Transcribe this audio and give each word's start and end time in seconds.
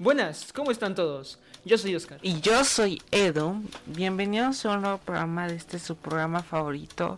Buenas, 0.00 0.54
¿cómo 0.54 0.70
están 0.70 0.94
todos? 0.94 1.38
Yo 1.62 1.76
soy 1.76 1.94
Oscar. 1.94 2.18
Y 2.22 2.40
yo 2.40 2.64
soy 2.64 3.02
Edu. 3.10 3.62
Bienvenidos 3.84 4.64
a 4.64 4.70
un 4.70 4.80
nuevo 4.80 4.96
programa 4.96 5.46
de 5.46 5.56
este 5.56 5.78
su 5.78 5.94
programa 5.94 6.42
favorito 6.42 7.16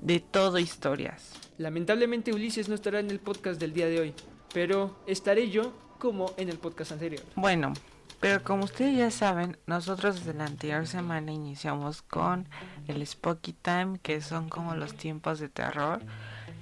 de 0.00 0.18
todo 0.18 0.58
historias. 0.58 1.30
Lamentablemente 1.58 2.32
Ulises 2.32 2.68
no 2.68 2.74
estará 2.74 2.98
en 2.98 3.12
el 3.12 3.20
podcast 3.20 3.60
del 3.60 3.72
día 3.72 3.86
de 3.86 4.00
hoy, 4.00 4.14
pero 4.52 4.98
estaré 5.06 5.48
yo 5.48 5.72
como 6.00 6.34
en 6.36 6.48
el 6.48 6.58
podcast 6.58 6.90
anterior. 6.90 7.22
Bueno, 7.36 7.72
pero 8.18 8.42
como 8.42 8.64
ustedes 8.64 8.96
ya 8.96 9.12
saben, 9.12 9.56
nosotros 9.68 10.16
desde 10.16 10.36
la 10.36 10.46
anterior 10.46 10.88
semana 10.88 11.30
iniciamos 11.30 12.02
con 12.02 12.48
el 12.88 13.06
Spooky 13.06 13.52
Time, 13.52 14.00
que 14.02 14.20
son 14.20 14.48
como 14.48 14.74
los 14.74 14.94
tiempos 14.94 15.38
de 15.38 15.48
terror. 15.48 16.02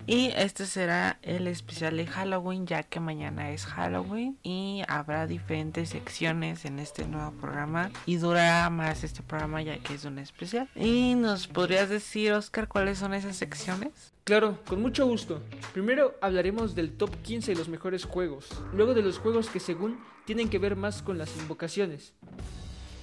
Y 0.07 0.33
este 0.37 0.67
será 0.67 1.19
el 1.23 1.47
especial 1.47 1.97
de 1.97 2.07
Halloween, 2.07 2.67
ya 2.67 2.83
que 2.83 2.99
mañana 2.99 3.51
es 3.51 3.67
Halloween 3.67 4.37
y 4.43 4.83
habrá 4.89 5.29
diferentes 5.29 5.91
secciones 5.91 6.65
en 6.65 6.81
este 6.81 7.07
nuevo 7.07 7.31
programa 7.41 7.91
y 8.05 8.17
durará 8.17 8.69
más 8.71 9.05
este 9.05 9.23
programa 9.23 9.63
ya 9.63 9.79
que 9.79 9.95
es 9.95 10.05
un 10.05 10.19
especial. 10.19 10.69
¿Y 10.75 11.15
nos 11.15 11.47
podrías 11.47 11.89
decir, 11.89 12.33
Oscar, 12.33 12.67
cuáles 12.67 12.99
son 12.99 13.15
esas 13.15 13.37
secciones? 13.37 14.13
Claro, 14.25 14.59
con 14.67 14.83
mucho 14.83 15.07
gusto. 15.07 15.41
Primero 15.73 16.17
hablaremos 16.21 16.75
del 16.75 16.93
top 16.93 17.11
15 17.23 17.53
de 17.53 17.59
los 17.59 17.69
mejores 17.69 18.05
juegos, 18.05 18.49
luego 18.73 18.95
de 18.95 19.03
los 19.03 19.19
juegos 19.19 19.51
que 19.51 19.61
según 19.61 20.01
tienen 20.25 20.49
que 20.49 20.59
ver 20.59 20.75
más 20.75 21.03
con 21.03 21.19
las 21.19 21.37
invocaciones. 21.37 22.13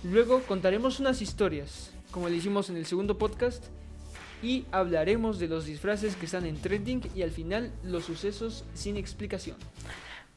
Luego 0.03 0.41
contaremos 0.43 0.99
unas 0.99 1.21
historias, 1.21 1.91
como 2.11 2.29
le 2.29 2.37
hicimos 2.37 2.69
en 2.69 2.77
el 2.77 2.85
segundo 2.85 3.17
podcast, 3.17 3.65
y 4.41 4.65
hablaremos 4.71 5.39
de 5.39 5.47
los 5.47 5.65
disfraces 5.65 6.15
que 6.15 6.25
están 6.25 6.45
en 6.45 6.61
trending 6.61 7.09
y 7.15 7.23
al 7.23 7.31
final 7.31 7.71
los 7.83 8.05
sucesos 8.05 8.63
sin 8.73 8.97
explicación. 8.97 9.57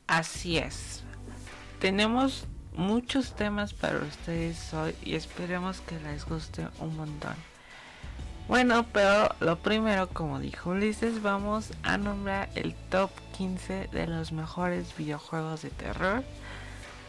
Así 0.06 0.58
es. 0.58 1.02
Tenemos 1.78 2.46
muchos 2.74 3.34
temas 3.34 3.74
para 3.74 3.98
ustedes 3.98 4.72
hoy 4.74 4.94
y 5.04 5.14
esperemos 5.14 5.80
que 5.80 5.98
les 6.00 6.24
guste 6.24 6.66
un 6.80 6.96
montón. 6.96 7.34
Bueno, 8.48 8.84
pero 8.92 9.34
lo 9.40 9.58
primero, 9.58 10.08
como 10.08 10.40
dijo 10.40 10.70
Ulises, 10.70 11.22
vamos 11.22 11.70
a 11.82 11.96
nombrar 11.96 12.50
el 12.54 12.74
top 12.90 13.10
15 13.38 13.88
de 13.92 14.06
los 14.06 14.32
mejores 14.32 14.96
videojuegos 14.96 15.62
de 15.62 15.70
terror. 15.70 16.24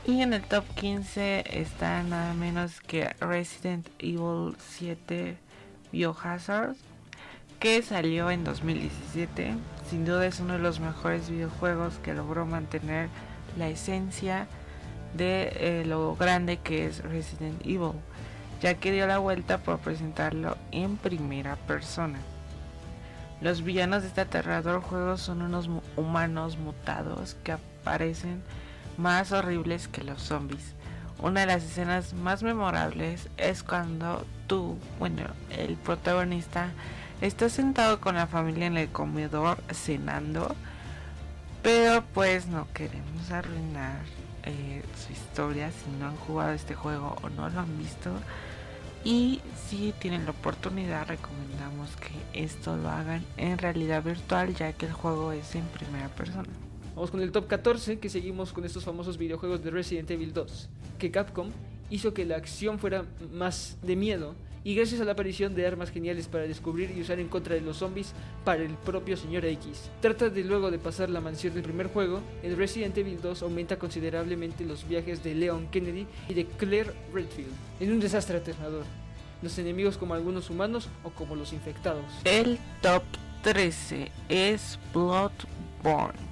Y 0.05 0.21
en 0.21 0.33
el 0.33 0.43
top 0.43 0.63
15 0.75 1.45
está 1.59 2.03
nada 2.03 2.33
menos 2.33 2.81
que 2.81 3.15
Resident 3.19 3.87
Evil 3.99 4.55
7 4.59 5.37
Biohazard, 5.93 6.75
que 7.59 7.83
salió 7.83 8.31
en 8.31 8.43
2017. 8.43 9.53
Sin 9.89 10.05
duda 10.05 10.25
es 10.25 10.39
uno 10.39 10.53
de 10.53 10.59
los 10.59 10.79
mejores 10.79 11.29
videojuegos 11.29 11.99
que 11.99 12.15
logró 12.15 12.47
mantener 12.47 13.09
la 13.59 13.69
esencia 13.69 14.47
de 15.15 15.53
eh, 15.55 15.85
lo 15.85 16.15
grande 16.15 16.57
que 16.57 16.87
es 16.87 17.03
Resident 17.03 17.61
Evil, 17.61 17.91
ya 18.59 18.73
que 18.73 18.91
dio 18.91 19.05
la 19.05 19.19
vuelta 19.19 19.59
por 19.59 19.77
presentarlo 19.77 20.57
en 20.71 20.97
primera 20.97 21.57
persona. 21.57 22.17
Los 23.39 23.61
villanos 23.61 24.01
de 24.01 24.07
este 24.07 24.21
aterrador 24.21 24.81
juego 24.81 25.17
son 25.17 25.43
unos 25.43 25.69
humanos 25.95 26.57
mutados 26.57 27.35
que 27.43 27.51
aparecen 27.51 28.41
más 28.97 29.31
horribles 29.31 29.87
que 29.87 30.03
los 30.03 30.23
zombies. 30.23 30.73
Una 31.21 31.41
de 31.41 31.45
las 31.47 31.63
escenas 31.63 32.13
más 32.13 32.43
memorables 32.43 33.29
es 33.37 33.63
cuando 33.63 34.25
tú, 34.47 34.77
bueno, 34.99 35.23
el 35.49 35.75
protagonista, 35.75 36.71
está 37.21 37.47
sentado 37.49 38.01
con 38.01 38.15
la 38.15 38.27
familia 38.27 38.67
en 38.67 38.77
el 38.77 38.89
comedor 38.89 39.57
cenando, 39.71 40.55
pero 41.61 42.03
pues 42.13 42.47
no 42.47 42.67
queremos 42.73 43.31
arruinar 43.31 44.01
eh, 44.43 44.83
su 44.97 45.13
historia 45.13 45.71
si 45.71 45.89
no 45.97 46.07
han 46.07 46.17
jugado 46.17 46.51
este 46.51 46.75
juego 46.75 47.15
o 47.21 47.29
no 47.29 47.49
lo 47.49 47.61
han 47.61 47.77
visto. 47.77 48.11
Y 49.05 49.41
si 49.67 49.93
tienen 49.99 50.25
la 50.25 50.31
oportunidad, 50.31 51.07
recomendamos 51.07 51.89
que 51.97 52.43
esto 52.43 52.77
lo 52.77 52.89
hagan 52.89 53.25
en 53.37 53.57
realidad 53.57 54.03
virtual, 54.03 54.55
ya 54.55 54.73
que 54.73 54.85
el 54.85 54.93
juego 54.93 55.31
es 55.31 55.55
en 55.55 55.65
primera 55.67 56.09
persona. 56.09 56.49
Vamos 56.95 57.09
con 57.09 57.21
el 57.21 57.31
top 57.31 57.47
14, 57.47 57.97
que 57.97 58.07
seguimos 58.07 58.53
con 58.53 58.65
estos 58.65 58.83
famosos 58.83 59.17
videojuegos 59.17 59.63
de 59.63 59.71
Resident 59.71 60.11
Evil 60.11 60.31
2, 60.31 60.69
que 60.99 61.09
Capcom 61.09 61.49
hizo 61.89 62.13
que 62.13 62.23
la 62.23 62.35
acción 62.35 62.77
fuera 62.77 63.05
más 63.31 63.77
de 63.81 63.95
miedo 63.95 64.35
y 64.63 64.75
gracias 64.75 65.01
a 65.01 65.03
la 65.03 65.13
aparición 65.13 65.55
de 65.55 65.65
armas 65.65 65.89
geniales 65.89 66.27
para 66.27 66.45
descubrir 66.45 66.93
y 66.95 67.01
usar 67.01 67.19
en 67.19 67.29
contra 67.29 67.55
de 67.55 67.61
los 67.61 67.77
zombies 67.77 68.13
para 68.45 68.61
el 68.61 68.75
propio 68.75 69.17
Señor 69.17 69.43
X. 69.43 69.89
Trata 70.01 70.29
de 70.29 70.43
luego 70.43 70.69
de 70.69 70.77
pasar 70.77 71.09
la 71.09 71.19
mansión 71.19 71.55
del 71.55 71.63
primer 71.63 71.87
juego, 71.87 72.21
el 72.43 72.55
Resident 72.55 72.95
Evil 72.95 73.19
2 73.21 73.41
aumenta 73.41 73.79
considerablemente 73.79 74.63
los 74.63 74.87
viajes 74.87 75.23
de 75.23 75.33
Leon 75.33 75.67
Kennedy 75.71 76.05
y 76.29 76.35
de 76.35 76.45
Claire 76.45 76.93
Redfield 77.11 77.51
en 77.79 77.91
un 77.91 77.99
desastre 77.99 78.37
aterrador. 78.37 78.85
Los 79.41 79.57
enemigos 79.57 79.97
como 79.97 80.13
algunos 80.13 80.51
humanos 80.51 80.89
o 81.03 81.09
como 81.09 81.35
los 81.35 81.53
infectados. 81.53 82.05
El 82.23 82.59
top 82.81 83.03
13 83.41 84.11
es 84.29 84.79
Bloodborne 84.93 86.22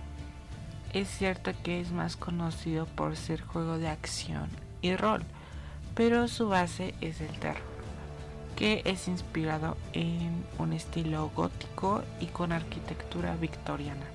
es 0.93 1.07
cierto 1.09 1.51
que 1.63 1.79
es 1.79 1.91
más 1.91 2.17
conocido 2.17 2.85
por 2.85 3.15
ser 3.15 3.41
juego 3.41 3.77
de 3.77 3.87
acción 3.87 4.49
y 4.81 4.95
rol, 4.95 5.23
pero 5.95 6.27
su 6.27 6.49
base 6.49 6.93
es 7.01 7.21
el 7.21 7.31
terror, 7.39 7.61
que 8.55 8.81
es 8.85 9.07
inspirado 9.07 9.77
en 9.93 10.43
un 10.57 10.73
estilo 10.73 11.31
gótico 11.35 12.03
y 12.19 12.27
con 12.27 12.51
arquitectura 12.51 13.35
victoriana. 13.35 14.05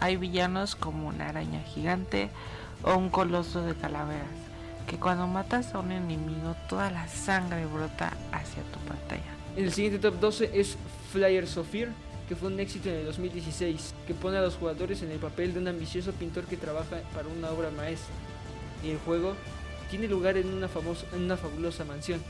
Hay 0.00 0.16
villanos 0.16 0.74
como 0.74 1.08
una 1.08 1.28
araña 1.28 1.60
gigante 1.62 2.30
o 2.82 2.94
un 2.96 3.10
coloso 3.10 3.62
de 3.62 3.74
calaveras, 3.74 4.26
que 4.86 4.98
cuando 4.98 5.26
matas 5.26 5.74
a 5.74 5.80
un 5.80 5.92
enemigo 5.92 6.54
toda 6.68 6.90
la 6.90 7.08
sangre 7.08 7.64
brota 7.66 8.12
hacia 8.32 8.62
tu 8.64 8.78
pantalla. 8.80 9.22
El 9.56 9.72
siguiente 9.72 9.98
top 9.98 10.20
12 10.20 10.50
es 10.52 10.76
Flyers 11.12 11.56
of 11.56 11.68
Fear, 11.68 11.90
que 12.28 12.36
fue 12.36 12.48
un 12.48 12.58
éxito 12.60 12.88
en 12.88 12.96
el 12.96 13.06
2016, 13.06 13.94
que 14.06 14.14
pone 14.14 14.38
a 14.38 14.42
los 14.42 14.54
jugadores 14.54 15.02
en 15.02 15.10
el 15.10 15.18
papel 15.18 15.52
de 15.52 15.60
un 15.60 15.68
ambicioso 15.68 16.12
pintor 16.12 16.44
que 16.44 16.56
trabaja 16.56 17.00
para 17.14 17.28
una 17.28 17.50
obra 17.50 17.70
maestra. 17.70 18.14
Y 18.82 18.90
el 18.90 18.98
juego 18.98 19.34
tiene 19.90 20.08
lugar 20.08 20.36
en 20.36 20.48
una, 20.48 20.68
famosa, 20.68 21.06
una 21.14 21.36
fabulosa 21.36 21.84
mansión, 21.84 22.20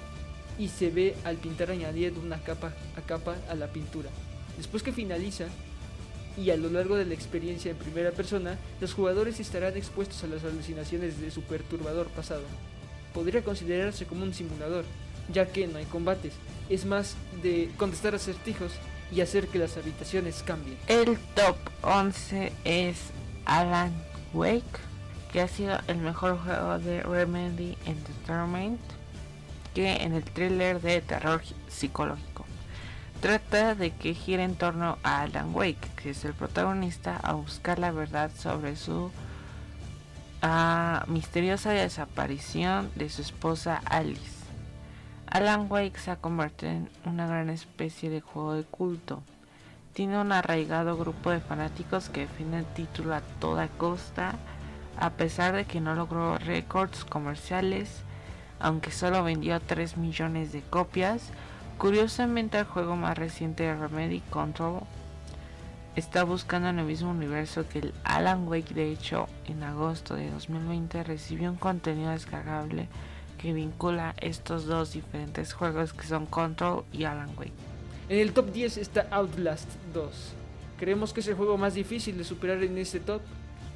y 0.59 0.69
se 0.69 0.91
ve 0.91 1.15
al 1.25 1.37
pintar 1.37 1.71
añadiendo 1.71 2.21
una 2.21 2.39
capa 2.39 2.73
a 2.97 3.01
capa 3.03 3.37
a 3.49 3.55
la 3.55 3.69
pintura. 3.69 4.11
Después 4.57 4.83
que 4.83 4.93
finaliza, 4.93 5.47
y 6.37 6.51
a 6.51 6.57
lo 6.57 6.69
largo 6.69 6.97
de 6.97 7.05
la 7.05 7.15
experiencia 7.15 7.71
en 7.71 7.77
primera 7.77 8.11
persona, 8.11 8.59
los 8.81 8.93
jugadores 8.93 9.39
estarán 9.39 9.77
expuestos 9.77 10.25
a 10.25 10.27
las 10.27 10.43
alucinaciones 10.45 11.21
de 11.21 11.31
su 11.31 11.43
perturbador 11.43 12.09
pasado. 12.09 12.43
Podría 13.13 13.43
considerarse 13.43 14.07
como 14.07 14.25
un 14.25 14.35
simulador, 14.35 14.85
ya 15.33 15.47
que 15.47 15.69
no 15.69 15.79
hay 15.79 15.85
combates, 15.85 16.35
es 16.69 16.85
más 16.85 17.15
de 17.43 17.71
contestar 17.77 18.15
acertijos 18.15 18.73
y 19.15 19.21
hacer 19.21 19.49
que 19.49 19.59
las 19.59 19.77
habitaciones 19.77 20.43
cambien. 20.43 20.77
El 20.89 21.19
top 21.35 21.57
11 21.83 22.53
es 22.65 22.97
Alan 23.45 23.93
Wake, 24.33 24.65
que 25.33 25.41
ha 25.41 25.49
sido 25.49 25.79
el 25.87 25.99
mejor 25.99 26.39
juego 26.39 26.79
de 26.81 27.03
Remedy 27.03 27.79
Entertainment, 27.87 28.81
que 29.73 29.97
en 30.03 30.15
el 30.15 30.25
thriller 30.25 30.81
de 30.81 31.01
terror 31.01 31.43
psicológico. 31.69 32.45
Trata 33.21 33.75
de 33.75 33.93
que 33.93 34.15
gira 34.15 34.45
en 34.45 34.57
torno 34.57 34.99
a 35.03 35.23
Alan 35.23 35.55
Wake, 35.55 35.89
que 35.97 36.11
es 36.11 36.25
el 36.25 36.35
protagonista, 36.35 37.17
a 37.23 37.35
buscar 37.35 37.79
la 37.79 37.93
verdad 37.93 38.31
sobre 38.37 38.77
su 38.77 39.13
ah, 40.43 41.05
misteriosa 41.07 41.71
desaparición 41.71 42.91
de 42.97 43.09
su 43.09 43.23
esposa 43.23 43.81
Alice 43.87 44.34
Alan 45.35 45.67
Wake 45.69 45.99
se 45.99 46.13
ha 46.13 46.17
convertido 46.17 46.71
en 46.71 46.89
una 47.05 47.27
gran 47.27 47.51
especie 47.51 48.09
de 48.09 48.21
juego 48.21 48.55
de 48.55 48.63
culto. 48.63 49.21
Tiene 49.93 50.17
un 50.21 50.31
arraigado 50.31 50.97
grupo 50.97 51.31
de 51.31 51.41
fanáticos 51.41 52.09
que 52.09 52.21
defiende 52.21 52.59
el 52.59 52.67
título 52.67 53.17
a 53.17 53.21
toda 53.41 53.67
costa, 53.67 54.37
a 54.97 55.11
pesar 55.11 55.57
de 55.57 55.65
que 55.65 55.81
no 55.81 55.97
logró 55.97 56.39
récords 56.39 57.05
comerciales, 57.05 58.03
aunque 58.61 58.93
solo 58.93 59.25
vendió 59.25 59.59
3 59.59 59.97
millones 59.97 60.53
de 60.53 60.63
copias. 60.63 61.31
Curiosamente, 61.79 62.61
el 62.61 62.67
juego 62.67 62.95
más 62.95 63.19
reciente 63.19 63.65
de 63.65 63.75
Remedy, 63.75 64.21
Control, 64.31 64.83
está 65.97 66.23
buscando 66.23 66.69
en 66.69 66.79
el 66.79 66.87
mismo 66.87 67.11
universo 67.11 67.69
que 67.69 67.81
el 67.81 67.95
Alan 68.05 68.47
Wake. 68.47 68.73
De 68.73 68.93
hecho, 68.93 69.27
en 69.47 69.65
agosto 69.65 70.15
de 70.15 70.31
2020 70.31 71.03
recibió 71.03 71.51
un 71.51 71.57
contenido 71.57 72.13
descargable 72.13 72.89
que 73.45 73.53
vincula 73.53 74.15
estos 74.23 74.65
dos 74.65 74.95
diferentes 74.95 75.53
juegos 75.53 75.93
que 75.93 76.07
son 76.07 76.25
Control 76.25 76.83
y 76.95 77.05
Alan 77.05 77.29
Wake. 77.37 77.53
En 78.09 78.19
el 78.19 78.33
top 78.33 78.51
10 78.51 78.79
está 78.79 79.07
Outlast 79.11 79.69
2. 79.93 80.33
Creemos 80.79 81.13
que 81.13 81.21
es 81.21 81.29
el 81.29 81.35
juego 81.35 81.59
más 81.59 81.75
difícil 81.75 82.17
de 82.17 82.25
superar 82.25 82.65
en 82.65 82.79
este 82.79 83.01
top. 83.01 83.21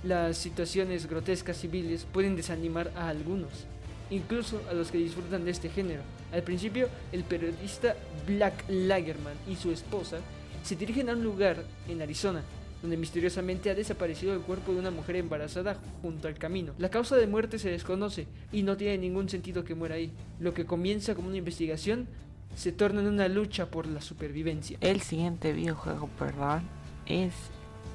Las 0.05 0.38
situaciones 0.38 1.06
grotescas 1.06 1.59
civiles 1.59 2.06
pueden 2.11 2.35
desanimar 2.35 2.91
a 2.97 3.11
algunos, 3.11 3.67
incluso 4.09 4.59
a 4.70 4.73
los 4.73 4.91
que 4.91 4.97
disfrutan 4.97 5.44
de 5.44 5.50
este 5.50 5.69
género. 5.69 6.00
Al 6.32 6.43
principio, 6.43 6.88
el 7.12 7.25
periodista 7.25 7.94
Black 8.26 8.65
Lagerman 8.70 9.37
y 9.47 9.56
su 9.56 9.70
esposa 9.70 10.17
se 10.62 10.76
dirigen 10.76 11.11
a 11.11 11.12
un 11.12 11.23
lugar 11.23 11.62
en 11.88 12.00
Arizona 12.00 12.43
donde 12.82 12.96
misteriosamente 12.96 13.70
ha 13.70 13.75
desaparecido 13.75 14.34
el 14.34 14.40
cuerpo 14.40 14.72
de 14.72 14.78
una 14.78 14.90
mujer 14.90 15.16
embarazada 15.16 15.78
junto 16.02 16.28
al 16.28 16.34
camino. 16.34 16.75
La 16.78 16.90
causa 16.90 17.16
de 17.16 17.26
muerte 17.26 17.58
se 17.58 17.70
desconoce 17.70 18.26
y 18.52 18.62
no 18.62 18.76
tiene 18.76 18.98
ningún 18.98 19.28
sentido 19.28 19.64
que 19.64 19.75
muera 19.75 19.96
ahí. 19.96 20.12
Lo 20.38 20.54
que 20.54 20.66
comienza 20.66 21.14
como 21.14 21.28
una 21.28 21.38
investigación 21.38 22.06
se 22.54 22.72
torna 22.72 23.00
en 23.00 23.08
una 23.08 23.28
lucha 23.28 23.66
por 23.66 23.86
la 23.86 24.00
supervivencia. 24.00 24.78
El 24.80 25.00
siguiente 25.00 25.52
videojuego, 25.52 26.08
perdón, 26.19 26.62
es 27.06 27.34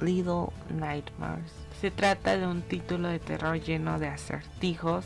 Little 0.02 0.48
Nightmares. 0.70 1.52
Se 1.80 1.92
trata 1.92 2.38
de 2.38 2.48
un 2.48 2.62
título 2.62 3.08
de 3.08 3.20
terror 3.20 3.60
lleno 3.60 4.00
de 4.00 4.08
acertijos 4.08 5.06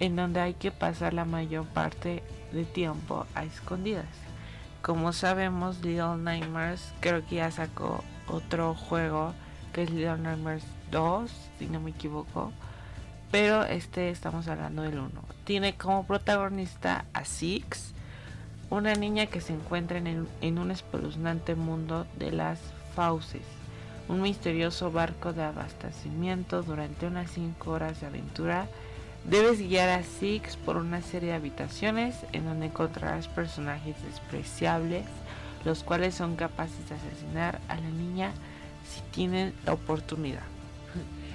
en 0.00 0.16
donde 0.16 0.40
hay 0.40 0.54
que 0.54 0.70
pasar 0.70 1.14
la 1.14 1.24
mayor 1.24 1.66
parte 1.66 2.22
de 2.52 2.64
tiempo 2.64 3.26
a 3.34 3.44
escondidas. 3.44 4.06
Como 4.82 5.12
sabemos, 5.12 5.76
Little 5.82 6.16
Nightmares 6.18 6.92
creo 7.00 7.24
que 7.26 7.36
ya 7.36 7.50
sacó 7.50 8.02
otro 8.32 8.74
juego 8.74 9.34
que 9.72 9.84
es 9.84 9.90
Little 9.90 10.18
Nightmares 10.18 10.64
2, 10.90 11.30
si 11.58 11.66
no 11.66 11.80
me 11.80 11.90
equivoco. 11.90 12.52
Pero 13.30 13.62
este 13.62 14.10
estamos 14.10 14.48
hablando 14.48 14.82
del 14.82 14.98
1. 14.98 15.10
Tiene 15.44 15.76
como 15.76 16.06
protagonista 16.06 17.04
a 17.14 17.24
Six, 17.24 17.92
una 18.68 18.94
niña 18.94 19.26
que 19.26 19.40
se 19.40 19.54
encuentra 19.54 19.98
en, 19.98 20.28
en 20.40 20.58
un 20.58 20.70
espeluznante 20.70 21.54
mundo 21.54 22.06
de 22.18 22.32
las 22.32 22.58
fauces, 22.94 23.46
un 24.08 24.20
misterioso 24.20 24.90
barco 24.90 25.32
de 25.32 25.44
abastecimiento 25.44 26.62
durante 26.62 27.06
unas 27.06 27.30
5 27.30 27.70
horas 27.70 28.00
de 28.00 28.06
aventura 28.06 28.66
Debes 29.24 29.60
guiar 29.60 29.88
a 29.88 30.02
Six 30.02 30.56
por 30.56 30.76
una 30.76 31.00
serie 31.00 31.28
de 31.28 31.36
habitaciones 31.36 32.16
en 32.32 32.44
donde 32.44 32.66
encontrarás 32.66 33.28
personajes 33.28 33.94
despreciables, 34.02 35.06
los 35.64 35.82
cuales 35.82 36.14
son 36.14 36.36
capaces 36.36 36.88
de 36.88 36.94
asesinar 36.94 37.60
a 37.68 37.76
la 37.76 37.90
niña 37.90 38.32
si 38.88 39.00
tienen 39.12 39.52
la 39.64 39.72
oportunidad. 39.72 40.42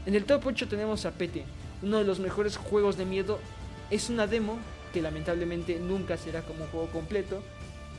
En 0.05 0.15
el 0.15 0.25
top 0.25 0.47
8 0.47 0.67
tenemos 0.67 1.05
a 1.05 1.11
Pete, 1.11 1.43
uno 1.81 1.97
de 1.97 2.05
los 2.05 2.19
mejores 2.19 2.57
juegos 2.57 2.97
de 2.97 3.05
miedo. 3.05 3.39
Es 3.89 4.09
una 4.09 4.27
demo 4.27 4.57
que 4.93 5.01
lamentablemente 5.01 5.79
nunca 5.79 6.17
será 6.17 6.41
como 6.41 6.63
un 6.63 6.69
juego 6.69 6.87
completo. 6.87 7.43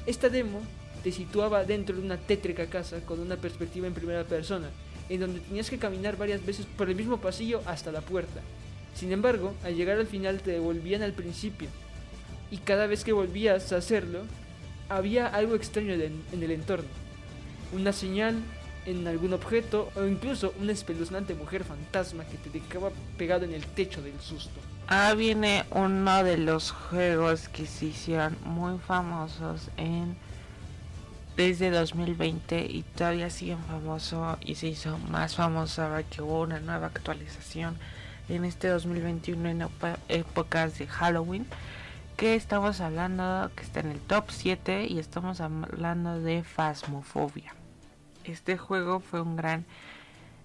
Esta 0.07 0.29
demo 0.29 0.61
te 1.03 1.13
situaba 1.13 1.65
dentro 1.65 1.97
de 1.97 2.03
una 2.03 2.17
tétrica 2.17 2.67
casa 2.67 3.01
con 3.05 3.21
una 3.21 3.37
perspectiva 3.37 3.87
en 3.87 3.95
primera 3.95 4.25
persona, 4.25 4.69
en 5.09 5.21
donde 5.21 5.41
tenías 5.41 5.71
que 5.71 5.79
caminar 5.79 6.17
varias 6.17 6.45
veces 6.45 6.67
por 6.67 6.89
el 6.89 6.97
mismo 6.97 7.19
pasillo 7.19 7.63
hasta 7.67 7.93
la 7.93 8.01
puerta. 8.01 8.41
Sin 8.95 9.13
embargo, 9.13 9.55
al 9.65 9.77
llegar 9.77 9.99
al 9.99 10.07
final 10.07 10.41
te 10.41 10.53
devolvían 10.53 11.03
al 11.03 11.13
principio. 11.13 11.69
Y 12.51 12.59
cada 12.59 12.87
vez 12.87 13.05
que 13.05 13.13
volvías 13.13 13.73
a 13.73 13.77
hacerlo, 13.77 14.23
había 14.89 15.27
algo 15.27 15.55
extraño 15.55 15.95
en 15.95 16.43
el 16.43 16.51
entorno. 16.51 16.89
Una 17.73 17.93
señal 17.93 18.43
en 18.89 19.07
algún 19.07 19.35
objeto 19.35 19.91
o 19.97 20.05
incluso 20.05 20.55
una 20.61 20.73
espeluznante 20.73 21.35
mujer 21.35 21.65
fantasma 21.65 22.25
que 22.25 22.39
te 22.39 22.51
dejaba 22.51 22.91
pegado 23.19 23.45
en 23.45 23.53
el 23.53 23.65
techo 23.65 24.01
del 24.03 24.19
susto. 24.21 24.59
Ahora 24.87 25.15
viene 25.15 25.65
uno 25.71 26.25
de 26.25 26.39
los 26.39 26.71
juegos 26.71 27.49
que 27.49 27.67
se 27.67 27.87
hicieron 27.87 28.37
muy 28.45 28.79
famosos 28.79 29.69
en 29.77 30.17
desde 31.37 31.71
2020 31.71 32.67
y 32.69 32.83
todavía 32.97 33.31
siguen 33.31 33.59
famoso 33.65 34.39
y 34.41 34.57
se 34.57 34.69
hizo 34.69 34.99
más 35.11 35.37
famoso 35.37 35.83
ahora 35.83 36.03
que 36.03 36.21
hubo 36.21 36.41
una 36.41 36.59
nueva 36.59 36.87
actualización 36.87 37.77
en 38.29 38.45
este 38.45 38.69
2021 38.69 39.49
en 39.49 39.69
épocas 40.09 40.79
de 40.79 40.87
Halloween 40.89 41.47
que 42.19 42.35
estamos 42.35 42.81
hablando 42.81 43.49
que 43.55 43.63
está 43.63 43.79
en 43.79 43.93
el 43.93 44.01
top 44.01 44.25
7 44.31 44.89
y 44.89 44.99
estamos 44.99 45.41
hablando 45.41 46.19
de 46.19 46.43
Phasmophobia. 46.43 47.55
Este 48.25 48.59
juego 48.59 48.99
fue 48.99 49.21
un 49.21 49.37
gran 49.37 49.65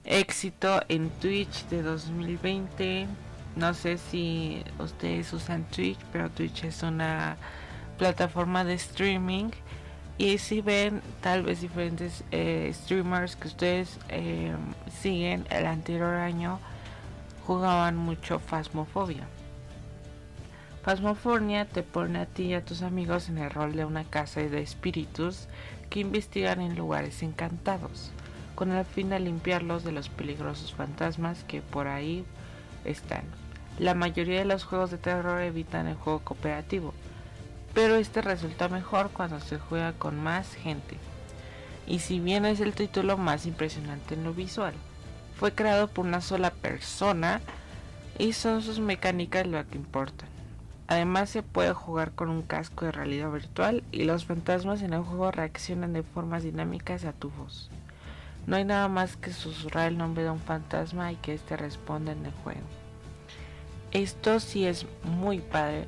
éxito 0.06 0.84
en 0.88 1.10
Twitch 1.10 1.66
de 1.70 1.81
2020. 1.81 3.08
No 3.56 3.74
sé 3.74 3.98
si 3.98 4.64
ustedes 4.78 5.34
usan 5.34 5.64
Twitch, 5.64 5.98
pero 6.12 6.30
Twitch 6.30 6.64
es 6.66 6.84
una 6.84 7.38
plataforma 7.98 8.64
de 8.64 8.75
streaming. 8.75 9.50
Y 10.20 10.38
si 10.38 10.62
ven 10.62 11.02
tal 11.22 11.42
vez 11.42 11.62
diferentes 11.62 12.24
eh, 12.30 12.72
streamers 12.72 13.36
que 13.36 13.48
ustedes 13.48 13.98
eh, 14.10 14.56
siguen 15.02 15.48
el 15.50 15.66
anterior 15.66 16.14
año, 16.14 16.60
jugaban 17.48 17.98
mucho 17.98 18.38
Phasmophobia. 18.38 19.28
Phasmophobia 20.84 21.64
te 21.64 21.82
pone 21.82 22.20
a 22.20 22.26
ti 22.26 22.48
y 22.48 22.54
a 22.56 22.66
tus 22.66 22.82
amigos 22.82 23.30
en 23.30 23.38
el 23.38 23.50
rol 23.50 23.74
de 23.74 23.86
una 23.86 24.04
casa 24.04 24.42
de 24.42 24.62
espíritus 24.62 25.48
que 25.90 26.02
investigan 26.02 26.60
en 26.60 26.76
lugares 26.76 27.24
encantados, 27.24 28.12
con 28.54 28.70
el 28.74 28.84
fin 28.84 29.10
de 29.10 29.22
limpiarlos 29.22 29.86
de 29.86 29.94
los 29.94 30.10
peligrosos 30.10 30.74
fantasmas 30.74 31.46
que 31.46 31.62
por 31.62 31.88
ahí 31.88 32.26
están. 32.84 33.24
La 33.80 33.94
mayoría 33.94 34.40
de 34.40 34.46
los 34.46 34.66
juegos 34.66 34.92
de 34.92 34.98
terror 34.98 35.40
evitan 35.42 35.88
el 35.88 35.96
juego 35.96 36.20
cooperativo, 36.20 36.94
pero 37.74 37.96
este 37.96 38.22
resulta 38.22 38.68
mejor 38.68 39.10
cuando 39.12 39.40
se 39.40 39.60
juega 39.60 39.94
con 39.94 40.22
más 40.22 40.54
gente. 40.54 40.98
Y 41.88 42.00
si 42.00 42.20
bien 42.20 42.46
es 42.46 42.60
el 42.60 42.74
título 42.74 43.16
más 43.16 43.46
impresionante 43.46 44.16
en 44.16 44.26
lo 44.26 44.34
visual, 44.34 44.74
fue 45.38 45.54
creado 45.54 45.88
por 45.88 46.06
una 46.06 46.20
sola 46.20 46.52
persona 46.52 47.40
y 48.20 48.34
son 48.34 48.62
sus 48.62 48.80
mecánicas 48.80 49.48
lo 49.48 49.66
que 49.70 49.78
importan. 49.78 50.33
Además 50.94 51.31
se 51.31 51.42
puede 51.42 51.74
jugar 51.74 52.12
con 52.12 52.30
un 52.30 52.44
casco 52.44 52.86
de 52.86 52.92
realidad 52.92 53.31
virtual 53.31 53.84
y 53.92 54.04
los 54.04 54.25
fantasmas 54.25 54.84
en 54.84 54.94
el 54.94 55.01
juego 55.01 55.31
reaccionan 55.31 55.92
de 55.92 56.04
formas 56.04 56.44
dinámicas 56.44 57.04
a 57.04 57.13
tu 57.13 57.31
voz. 57.31 57.72
No 58.45 58.57
hay 58.57 58.63
nada 58.63 58.88
más 58.90 59.18
que 59.18 59.34
susurrar 59.34 59.88
el 59.88 59.98
nombre 59.98 60.22
de 60.22 60.30
un 60.30 60.40
fantasma 60.40 61.12
y 61.12 61.16
que 61.16 61.34
éste 61.34 61.57
responda 61.57 62.12
en 62.12 62.24
el 62.28 62.31
juego. 62.44 62.62
Esto 63.92 64.40
sí 64.40 64.68
es 64.68 64.86
muy 65.01 65.40
padre 65.40 65.88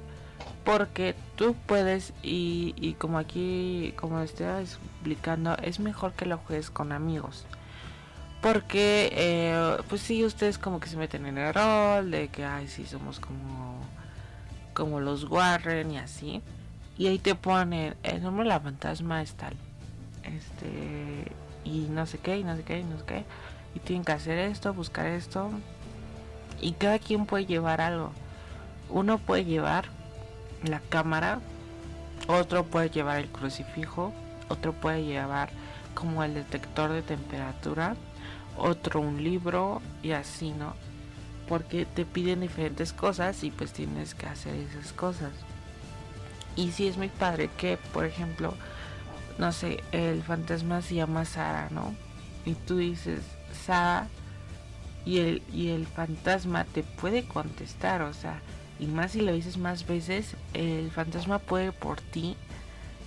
porque 0.63 1.13
tú 1.35 1.55
puedes 1.67 2.11
y, 2.23 2.95
como 2.97 3.19
aquí 3.19 3.93
como 3.97 4.21
estoy 4.21 4.47
explicando 4.63 5.55
es 5.57 5.79
mejor 5.79 6.13
que 6.13 6.25
lo 6.25 6.39
juegues 6.39 6.71
con 6.71 6.91
amigos 6.91 7.45
porque, 8.41 9.09
eh, 9.11 9.77
pues 9.89 10.01
sí, 10.01 10.23
ustedes 10.23 10.59
como 10.59 10.79
que 10.79 10.87
se 10.87 10.97
meten 10.97 11.25
en 11.25 11.39
el 11.39 11.51
rol 11.51 12.11
de 12.11 12.27
que, 12.27 12.45
ay, 12.45 12.67
sí, 12.67 12.85
somos 12.85 13.19
como, 13.19 13.79
como 14.75 14.99
los 14.99 15.23
Warren 15.23 15.89
y 15.89 15.97
así. 15.97 16.43
Y 16.95 17.07
ahí 17.07 17.17
te 17.17 17.33
ponen, 17.33 17.95
el 18.03 18.21
nombre 18.21 18.43
de 18.43 18.49
la 18.49 18.59
fantasma 18.59 19.23
es 19.23 19.33
tal. 19.33 19.55
Este, 20.23 21.31
y 21.63 21.87
no 21.89 22.05
sé 22.05 22.19
qué, 22.19 22.37
y 22.37 22.43
no 22.43 22.55
sé 22.55 22.61
qué, 22.61 22.79
y 22.79 22.83
no 22.83 22.99
sé 22.99 23.05
qué. 23.05 23.25
Y 23.73 23.79
tienen 23.79 24.05
que 24.05 24.11
hacer 24.11 24.37
esto, 24.37 24.71
buscar 24.73 25.07
esto. 25.07 25.49
Y 26.61 26.73
cada 26.73 26.99
quien 26.99 27.25
puede 27.25 27.47
llevar 27.47 27.81
algo. 27.81 28.11
Uno 28.89 29.17
puede 29.17 29.45
llevar 29.45 29.85
la 30.63 30.79
cámara, 30.79 31.39
otro 32.27 32.65
puede 32.65 32.91
llevar 32.91 33.17
el 33.17 33.29
crucifijo, 33.29 34.13
otro 34.47 34.73
puede 34.73 35.03
llevar 35.03 35.49
como 35.95 36.23
el 36.23 36.35
detector 36.35 36.91
de 36.91 37.01
temperatura 37.01 37.95
otro 38.57 39.01
un 39.01 39.23
libro 39.23 39.81
y 40.01 40.11
así, 40.11 40.51
¿no? 40.51 40.73
Porque 41.47 41.85
te 41.85 42.05
piden 42.05 42.41
diferentes 42.41 42.93
cosas 42.93 43.43
y 43.43 43.51
pues 43.51 43.71
tienes 43.71 44.15
que 44.15 44.25
hacer 44.25 44.55
esas 44.55 44.93
cosas. 44.93 45.31
Y 46.55 46.71
si 46.71 46.87
es 46.87 46.97
muy 46.97 47.09
padre 47.09 47.49
que, 47.57 47.77
por 47.93 48.05
ejemplo, 48.05 48.53
no 49.37 49.51
sé, 49.51 49.83
el 49.91 50.23
fantasma 50.23 50.81
se 50.81 50.95
llama 50.95 51.25
Sara, 51.25 51.69
¿no? 51.69 51.93
Y 52.45 52.53
tú 52.53 52.77
dices 52.77 53.21
Sara 53.65 54.07
y 55.05 55.19
el, 55.19 55.43
y 55.53 55.69
el 55.69 55.85
fantasma 55.85 56.65
te 56.65 56.83
puede 56.83 57.25
contestar, 57.25 58.01
o 58.01 58.13
sea, 58.13 58.41
y 58.79 58.87
más 58.87 59.11
si 59.11 59.21
lo 59.21 59.33
dices 59.33 59.57
más 59.57 59.85
veces, 59.85 60.35
el 60.53 60.89
fantasma 60.91 61.39
puede 61.39 61.71
por 61.71 62.01
ti. 62.01 62.35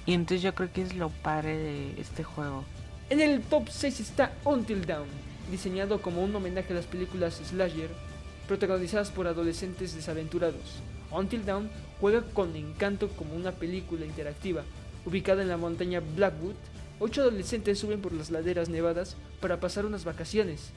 Y 0.07 0.15
entonces 0.15 0.43
yo 0.43 0.55
creo 0.55 0.73
que 0.73 0.83
es 0.83 0.95
lo 0.95 1.11
padre 1.11 1.57
de 1.59 2.01
este 2.01 2.25
juego. 2.25 2.65
En 3.11 3.21
el 3.21 3.43
top 3.43 3.69
6 3.69 4.01
está 4.01 4.33
Until 4.45 4.87
Down 4.87 5.09
diseñado 5.51 6.01
como 6.01 6.23
un 6.23 6.35
homenaje 6.35 6.73
a 6.73 6.77
las 6.77 6.87
películas 6.87 7.41
slasher 7.45 7.91
protagonizadas 8.49 9.11
por 9.11 9.29
adolescentes 9.29 9.95
desaventurados. 9.95 10.81
Until 11.13 11.45
Dawn 11.45 11.71
juega 12.01 12.23
con 12.23 12.57
encanto 12.57 13.09
como 13.11 13.37
una 13.37 13.53
película 13.53 14.05
interactiva. 14.05 14.65
Ubicada 15.07 15.43
en 15.43 15.49
la 15.49 15.57
montaña 15.57 16.01
Blackwood, 16.01 16.55
ocho 16.99 17.23
adolescentes 17.23 17.79
suben 17.79 18.01
por 18.01 18.13
las 18.13 18.31
laderas 18.31 18.69
nevadas 18.69 19.17
para 19.41 19.61
pasar 19.61 19.87
unas 19.87 20.05
vacaciones. 20.05 20.71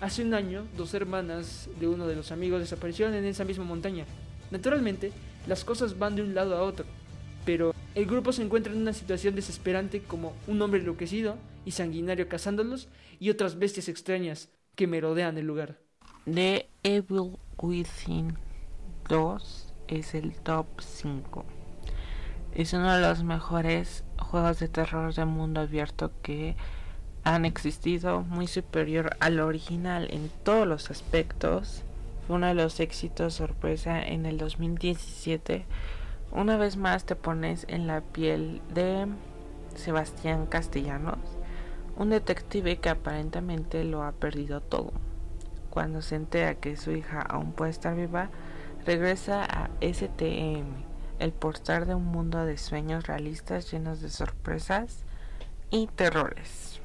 Hace 0.00 0.22
un 0.22 0.34
año, 0.34 0.66
dos 0.76 0.92
hermanas 0.92 1.68
de 1.80 1.88
uno 1.88 2.06
de 2.06 2.16
los 2.16 2.32
amigos 2.32 2.60
desaparecieron 2.60 3.14
en 3.14 3.24
esa 3.24 3.44
misma 3.44 3.64
montaña. 3.64 4.04
Naturalmente, 4.50 5.12
las 5.46 5.64
cosas 5.64 5.98
van 5.98 6.16
de 6.16 6.22
un 6.22 6.34
lado 6.34 6.56
a 6.56 6.62
otro, 6.62 6.84
pero 7.46 7.74
el 7.94 8.06
grupo 8.06 8.32
se 8.32 8.42
encuentra 8.42 8.72
en 8.72 8.80
una 8.80 8.92
situación 8.92 9.34
desesperante 9.34 10.02
como 10.02 10.34
un 10.46 10.60
hombre 10.60 10.80
enloquecido 10.80 11.36
y 11.64 11.70
sanguinario 11.70 12.28
cazándolos 12.28 12.88
y 13.18 13.30
otras 13.30 13.58
bestias 13.58 13.88
extrañas 13.88 14.48
que 14.74 14.86
merodean 14.86 15.38
el 15.38 15.46
lugar. 15.46 15.83
The 16.26 16.70
Evil 16.82 17.38
Within 17.58 18.38
2 19.10 19.74
es 19.88 20.14
el 20.14 20.34
top 20.36 20.64
5. 20.80 21.44
Es 22.54 22.72
uno 22.72 22.94
de 22.94 23.02
los 23.02 23.22
mejores 23.22 24.04
juegos 24.18 24.58
de 24.58 24.68
terror 24.68 25.12
de 25.12 25.26
mundo 25.26 25.60
abierto 25.60 26.12
que 26.22 26.56
han 27.24 27.44
existido, 27.44 28.22
muy 28.22 28.46
superior 28.46 29.18
al 29.20 29.38
original 29.38 30.08
en 30.10 30.30
todos 30.44 30.66
los 30.66 30.90
aspectos. 30.90 31.82
Fue 32.26 32.36
uno 32.36 32.46
de 32.46 32.54
los 32.54 32.80
éxitos 32.80 33.34
sorpresa 33.34 34.02
en 34.02 34.24
el 34.24 34.38
2017. 34.38 35.66
Una 36.32 36.56
vez 36.56 36.78
más 36.78 37.04
te 37.04 37.16
pones 37.16 37.66
en 37.68 37.86
la 37.86 38.00
piel 38.00 38.62
de 38.72 39.08
Sebastián 39.74 40.46
Castellanos, 40.46 41.18
un 41.98 42.08
detective 42.08 42.78
que 42.78 42.88
aparentemente 42.88 43.84
lo 43.84 44.04
ha 44.04 44.12
perdido 44.12 44.62
todo. 44.62 44.94
Cuando 45.74 46.02
se 46.02 46.14
entera 46.14 46.54
que 46.54 46.76
su 46.76 46.92
hija 46.92 47.20
aún 47.20 47.50
puede 47.50 47.72
estar 47.72 47.96
viva, 47.96 48.30
regresa 48.86 49.44
a 49.44 49.70
STM, 49.80 50.84
el 51.18 51.32
portal 51.32 51.88
de 51.88 51.96
un 51.96 52.04
mundo 52.04 52.46
de 52.46 52.58
sueños 52.58 53.08
realistas 53.08 53.72
llenos 53.72 54.00
de 54.00 54.08
sorpresas 54.08 55.04
y 55.72 55.88
terrores. 55.88 56.78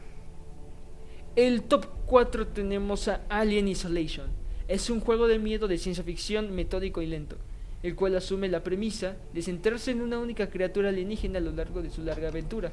El 1.35 1.61
top 1.61 1.85
4 2.07 2.47
tenemos 2.47 3.07
a 3.07 3.21
Alien 3.29 3.67
Isolation. 3.67 4.31
Es 4.67 4.89
un 4.89 5.01
juego 5.01 5.27
de 5.27 5.37
miedo 5.37 5.67
de 5.67 5.77
ciencia 5.77 6.03
ficción 6.03 6.55
metódico 6.55 7.03
y 7.03 7.05
lento, 7.05 7.37
el 7.83 7.95
cual 7.95 8.15
asume 8.15 8.47
la 8.47 8.63
premisa 8.63 9.17
de 9.35 9.43
centrarse 9.43 9.91
en 9.91 10.01
una 10.01 10.17
única 10.17 10.49
criatura 10.49 10.89
alienígena 10.89 11.37
a 11.37 11.43
lo 11.43 11.51
largo 11.51 11.83
de 11.83 11.91
su 11.91 12.01
larga 12.01 12.29
aventura, 12.29 12.71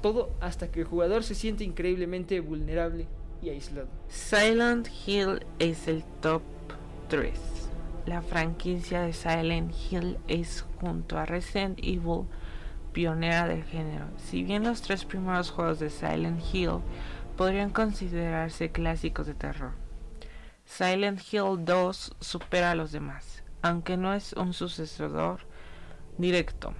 todo 0.00 0.30
hasta 0.40 0.70
que 0.70 0.80
el 0.80 0.86
jugador 0.86 1.24
se 1.24 1.34
siente 1.34 1.62
increíblemente 1.62 2.40
vulnerable 2.40 3.06
Silent 4.08 4.88
Hill 5.06 5.46
es 5.60 5.86
el 5.86 6.02
top 6.20 6.42
3. 7.08 7.32
La 8.06 8.20
franquicia 8.20 9.02
de 9.02 9.12
Silent 9.12 9.72
Hill 9.72 10.18
es 10.26 10.64
junto 10.80 11.18
a 11.18 11.24
Resident 11.24 11.78
Evil 11.78 12.26
pionera 12.92 13.46
del 13.46 13.62
género. 13.62 14.06
Si 14.16 14.42
bien 14.42 14.64
los 14.64 14.82
tres 14.82 15.04
primeros 15.04 15.50
juegos 15.50 15.78
de 15.78 15.90
Silent 15.90 16.42
Hill 16.52 16.80
podrían 17.36 17.70
considerarse 17.70 18.72
clásicos 18.72 19.26
de 19.26 19.34
terror, 19.34 19.72
Silent 20.64 21.20
Hill 21.32 21.64
2 21.64 22.16
supera 22.18 22.72
a 22.72 22.74
los 22.74 22.90
demás, 22.90 23.44
aunque 23.62 23.96
no 23.96 24.14
es 24.14 24.32
un 24.32 24.52
sucesor 24.52 25.40
directo 26.16 26.74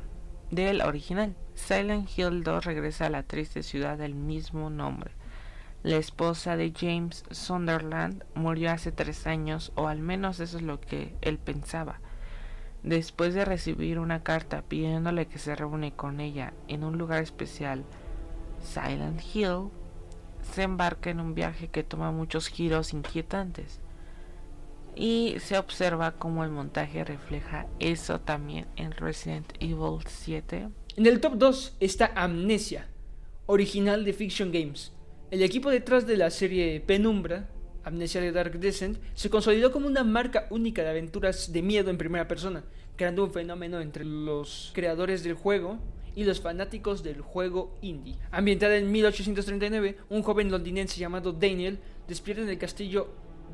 del 0.50 0.81
original. 0.81 1.37
Silent 1.55 2.09
Hill 2.17 2.43
2 2.43 2.65
regresa 2.65 3.07
a 3.07 3.11
la 3.11 3.23
triste 3.23 3.62
ciudad 3.62 3.97
del 3.97 4.15
mismo 4.15 4.71
nombre. 4.71 5.18
La 5.85 5.97
esposa 5.97 6.57
de 6.57 6.73
James 6.77 7.25
Sunderland 7.31 8.25
murió 8.35 8.73
hace 8.73 8.91
tres 8.91 9.29
años, 9.29 9.71
o 9.77 9.87
al 9.87 10.01
menos 10.01 10.41
eso 10.41 10.57
es 10.57 10.63
lo 10.65 10.81
que 10.81 11.15
él 11.21 11.39
pensaba. 11.39 12.01
Después 12.83 13.33
de 13.33 13.45
recibir 13.45 14.01
una 14.01 14.25
carta 14.25 14.63
pidiéndole 14.63 15.27
que 15.27 15.39
se 15.39 15.55
reúne 15.55 15.93
con 15.93 16.21
ella 16.21 16.53
en 16.67 16.83
un 16.83 16.99
lugar 16.99 17.23
especial, 17.23 17.85
Silent 18.61 19.23
Hill 19.33 19.71
se 20.43 20.63
embarca 20.63 21.11
en 21.11 21.21
un 21.21 21.35
viaje 21.35 21.69
que 21.69 21.85
toma 21.85 22.11
muchos 22.11 22.49
giros 22.49 22.93
inquietantes. 22.93 23.81
Y 24.97 25.37
se 25.39 25.59
observa 25.59 26.13
cómo 26.13 26.43
el 26.43 26.51
montaje 26.51 27.05
refleja 27.05 27.67
eso 27.79 28.21
también 28.21 28.67
en 28.75 28.91
Resident 28.91 29.53
Evil 29.61 30.01
7. 30.05 30.71
En 30.97 31.07
el 31.07 31.21
top 31.21 31.35
2 31.35 31.77
está 31.79 32.11
Amnesia, 32.17 32.89
original 33.47 34.05
de 34.05 34.13
Fiction 34.13 34.51
Games. 34.51 34.93
El 35.31 35.43
equipo 35.43 35.69
detrás 35.69 36.07
de 36.07 36.17
la 36.17 36.31
serie 36.31 36.81
Penumbra, 36.81 37.51
Amnesia 37.85 38.19
de 38.23 38.33
Dark 38.33 38.59
Descent, 38.61 38.97
se 39.13 39.29
consolidó 39.29 39.71
como 39.71 39.87
una 39.87 40.03
marca 40.03 40.47
única 40.49 40.83
de 40.83 40.89
aventuras 40.89 41.53
de 41.53 41.61
miedo 41.61 41.91
en 41.91 41.99
primera 41.99 42.27
persona, 42.27 42.65
creando 42.97 43.25
un 43.25 43.31
fenómeno 43.31 43.79
entre 43.83 44.07
los 44.07 44.71
creadores 44.75 45.23
del 45.23 45.35
juego 45.35 45.79
y 46.17 46.25
los 46.25 46.41
fanáticos 46.41 47.03
del 47.03 47.21
juego 47.21 47.77
indie. 47.83 48.17
Ambientada 48.31 48.79
en 48.79 48.91
1839, 48.91 49.99
un 50.09 50.23
joven 50.23 50.51
londinense 50.51 50.99
llamado 50.99 51.35
Daniel 51.35 51.79
despierta 52.09 52.43
en 52.43 52.49
el 52.49 52.57
castillo 52.57 53.09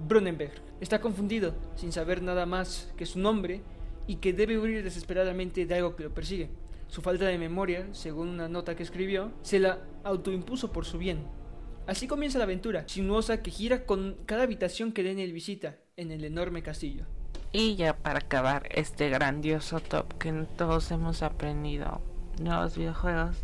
Brunenberg. 0.07 0.53
Está 0.81 1.01
confundido, 1.01 1.57
sin 1.75 1.91
saber 1.91 2.23
nada 2.23 2.47
más 2.47 2.93
que 2.97 3.05
su 3.05 3.19
nombre 3.19 3.63
y 4.07 4.17
que 4.17 4.33
debe 4.33 4.61
huir 4.61 4.85
desesperadamente 4.85 5.67
de 5.67 5.75
algo 5.75 5.97
que 5.97 6.05
lo 6.05 6.15
persigue. 6.15 6.51
Su 6.87 7.03
falta 7.03 7.25
de 7.25 7.37
memoria, 7.37 7.89
según 7.91 8.29
una 8.29 8.49
nota 8.49 8.77
que 8.77 8.85
escribió, 8.85 9.33
se 9.43 9.59
la 9.59 9.81
autoimpuso 10.05 10.71
por 10.71 10.85
su 10.85 10.99
bien. 10.99 11.19
Así 11.87 12.07
comienza 12.07 12.39
la 12.39 12.45
aventura, 12.45 12.85
sinuosa 12.89 13.43
que 13.43 13.51
gira 13.51 13.85
con 13.85 14.17
cada 14.25 14.45
habitación 14.45 14.93
que 14.93 15.03
Daniel 15.03 15.33
visita 15.33 15.77
en 15.97 16.13
el 16.13 16.25
enorme 16.25 16.63
castillo. 16.63 17.05
Y 17.53 17.77
ya 17.77 17.97
para 17.97 18.21
acabar 18.21 18.67
este 18.71 19.11
grandioso 19.11 19.81
top 19.81 20.19
que 20.19 20.33
todos 20.57 20.91
hemos 20.91 21.23
aprendido 21.23 22.01
nuevos 22.41 22.77
videojuegos, 22.77 23.37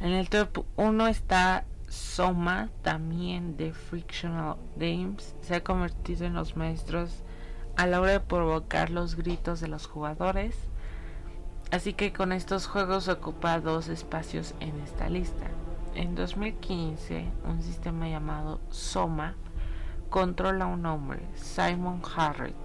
en 0.00 0.12
el 0.12 0.28
top 0.28 0.66
1 0.76 1.08
está 1.08 1.64
Soma, 1.88 2.70
también 2.82 3.56
de 3.56 3.72
Frictional 3.72 4.56
Games. 4.76 5.34
Se 5.40 5.54
ha 5.54 5.64
convertido 5.64 6.26
en 6.26 6.34
los 6.34 6.56
maestros 6.56 7.22
a 7.76 7.86
la 7.86 8.00
hora 8.00 8.12
de 8.12 8.20
provocar 8.20 8.90
los 8.90 9.16
gritos 9.16 9.60
de 9.60 9.68
los 9.68 9.86
jugadores. 9.86 10.56
Así 11.70 11.92
que 11.94 12.12
con 12.12 12.32
estos 12.32 12.66
juegos 12.66 13.08
ocupa 13.08 13.58
dos 13.60 13.88
espacios 13.88 14.54
en 14.60 14.78
esta 14.80 15.08
lista. 15.08 15.50
En 15.94 16.16
2015, 16.16 17.24
un 17.44 17.62
sistema 17.62 18.08
llamado 18.08 18.60
Soma 18.70 19.36
controla 20.10 20.64
a 20.64 20.68
un 20.68 20.84
hombre, 20.86 21.20
Simon 21.36 22.02
Harriet, 22.16 22.56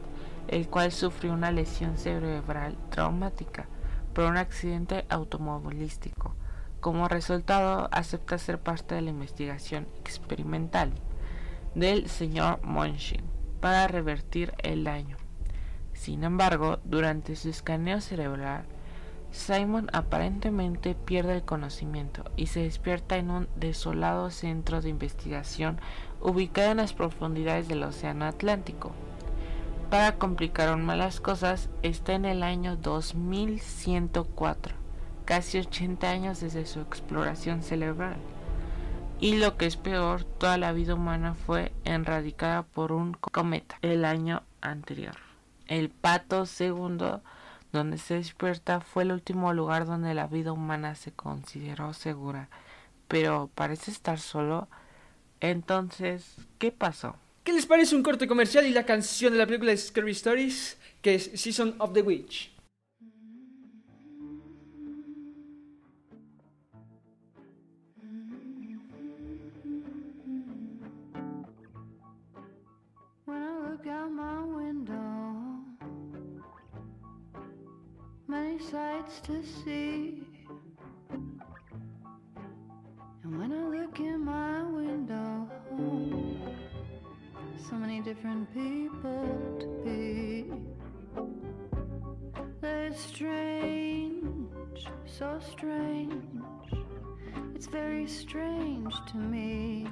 el 0.47 0.67
cual 0.67 0.91
sufrió 0.91 1.33
una 1.33 1.51
lesión 1.51 1.95
cerebral 1.97 2.75
traumática 2.89 3.67
por 4.15 4.25
un 4.25 4.37
accidente 4.37 5.05
automovilístico. 5.09 6.33
Como 6.79 7.07
resultado, 7.07 7.87
acepta 7.91 8.39
ser 8.39 8.59
parte 8.59 8.95
de 8.95 9.01
la 9.01 9.11
investigación 9.11 9.85
experimental 9.99 10.91
del 11.75 12.09
señor 12.09 12.59
Munshin 12.63 13.21
para 13.61 13.87
revertir 13.87 14.55
el 14.63 14.85
daño. 14.85 15.17
Sin 15.93 16.23
embargo, 16.23 16.79
durante 16.83 17.35
su 17.35 17.49
escaneo 17.49 18.01
cerebral, 18.01 18.65
Simon 19.31 19.89
aparentemente 19.93 20.95
pierde 20.95 21.35
el 21.35 21.43
conocimiento 21.43 22.23
y 22.35 22.47
se 22.47 22.61
despierta 22.61 23.17
en 23.17 23.29
un 23.29 23.47
desolado 23.55 24.31
centro 24.31 24.81
de 24.81 24.89
investigación 24.89 25.79
ubicado 26.19 26.71
en 26.71 26.77
las 26.77 26.93
profundidades 26.93 27.67
del 27.67 27.83
Océano 27.83 28.25
Atlántico. 28.25 28.91
Para 29.89 30.17
complicar 30.17 30.69
aún 30.69 30.85
más 30.85 30.97
las 30.97 31.19
cosas, 31.19 31.69
está 31.81 32.13
en 32.13 32.25
el 32.25 32.43
año 32.43 32.75
2104, 32.75 34.75
casi 35.25 35.57
80 35.57 36.09
años 36.09 36.39
desde 36.41 36.65
su 36.65 36.81
exploración 36.81 37.63
cerebral. 37.63 38.17
Y 39.19 39.37
lo 39.37 39.57
que 39.57 39.65
es 39.65 39.77
peor, 39.77 40.23
toda 40.23 40.57
la 40.57 40.73
vida 40.73 40.93
humana 40.93 41.33
fue 41.33 41.73
erradicada 41.83 42.63
por 42.63 42.91
un 42.91 43.13
cometa 43.13 43.77
el 43.81 44.05
año 44.05 44.43
anterior. 44.61 45.15
El 45.67 45.89
pato 45.89 46.45
segundo 46.45 47.21
donde 47.71 47.97
se 47.97 48.15
despierta 48.15 48.81
fue 48.81 49.03
el 49.03 49.11
último 49.11 49.53
lugar 49.53 49.85
donde 49.85 50.13
la 50.13 50.27
vida 50.27 50.51
humana 50.51 50.95
se 50.95 51.11
consideró 51.11 51.93
segura, 51.93 52.49
pero 53.07 53.49
parece 53.53 53.91
estar 53.91 54.19
solo. 54.19 54.67
Entonces, 55.39 56.35
¿qué 56.57 56.71
pasó? 56.71 57.15
¿Qué 57.43 57.53
les 57.53 57.65
parece 57.65 57.95
un 57.95 58.03
corte 58.03 58.27
comercial 58.27 58.65
y 58.65 58.71
la 58.71 58.85
canción 58.85 59.33
de 59.33 59.39
la 59.39 59.45
película 59.45 59.75
Scary 59.75 60.11
Stories, 60.11 60.77
que 61.01 61.15
es 61.15 61.31
Season 61.35 61.75
of 61.79 61.93
the 61.93 62.01
Witch? 62.01 62.51
Many 78.29 78.59
sights 78.59 79.19
to 79.21 79.43
see. 79.43 80.21
And 83.23 83.39
when 83.39 83.51
I 83.51 83.63
look 83.81 83.99
in 83.99 84.23
my 84.23 84.63
window, 84.65 85.49
so 87.67 87.75
many 87.75 88.01
different 88.01 88.53
people 88.53 89.57
to 89.59 89.67
be. 89.83 90.45
They're 92.61 92.93
strange, 92.93 94.85
so 95.07 95.39
strange. 95.51 96.13
It's 97.55 97.65
very 97.65 98.05
strange 98.05 98.93
to 99.07 99.17
me. 99.17 99.87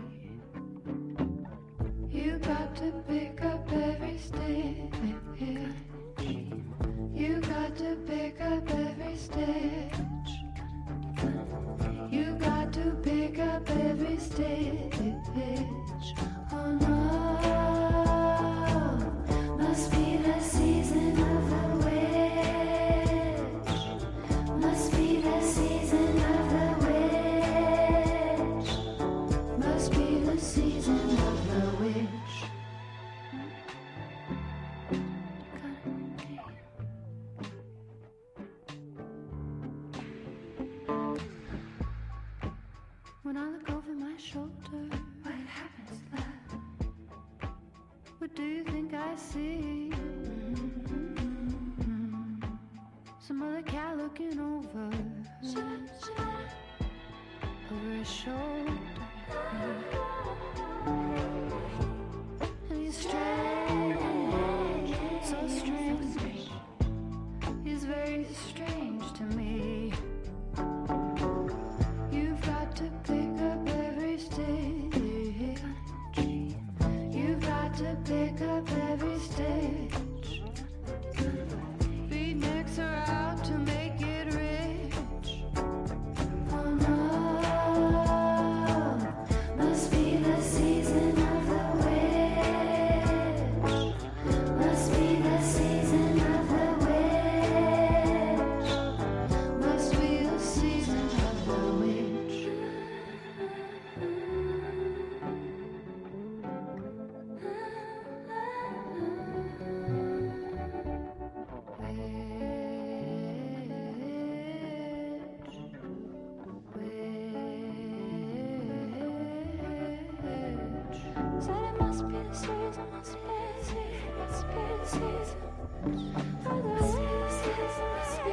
You 2.12 2.38
got 2.38 2.76
to 2.76 2.92
pick 3.08 3.44
up 3.44 3.68
every 3.74 4.20
stitch. 4.20 4.37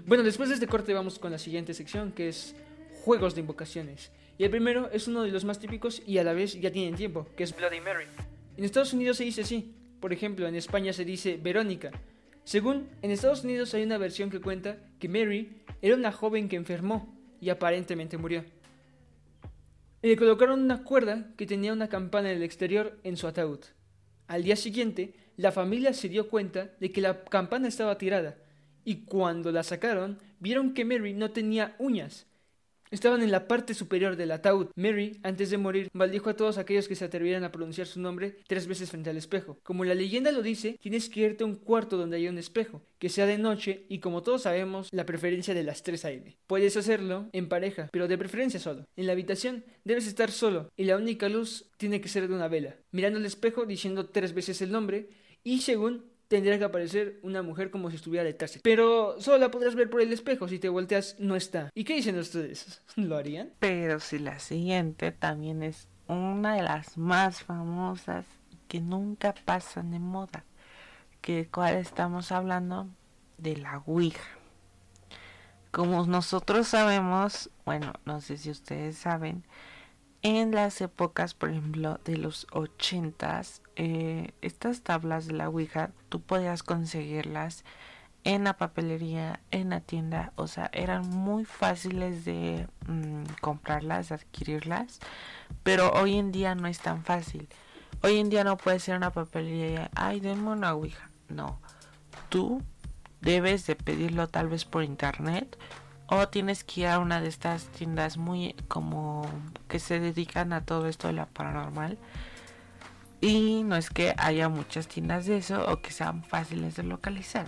Bueno, 0.05 0.23
después 0.25 0.49
de 0.49 0.55
este 0.55 0.67
corte 0.67 0.93
vamos 0.93 1.17
con 1.17 1.31
la 1.31 1.37
siguiente 1.37 1.73
sección 1.73 2.11
que 2.11 2.27
es 2.27 2.55
juegos 3.05 3.35
de 3.35 3.41
invocaciones. 3.41 4.11
Y 4.37 4.43
el 4.43 4.49
primero 4.49 4.89
es 4.91 5.07
uno 5.07 5.23
de 5.23 5.31
los 5.31 5.45
más 5.45 5.59
típicos 5.59 6.01
y 6.05 6.17
a 6.17 6.25
la 6.25 6.33
vez 6.33 6.59
ya 6.59 6.71
tienen 6.71 6.95
tiempo, 6.95 7.25
que 7.37 7.45
es 7.45 7.55
Bloody 7.55 7.79
Mary. 7.79 8.03
En 8.57 8.65
Estados 8.65 8.91
Unidos 8.91 9.15
se 9.15 9.23
dice 9.23 9.43
así, 9.43 9.73
por 10.01 10.11
ejemplo 10.11 10.45
en 10.45 10.55
España 10.55 10.91
se 10.91 11.05
dice 11.05 11.39
Verónica. 11.41 11.91
Según, 12.43 12.89
en 13.01 13.11
Estados 13.11 13.45
Unidos 13.45 13.73
hay 13.73 13.83
una 13.83 13.97
versión 13.97 14.29
que 14.29 14.41
cuenta 14.41 14.77
que 14.99 15.07
Mary 15.07 15.63
era 15.81 15.95
una 15.95 16.11
joven 16.11 16.49
que 16.49 16.57
enfermó 16.57 17.17
y 17.39 17.49
aparentemente 17.49 18.17
murió. 18.17 18.43
Le 20.01 20.17
colocaron 20.17 20.61
una 20.61 20.83
cuerda 20.83 21.29
que 21.37 21.45
tenía 21.45 21.71
una 21.71 21.87
campana 21.87 22.29
en 22.29 22.37
el 22.37 22.43
exterior 22.43 22.99
en 23.05 23.15
su 23.15 23.25
ataúd. 23.25 23.59
Al 24.27 24.43
día 24.43 24.57
siguiente, 24.57 25.13
la 25.37 25.53
familia 25.53 25.93
se 25.93 26.09
dio 26.09 26.27
cuenta 26.27 26.71
de 26.81 26.91
que 26.91 26.99
la 26.99 27.23
campana 27.23 27.69
estaba 27.69 27.97
tirada 27.97 28.42
y 28.85 29.05
cuando 29.05 29.51
la 29.51 29.63
sacaron 29.63 30.19
vieron 30.39 30.73
que 30.73 30.85
Mary 30.85 31.13
no 31.13 31.31
tenía 31.31 31.75
uñas. 31.79 32.27
Estaban 32.93 33.23
en 33.23 33.31
la 33.31 33.47
parte 33.47 33.73
superior 33.73 34.15
del 34.15 34.29
ataúd. 34.29 34.67
Mary, 34.75 35.19
antes 35.23 35.49
de 35.49 35.57
morir, 35.57 35.89
maldijo 35.93 36.29
a 36.29 36.35
todos 36.35 36.59
aquellos 36.59 36.87
que 36.87 36.93
se 36.93 37.05
atrevieran 37.05 37.43
a 37.43 37.51
pronunciar 37.51 37.87
su 37.87 37.99
nombre 37.99 38.37
tres 38.45 38.67
veces 38.67 38.91
frente 38.91 39.09
al 39.09 39.17
espejo. 39.17 39.57
Como 39.63 39.83
la 39.83 39.95
leyenda 39.95 40.31
lo 40.31 40.43
dice, 40.43 40.77
tienes 40.79 41.09
que 41.09 41.21
irte 41.21 41.43
a 41.43 41.47
un 41.47 41.55
cuarto 41.55 41.97
donde 41.97 42.17
haya 42.17 42.29
un 42.29 42.37
espejo, 42.37 42.83
que 42.99 43.09
sea 43.09 43.25
de 43.25 43.39
noche 43.39 43.87
y 43.89 43.97
como 43.97 44.21
todos 44.21 44.43
sabemos, 44.43 44.89
la 44.91 45.07
preferencia 45.07 45.55
de 45.55 45.63
las 45.63 45.81
3 45.81 46.05
a.m. 46.05 46.37
Puedes 46.45 46.77
hacerlo 46.77 47.29
en 47.33 47.49
pareja, 47.49 47.89
pero 47.91 48.07
de 48.07 48.15
preferencia 48.15 48.59
solo. 48.59 48.85
En 48.95 49.07
la 49.07 49.13
habitación 49.13 49.65
debes 49.83 50.05
estar 50.05 50.29
solo 50.29 50.69
y 50.77 50.83
la 50.83 50.95
única 50.95 51.29
luz 51.29 51.71
tiene 51.77 51.99
que 51.99 52.09
ser 52.09 52.27
de 52.27 52.35
una 52.35 52.47
vela, 52.47 52.75
mirando 52.91 53.17
al 53.17 53.25
espejo 53.25 53.65
diciendo 53.65 54.05
tres 54.09 54.35
veces 54.35 54.61
el 54.61 54.71
nombre 54.71 55.09
y 55.43 55.61
según 55.61 56.12
tendría 56.33 56.57
que 56.57 56.63
aparecer 56.63 57.19
una 57.21 57.43
mujer 57.43 57.69
como 57.69 57.91
si 57.91 57.97
estuviera 57.97 58.23
detrás. 58.23 58.59
Pero 58.63 59.21
solo 59.21 59.37
la 59.37 59.51
podrás 59.51 59.75
ver 59.75 59.91
por 59.91 60.01
el 60.01 60.11
espejo, 60.11 60.47
si 60.47 60.57
te 60.57 60.67
volteas 60.67 61.15
no 61.19 61.35
está. 61.35 61.69
¿Y 61.75 61.83
qué 61.83 61.93
dicen 61.93 62.17
ustedes? 62.17 62.81
¿Lo 62.95 63.17
harían? 63.17 63.51
Pero 63.59 63.99
si 63.99 64.17
la 64.17 64.39
siguiente 64.39 65.11
también 65.11 65.61
es 65.61 65.87
una 66.07 66.55
de 66.55 66.63
las 66.63 66.97
más 66.97 67.43
famosas 67.43 68.25
que 68.67 68.81
nunca 68.81 69.35
pasan 69.45 69.91
de 69.91 69.99
moda. 69.99 70.43
Que 71.21 71.47
cuál 71.49 71.75
estamos 71.75 72.31
hablando 72.31 72.89
de 73.37 73.57
la 73.57 73.83
Ouija. 73.85 74.27
Como 75.69 76.03
nosotros 76.07 76.67
sabemos, 76.67 77.51
bueno, 77.63 77.93
no 78.05 78.21
sé 78.21 78.37
si 78.37 78.49
ustedes 78.49 78.97
saben, 78.97 79.43
en 80.23 80.51
las 80.51 80.79
épocas, 80.79 81.33
por 81.33 81.49
ejemplo, 81.49 81.99
de 82.05 82.17
los 82.17 82.47
ochentas, 82.51 83.61
eh, 83.75 84.31
estas 84.41 84.81
tablas 84.81 85.27
de 85.27 85.33
la 85.33 85.49
Ouija, 85.49 85.91
tú 86.07 86.21
podías 86.21 86.63
conseguirlas 86.63 87.65
en 88.23 88.45
la 88.45 88.55
papelería, 88.55 89.41
en 89.51 89.71
la 89.71 89.81
tienda, 89.81 90.31
o 90.37 90.47
sea, 90.47 90.69
eran 90.71 91.09
muy 91.09 91.43
fáciles 91.43 92.23
de 92.23 92.67
mm, 92.87 93.23
comprarlas, 93.41 94.13
adquirirlas, 94.13 94.99
pero 95.61 95.91
hoy 95.91 96.17
en 96.17 96.31
día 96.31 96.55
no 96.55 96.67
es 96.67 96.79
tan 96.79 97.03
fácil. 97.03 97.49
Hoy 98.01 98.17
en 98.17 98.29
día 98.29 98.45
no 98.45 98.55
puedes 98.55 98.87
ir 98.87 98.93
a 98.93 98.97
una 98.97 99.11
papelería 99.11 99.89
ay, 99.93 100.21
denme 100.21 100.51
una 100.51 100.73
Ouija. 100.73 101.09
No, 101.27 101.59
tú 102.29 102.61
debes 103.19 103.65
de 103.67 103.75
pedirlo 103.75 104.27
tal 104.27 104.47
vez 104.47 104.63
por 104.63 104.83
internet 104.83 105.57
o 106.15 106.27
tienes 106.27 106.63
que 106.63 106.81
ir 106.81 106.87
a 106.87 106.99
una 106.99 107.21
de 107.21 107.27
estas 107.27 107.65
tiendas 107.67 108.17
muy 108.17 108.55
como 108.67 109.25
que 109.67 109.79
se 109.79 109.99
dedican 109.99 110.53
a 110.53 110.65
todo 110.65 110.87
esto 110.87 111.07
de 111.07 111.13
la 111.13 111.25
paranormal. 111.25 111.97
Y 113.21 113.63
no 113.63 113.75
es 113.75 113.89
que 113.89 114.13
haya 114.17 114.49
muchas 114.49 114.87
tiendas 114.87 115.25
de 115.25 115.37
eso 115.37 115.65
o 115.71 115.81
que 115.81 115.91
sean 115.91 116.23
fáciles 116.23 116.75
de 116.75 116.83
localizar. 116.83 117.47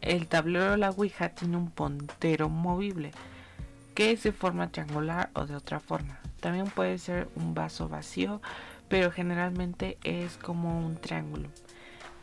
El 0.00 0.26
tablero 0.26 0.72
de 0.72 0.76
la 0.76 0.90
Ouija 0.90 1.30
tiene 1.30 1.56
un 1.56 1.70
puntero 1.70 2.48
movible 2.48 3.12
que 3.94 4.12
es 4.12 4.22
de 4.24 4.32
forma 4.32 4.70
triangular 4.70 5.30
o 5.34 5.46
de 5.46 5.56
otra 5.56 5.80
forma. 5.80 6.20
También 6.40 6.66
puede 6.66 6.98
ser 6.98 7.28
un 7.34 7.54
vaso 7.54 7.88
vacío, 7.88 8.42
pero 8.88 9.10
generalmente 9.10 9.98
es 10.04 10.36
como 10.36 10.84
un 10.84 10.96
triángulo. 10.96 11.48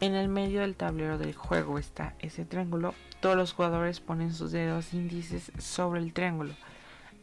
En 0.03 0.15
el 0.15 0.27
medio 0.27 0.59
del 0.59 0.75
tablero 0.75 1.17
del 1.17 1.33
juego 1.33 1.79
está 1.79 2.13
ese 2.19 2.43
triángulo. 2.43 2.93
Todos 3.21 3.37
los 3.37 3.53
jugadores 3.53 4.01
ponen 4.01 4.33
sus 4.33 4.51
dedos 4.51 4.93
índices 4.93 5.53
sobre 5.59 6.01
el 6.01 6.11
triángulo. 6.11 6.53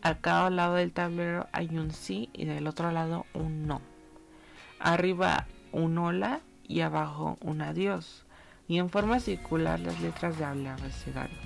A 0.00 0.14
cada 0.14 0.48
lado 0.48 0.76
del 0.76 0.90
tablero 0.90 1.46
hay 1.52 1.76
un 1.76 1.90
sí 1.90 2.30
y 2.32 2.46
del 2.46 2.66
otro 2.66 2.90
lado 2.90 3.26
un 3.34 3.66
no. 3.66 3.82
Arriba 4.78 5.46
un 5.72 5.98
hola 5.98 6.40
y 6.66 6.80
abajo 6.80 7.36
un 7.42 7.60
adiós. 7.60 8.24
Y 8.66 8.78
en 8.78 8.88
forma 8.88 9.20
circular 9.20 9.78
las 9.78 10.00
letras 10.00 10.38
de 10.38 10.46
abecedario. 10.46 11.36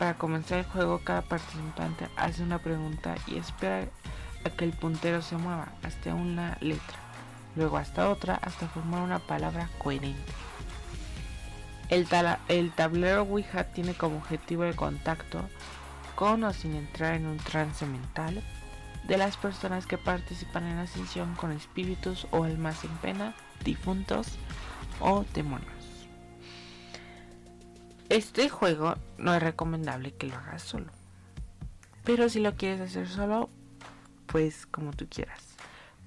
Para 0.00 0.18
comenzar 0.18 0.58
el 0.58 0.64
juego 0.64 1.02
cada 1.04 1.22
participante 1.22 2.08
hace 2.16 2.42
una 2.42 2.58
pregunta 2.58 3.14
y 3.28 3.36
espera 3.36 3.86
a 4.44 4.50
que 4.50 4.64
el 4.64 4.72
puntero 4.72 5.22
se 5.22 5.36
mueva 5.36 5.68
hasta 5.84 6.16
una 6.16 6.58
letra, 6.60 6.98
luego 7.54 7.76
hasta 7.76 8.10
otra 8.10 8.34
hasta 8.42 8.66
formar 8.66 9.02
una 9.02 9.20
palabra 9.20 9.70
coherente. 9.78 10.32
El, 11.88 12.06
el 12.48 12.72
tablero 12.72 13.22
Ouija 13.22 13.64
tiene 13.64 13.94
como 13.94 14.16
objetivo 14.16 14.64
el 14.64 14.74
contacto 14.74 15.48
con 16.14 16.44
o 16.44 16.52
sin 16.52 16.74
entrar 16.74 17.14
en 17.14 17.26
un 17.26 17.38
trance 17.38 17.84
mental 17.86 18.42
de 19.06 19.18
las 19.18 19.36
personas 19.36 19.86
que 19.86 19.98
participan 19.98 20.66
en 20.66 20.76
la 20.76 20.86
sesión 20.86 21.34
con 21.34 21.52
espíritus 21.52 22.26
o 22.30 22.44
almas 22.44 22.84
en 22.84 22.96
pena, 22.98 23.34
difuntos 23.64 24.28
o 25.00 25.24
demonios. 25.34 25.70
Este 28.08 28.48
juego 28.48 28.94
no 29.18 29.34
es 29.34 29.42
recomendable 29.42 30.14
que 30.14 30.26
lo 30.26 30.36
hagas 30.36 30.62
solo. 30.62 30.90
Pero 32.04 32.28
si 32.28 32.40
lo 32.40 32.54
quieres 32.54 32.80
hacer 32.80 33.08
solo, 33.08 33.50
pues 34.26 34.66
como 34.66 34.92
tú 34.92 35.06
quieras. 35.08 35.43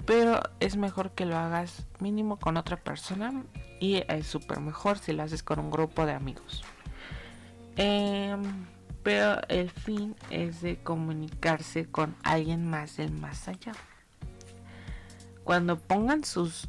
Pero 0.05 0.41
es 0.59 0.77
mejor 0.77 1.11
que 1.11 1.25
lo 1.25 1.37
hagas 1.37 1.85
mínimo 1.99 2.37
con 2.37 2.57
otra 2.57 2.77
persona 2.77 3.43
y 3.79 4.03
es 4.07 4.27
súper 4.27 4.59
mejor 4.59 4.97
si 4.97 5.13
lo 5.13 5.23
haces 5.23 5.43
con 5.43 5.59
un 5.59 5.69
grupo 5.69 6.05
de 6.05 6.13
amigos. 6.13 6.63
Em, 7.75 8.41
pero 9.03 9.39
el 9.49 9.69
fin 9.69 10.15
es 10.29 10.61
de 10.61 10.77
comunicarse 10.77 11.85
con 11.85 12.15
alguien 12.23 12.69
más 12.69 12.97
del 12.97 13.11
más 13.11 13.47
allá. 13.47 13.73
Cuando 15.43 15.79
pongan 15.79 16.23
sus 16.23 16.67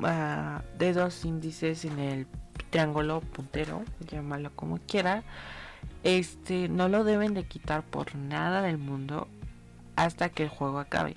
ah, 0.00 0.62
dedos 0.78 1.24
índices 1.24 1.84
en 1.84 1.98
el 1.98 2.26
triángulo 2.70 3.20
puntero, 3.20 3.84
llámalo 4.00 4.54
como 4.56 4.78
quiera, 4.78 5.22
este 6.02 6.68
no 6.68 6.88
lo 6.88 7.04
deben 7.04 7.34
de 7.34 7.44
quitar 7.44 7.84
por 7.84 8.14
nada 8.16 8.62
del 8.62 8.78
mundo 8.78 9.28
hasta 9.94 10.28
que 10.28 10.44
el 10.44 10.48
juego 10.48 10.78
acabe. 10.78 11.14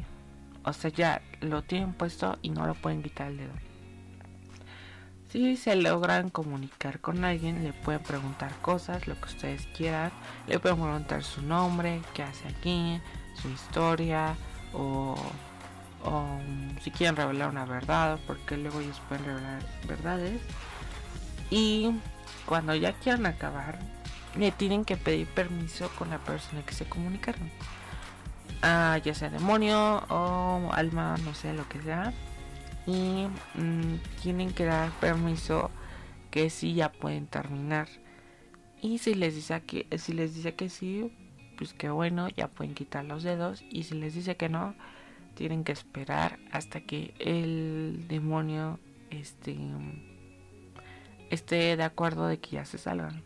O 0.63 0.73
sea, 0.73 0.91
ya 0.91 1.21
lo 1.41 1.63
tienen 1.63 1.93
puesto 1.93 2.37
y 2.41 2.49
no 2.49 2.67
lo 2.67 2.75
pueden 2.75 3.01
quitar 3.01 3.27
el 3.27 3.37
dedo. 3.37 3.53
Si 5.29 5.57
se 5.57 5.75
logran 5.75 6.29
comunicar 6.29 6.99
con 7.01 7.23
alguien, 7.23 7.63
le 7.63 7.71
pueden 7.71 8.01
preguntar 8.01 8.51
cosas, 8.61 9.07
lo 9.07 9.15
que 9.15 9.25
ustedes 9.25 9.67
quieran. 9.77 10.11
Le 10.47 10.57
pueden 10.57 10.79
preguntar 10.79 11.23
su 11.23 11.43
nombre, 11.43 12.01
qué 12.15 12.23
hace 12.23 12.47
aquí, 12.47 12.99
su 13.39 13.47
historia 13.49 14.35
o, 14.73 15.15
o 16.03 16.39
si 16.81 16.89
quieren 16.89 17.15
revelar 17.15 17.49
una 17.49 17.65
verdad, 17.65 18.19
porque 18.25 18.57
luego 18.57 18.79
ellos 18.79 18.99
pueden 19.07 19.25
revelar 19.25 19.63
verdades. 19.87 20.41
Y 21.51 21.91
cuando 22.47 22.73
ya 22.73 22.93
quieran 22.93 23.27
acabar, 23.27 23.77
le 24.35 24.51
tienen 24.51 24.83
que 24.83 24.97
pedir 24.97 25.27
permiso 25.27 25.89
con 25.97 26.09
la 26.09 26.17
persona 26.17 26.63
que 26.63 26.73
se 26.73 26.85
comunicaron. 26.85 27.51
Ya 28.61 29.13
sea 29.13 29.29
demonio 29.29 30.03
o 30.09 30.69
alma, 30.73 31.15
no 31.23 31.33
sé, 31.33 31.53
lo 31.53 31.67
que 31.69 31.81
sea. 31.81 32.13
Y 32.85 33.27
mm, 33.55 33.99
tienen 34.21 34.51
que 34.51 34.65
dar 34.65 34.91
permiso 34.99 35.71
que 36.31 36.49
sí 36.49 36.73
ya 36.73 36.91
pueden 36.91 37.27
terminar. 37.27 37.87
Y 38.81 38.97
si 38.99 39.13
les 39.13 39.35
dice 39.35 39.61
que 39.61 39.87
si 39.97 40.13
les 40.13 40.35
dice 40.35 40.55
que 40.55 40.69
sí, 40.69 41.11
pues 41.57 41.73
que 41.73 41.89
bueno, 41.89 42.29
ya 42.29 42.47
pueden 42.47 42.73
quitar 42.73 43.05
los 43.05 43.23
dedos. 43.23 43.63
Y 43.69 43.83
si 43.83 43.95
les 43.95 44.13
dice 44.13 44.37
que 44.37 44.49
no, 44.49 44.75
tienen 45.35 45.63
que 45.63 45.71
esperar 45.71 46.39
hasta 46.51 46.81
que 46.81 47.13
el 47.19 48.05
demonio 48.07 48.79
este, 49.09 49.57
esté 51.29 51.77
de 51.77 51.83
acuerdo 51.83 52.27
de 52.27 52.39
que 52.39 52.51
ya 52.51 52.65
se 52.65 52.77
salgan. 52.77 53.23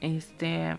Este 0.00 0.76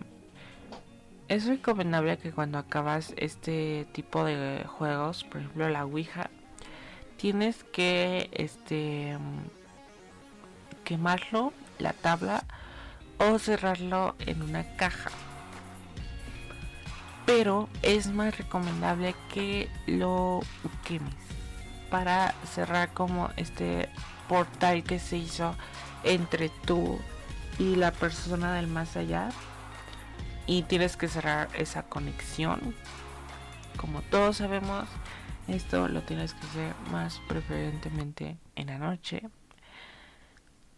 es 1.30 1.46
recomendable 1.46 2.18
que 2.18 2.32
cuando 2.32 2.58
acabas 2.58 3.14
este 3.16 3.86
tipo 3.92 4.24
de 4.24 4.64
juegos, 4.66 5.22
por 5.22 5.40
ejemplo 5.40 5.68
la 5.68 5.84
Ouija, 5.84 6.28
tienes 7.16 7.62
que 7.62 8.28
este 8.32 9.16
quemarlo, 10.82 11.52
la 11.78 11.92
tabla, 11.92 12.42
o 13.18 13.38
cerrarlo 13.38 14.16
en 14.18 14.42
una 14.42 14.64
caja. 14.74 15.12
Pero 17.26 17.68
es 17.82 18.08
más 18.08 18.36
recomendable 18.36 19.14
que 19.32 19.68
lo 19.86 20.40
quemes 20.84 21.14
para 21.90 22.34
cerrar 22.44 22.92
como 22.92 23.30
este 23.36 23.88
portal 24.28 24.82
que 24.82 24.98
se 24.98 25.16
hizo 25.16 25.54
entre 26.02 26.48
tú 26.66 26.98
y 27.60 27.76
la 27.76 27.92
persona 27.92 28.54
del 28.54 28.66
más 28.66 28.96
allá 28.96 29.30
y 30.50 30.62
tienes 30.64 30.96
que 30.96 31.06
cerrar 31.06 31.48
esa 31.56 31.84
conexión. 31.84 32.74
Como 33.76 34.02
todos 34.02 34.38
sabemos, 34.38 34.88
esto 35.46 35.86
lo 35.86 36.02
tienes 36.02 36.34
que 36.34 36.44
hacer 36.44 36.74
más 36.90 37.20
preferentemente 37.28 38.36
en 38.56 38.66
la 38.66 38.78
noche. 38.78 39.22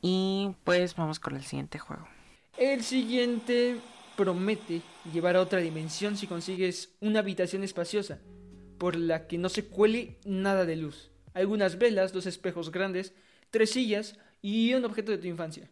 Y 0.02 0.50
pues 0.64 0.94
vamos 0.94 1.18
con 1.18 1.36
el 1.36 1.42
siguiente 1.42 1.78
juego. 1.78 2.06
El 2.58 2.82
siguiente 2.82 3.80
promete 4.14 4.82
llevar 5.10 5.36
a 5.36 5.40
otra 5.40 5.60
dimensión 5.60 6.18
si 6.18 6.26
consigues 6.26 6.90
una 7.00 7.20
habitación 7.20 7.64
espaciosa, 7.64 8.18
por 8.76 8.94
la 8.94 9.26
que 9.26 9.38
no 9.38 9.48
se 9.48 9.64
cuele 9.64 10.18
nada 10.26 10.66
de 10.66 10.76
luz. 10.76 11.10
Algunas 11.32 11.78
velas, 11.78 12.12
dos 12.12 12.26
espejos 12.26 12.72
grandes, 12.72 13.14
tres 13.50 13.70
sillas 13.70 14.18
y 14.42 14.74
un 14.74 14.84
objeto 14.84 15.12
de 15.12 15.18
tu 15.18 15.28
infancia. 15.28 15.70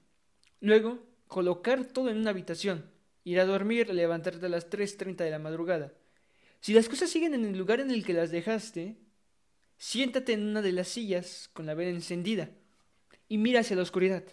Luego, 0.60 1.00
colocar 1.28 1.84
todo 1.84 2.08
en 2.08 2.16
una 2.16 2.30
habitación, 2.30 2.86
ir 3.30 3.40
a 3.40 3.46
dormir, 3.46 3.92
levantarte 3.94 4.46
a 4.46 4.48
las 4.48 4.68
3.30 4.68 5.16
de 5.16 5.30
la 5.30 5.38
madrugada. 5.38 5.92
Si 6.60 6.74
las 6.74 6.88
cosas 6.88 7.10
siguen 7.10 7.34
en 7.34 7.44
el 7.44 7.56
lugar 7.56 7.80
en 7.80 7.90
el 7.90 8.04
que 8.04 8.12
las 8.12 8.30
dejaste, 8.30 8.96
siéntate 9.78 10.32
en 10.32 10.46
una 10.46 10.62
de 10.62 10.72
las 10.72 10.88
sillas 10.88 11.48
con 11.52 11.66
la 11.66 11.74
vela 11.74 11.90
encendida 11.90 12.50
y 13.28 13.38
mira 13.38 13.60
hacia 13.60 13.76
la 13.76 13.82
oscuridad, 13.82 14.24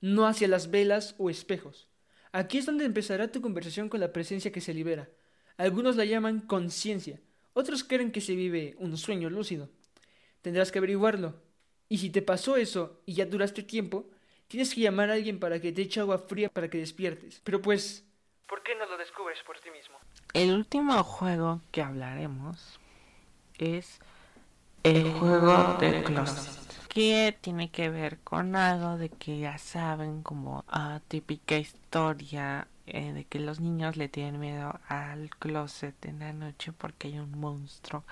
no 0.00 0.26
hacia 0.26 0.48
las 0.48 0.70
velas 0.70 1.14
o 1.18 1.28
espejos. 1.28 1.88
Aquí 2.32 2.58
es 2.58 2.66
donde 2.66 2.84
empezará 2.84 3.30
tu 3.32 3.40
conversación 3.40 3.88
con 3.88 4.00
la 4.00 4.12
presencia 4.12 4.52
que 4.52 4.60
se 4.60 4.74
libera. 4.74 5.10
Algunos 5.56 5.96
la 5.96 6.04
llaman 6.04 6.40
conciencia, 6.40 7.20
otros 7.52 7.84
creen 7.84 8.12
que 8.12 8.20
se 8.20 8.34
vive 8.34 8.74
un 8.78 8.96
sueño 8.96 9.30
lúcido. 9.30 9.70
Tendrás 10.42 10.72
que 10.72 10.78
averiguarlo. 10.78 11.42
Y 11.88 11.98
si 11.98 12.10
te 12.10 12.22
pasó 12.22 12.56
eso 12.56 13.02
y 13.06 13.14
ya 13.14 13.26
duraste 13.26 13.62
tiempo, 13.62 14.10
tienes 14.48 14.74
que 14.74 14.80
llamar 14.80 15.10
a 15.10 15.14
alguien 15.14 15.38
para 15.38 15.60
que 15.60 15.72
te 15.72 15.82
eche 15.82 16.00
agua 16.00 16.18
fría 16.18 16.48
para 16.48 16.68
que 16.68 16.78
despiertes. 16.78 17.40
Pero 17.44 17.60
pues, 17.60 18.04
¿por 18.46 18.62
qué 18.62 18.74
no 18.74 18.86
lo 18.86 18.96
descubres 18.96 19.38
por 19.46 19.58
ti 19.60 19.70
mismo? 19.70 19.96
El 20.32 20.52
último 20.52 21.02
juego 21.02 21.60
que 21.70 21.82
hablaremos 21.82 22.78
es 23.58 24.00
el 24.82 25.12
juego 25.12 25.76
de 25.80 26.02
closet. 26.02 26.88
Que 26.88 27.36
tiene 27.40 27.70
que 27.70 27.90
ver 27.90 28.18
con 28.20 28.54
algo 28.54 28.96
de 28.96 29.08
que 29.08 29.40
ya 29.40 29.58
saben, 29.58 30.22
como 30.22 30.64
ah, 30.68 31.00
típica 31.08 31.56
historia 31.56 32.68
eh, 32.86 33.12
de 33.12 33.24
que 33.24 33.40
los 33.40 33.60
niños 33.60 33.96
le 33.96 34.08
tienen 34.08 34.38
miedo 34.38 34.78
al 34.88 35.30
closet 35.30 35.94
en 36.04 36.20
la 36.20 36.32
noche 36.32 36.72
porque 36.72 37.08
hay 37.08 37.18
un 37.18 37.38
monstruo 37.38 38.04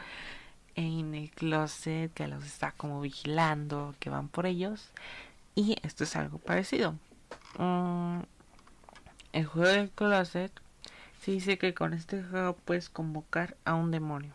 en 0.74 1.14
el 1.14 1.30
closet 1.30 2.12
que 2.14 2.26
los 2.26 2.44
está 2.44 2.72
como 2.72 3.00
vigilando, 3.00 3.94
que 4.00 4.10
van 4.10 4.28
por 4.28 4.46
ellos. 4.46 4.90
Y 5.54 5.76
esto 5.82 6.04
es 6.04 6.16
algo 6.16 6.38
parecido. 6.38 6.98
Mm, 7.58 8.20
el 9.32 9.46
juego 9.46 9.68
del 9.68 9.90
closet 9.90 10.52
se 11.20 11.32
dice 11.32 11.58
que 11.58 11.74
con 11.74 11.92
este 11.92 12.22
juego 12.22 12.56
puedes 12.56 12.88
convocar 12.88 13.56
a 13.64 13.74
un 13.74 13.90
demonio. 13.90 14.34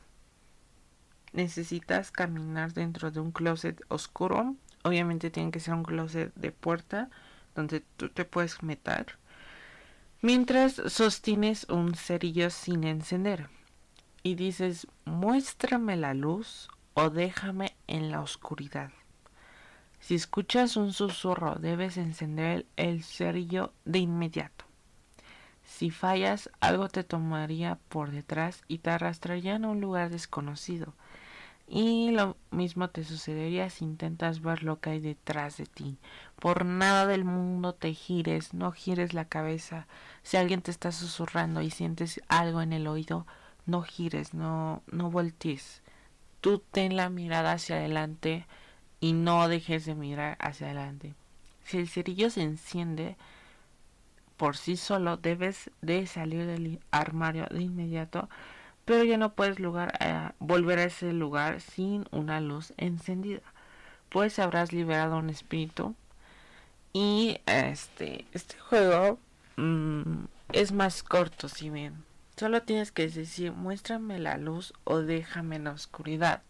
Necesitas 1.34 2.12
caminar 2.12 2.73
dentro 2.73 3.12
de 3.12 3.19
un 3.19 3.32
closet 3.32 3.82
oscuro. 3.89 4.56
Obviamente 4.84 5.30
tiene 5.30 5.51
que 5.51 5.60
ser 5.60 5.73
un 5.73 5.84
closet 5.84 6.34
de 6.36 6.51
puerta 6.51 7.10
donde 7.56 7.82
tú 7.97 8.10
te 8.10 8.23
puedes 8.23 8.63
meter. 8.63 9.17
Mientras 10.21 10.73
sostienes 10.88 11.65
un 11.69 11.95
cerillo 11.95 12.49
sin 12.49 12.84
encender. 12.84 13.49
Y 14.23 14.36
dices, 14.36 14.88
muéstrame 15.06 15.95
la 15.95 16.13
luz 16.13 16.69
o 16.93 17.10
déjame 17.10 17.75
en 17.88 18.12
la 18.12 18.21
oscuridad. 18.21 18.91
Si 20.08 20.15
escuchas 20.15 20.78
un 20.78 20.93
susurro, 20.93 21.56
debes 21.56 21.98
encender 21.98 22.65
el 22.78 23.04
cerillo 23.04 23.74
de 23.84 24.00
inmediato. 24.00 24.63
Si 25.65 25.91
fallas, 25.91 26.50
algo 26.62 26.88
te 26.88 27.04
tomaría 27.04 27.78
por 27.89 28.12
detrás 28.12 28.63
y 28.70 28.78
te 28.78 28.89
arrastraría 28.89 29.58
a 29.58 29.67
un 29.67 29.82
lugar 29.82 30.10
desconocido. 30.10 30.93
Y 31.67 32.12
lo 32.12 32.38
mismo 32.52 32.89
te 32.89 33.04
sucedería 33.04 33.70
si 33.70 33.84
intentas 33.84 34.39
ver 34.41 34.63
lo 34.63 34.80
que 34.80 34.91
hay 34.91 35.02
detrás 35.02 35.58
de 35.58 35.65
ti. 35.65 35.98
Por 36.39 36.63
nada 36.63 37.06
del 37.06 37.26
mundo 37.26 37.74
te 37.74 37.93
gires, 37.93 38.54
no 38.54 38.72
gires 38.72 39.13
la 39.13 39.26
cabeza. 39.26 39.88
Si 40.24 40.38
alguien 40.38 40.62
te 40.62 40.72
está 40.72 40.93
susurrando 40.93 41.62
y 41.62 41.70
sientes 41.70 42.22
algo 42.30 42.62
en 42.62 42.72
el 42.72 42.88
oído, 42.88 43.28
no 43.65 43.82
gires, 43.82 44.34
no, 44.34 44.84
no 44.89 45.12
voltees. 45.12 45.82
Tú 46.39 46.60
ten 46.72 46.96
la 46.96 47.10
mirada 47.10 47.52
hacia 47.52 47.76
adelante 47.76 48.46
y 48.99 49.13
no 49.13 49.47
dejes 49.47 49.86
de 49.86 49.95
mirar 49.95 50.38
hacia 50.39 50.67
adelante. 50.67 51.13
Si 51.65 51.77
el 51.77 51.89
cerillo 51.89 52.29
se 52.29 52.41
enciende 52.41 53.15
por 54.38 54.55
sí 54.55 54.77
solo, 54.77 55.17
debes 55.17 55.71
de 55.81 56.05
salir 56.07 56.45
del 56.45 56.79
armario 56.91 57.47
de 57.49 57.63
inmediato, 57.63 58.29
pero 58.86 59.03
ya 59.03 59.17
no 59.17 59.33
puedes 59.33 59.60
lugar, 59.60 59.97
eh, 59.99 60.29
volver 60.39 60.79
a 60.79 60.86
ese 60.86 61.12
lugar 61.12 61.60
sin 61.62 62.05
una 62.12 62.39
luz 62.39 62.73
encendida. 62.77 63.41
Pues 64.10 64.39
habrás 64.39 64.71
liberado 64.71 65.17
un 65.17 65.29
espíritu 65.29 65.95
y 66.93 67.39
este 67.45 68.25
este 68.33 68.57
juego 68.57 69.19
mm, 69.57 70.25
es 70.51 70.71
más 70.71 71.03
corto 71.03 71.47
si 71.47 71.69
bien 71.69 72.03
solo 72.36 72.63
tienes 72.63 72.91
que 72.91 73.07
decir 73.07 73.51
muéstrame 73.51 74.17
la 74.17 74.38
luz 74.38 74.73
o 74.83 74.99
déjame 74.99 75.57
en 75.57 75.65
la 75.65 75.71
oscuridad 75.71 76.41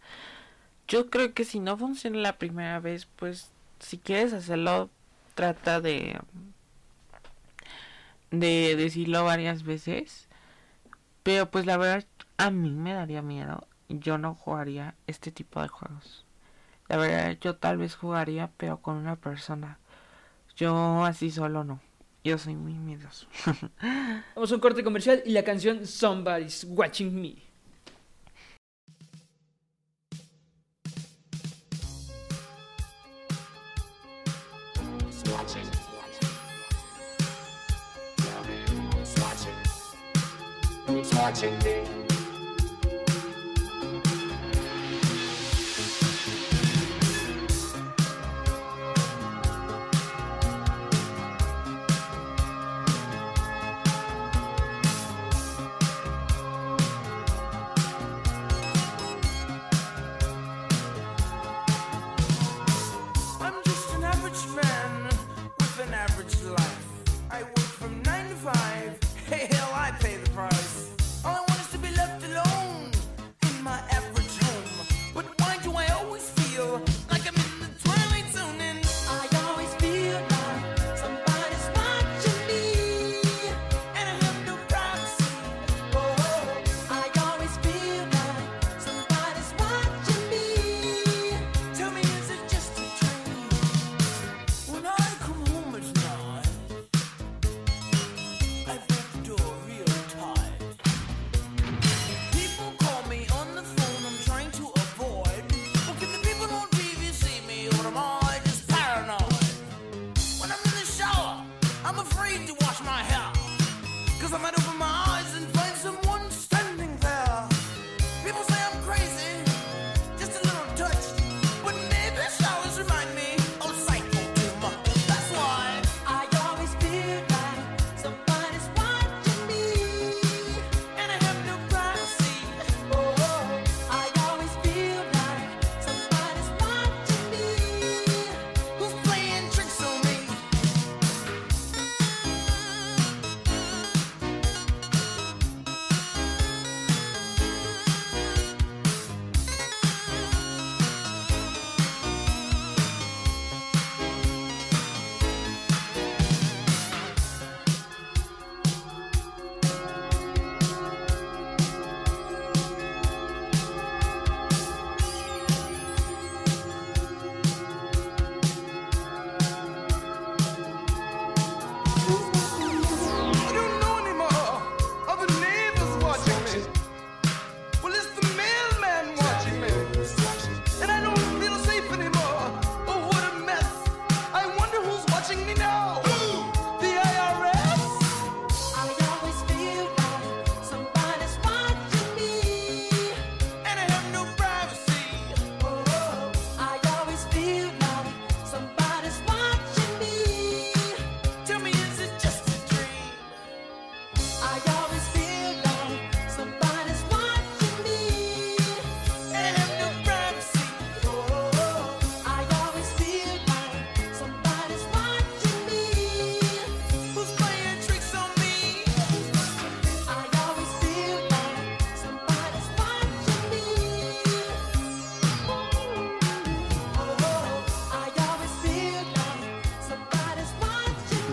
yo 0.87 1.09
creo 1.09 1.33
que 1.33 1.45
si 1.45 1.59
no 1.59 1.77
funciona 1.77 2.17
la 2.19 2.37
primera 2.37 2.79
vez, 2.79 3.07
pues 3.15 3.51
si 3.79 3.97
quieres 3.97 4.33
hacerlo, 4.33 4.89
trata 5.35 5.81
de 5.81 6.19
de 8.31 8.75
decirlo 8.75 9.23
varias 9.23 9.63
veces. 9.63 10.27
Pero 11.23 11.49
pues 11.51 11.65
la 11.65 11.77
verdad 11.77 12.05
a 12.37 12.51
mí 12.51 12.71
me 12.71 12.93
daría 12.93 13.21
miedo. 13.21 13.67
Yo 13.89 14.17
no 14.17 14.35
jugaría 14.35 14.95
este 15.07 15.31
tipo 15.31 15.61
de 15.61 15.67
juegos. 15.67 16.25
La 16.87 16.97
verdad 16.97 17.37
yo 17.41 17.55
tal 17.55 17.77
vez 17.77 17.95
jugaría 17.95 18.51
pero 18.57 18.77
con 18.77 18.95
una 18.97 19.15
persona. 19.15 19.79
Yo 20.55 21.03
así 21.05 21.31
solo 21.31 21.63
no. 21.63 21.81
Yo 22.23 22.37
soy 22.37 22.55
muy 22.55 22.73
miedoso. 22.73 23.27
Vamos 24.35 24.51
a 24.51 24.55
un 24.55 24.61
corte 24.61 24.83
comercial 24.83 25.21
y 25.25 25.31
la 25.31 25.43
canción 25.43 25.85
Somebody's 25.85 26.65
Watching 26.69 27.21
Me. 27.21 27.46
Watching 41.27 41.59
me. 41.59 42.06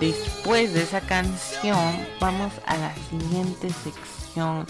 Después 0.01 0.75
de 0.75 0.83
esa 0.83 1.01
canción, 1.01 1.95
vamos 2.21 2.53
a 2.67 2.77
la 2.77 2.95
siguiente 2.97 3.71
sección 3.71 4.67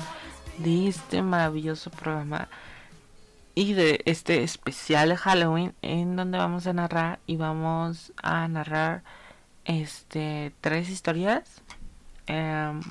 de 0.59 0.89
este 0.89 1.23
maravilloso 1.23 1.91
programa 1.91 2.49
y 3.55 3.73
de 3.73 4.03
este 4.05 4.43
especial 4.43 5.09
de 5.09 5.17
Halloween 5.17 5.75
en 5.81 6.17
donde 6.17 6.37
vamos 6.37 6.67
a 6.67 6.75
narrar 6.75 7.21
y 7.27 7.37
vamos 7.37 8.13
a 8.23 8.47
narrar 8.49 9.03
este 9.65 10.53
tres 10.61 10.91
historias. 10.91 11.63
Em, 12.27 12.83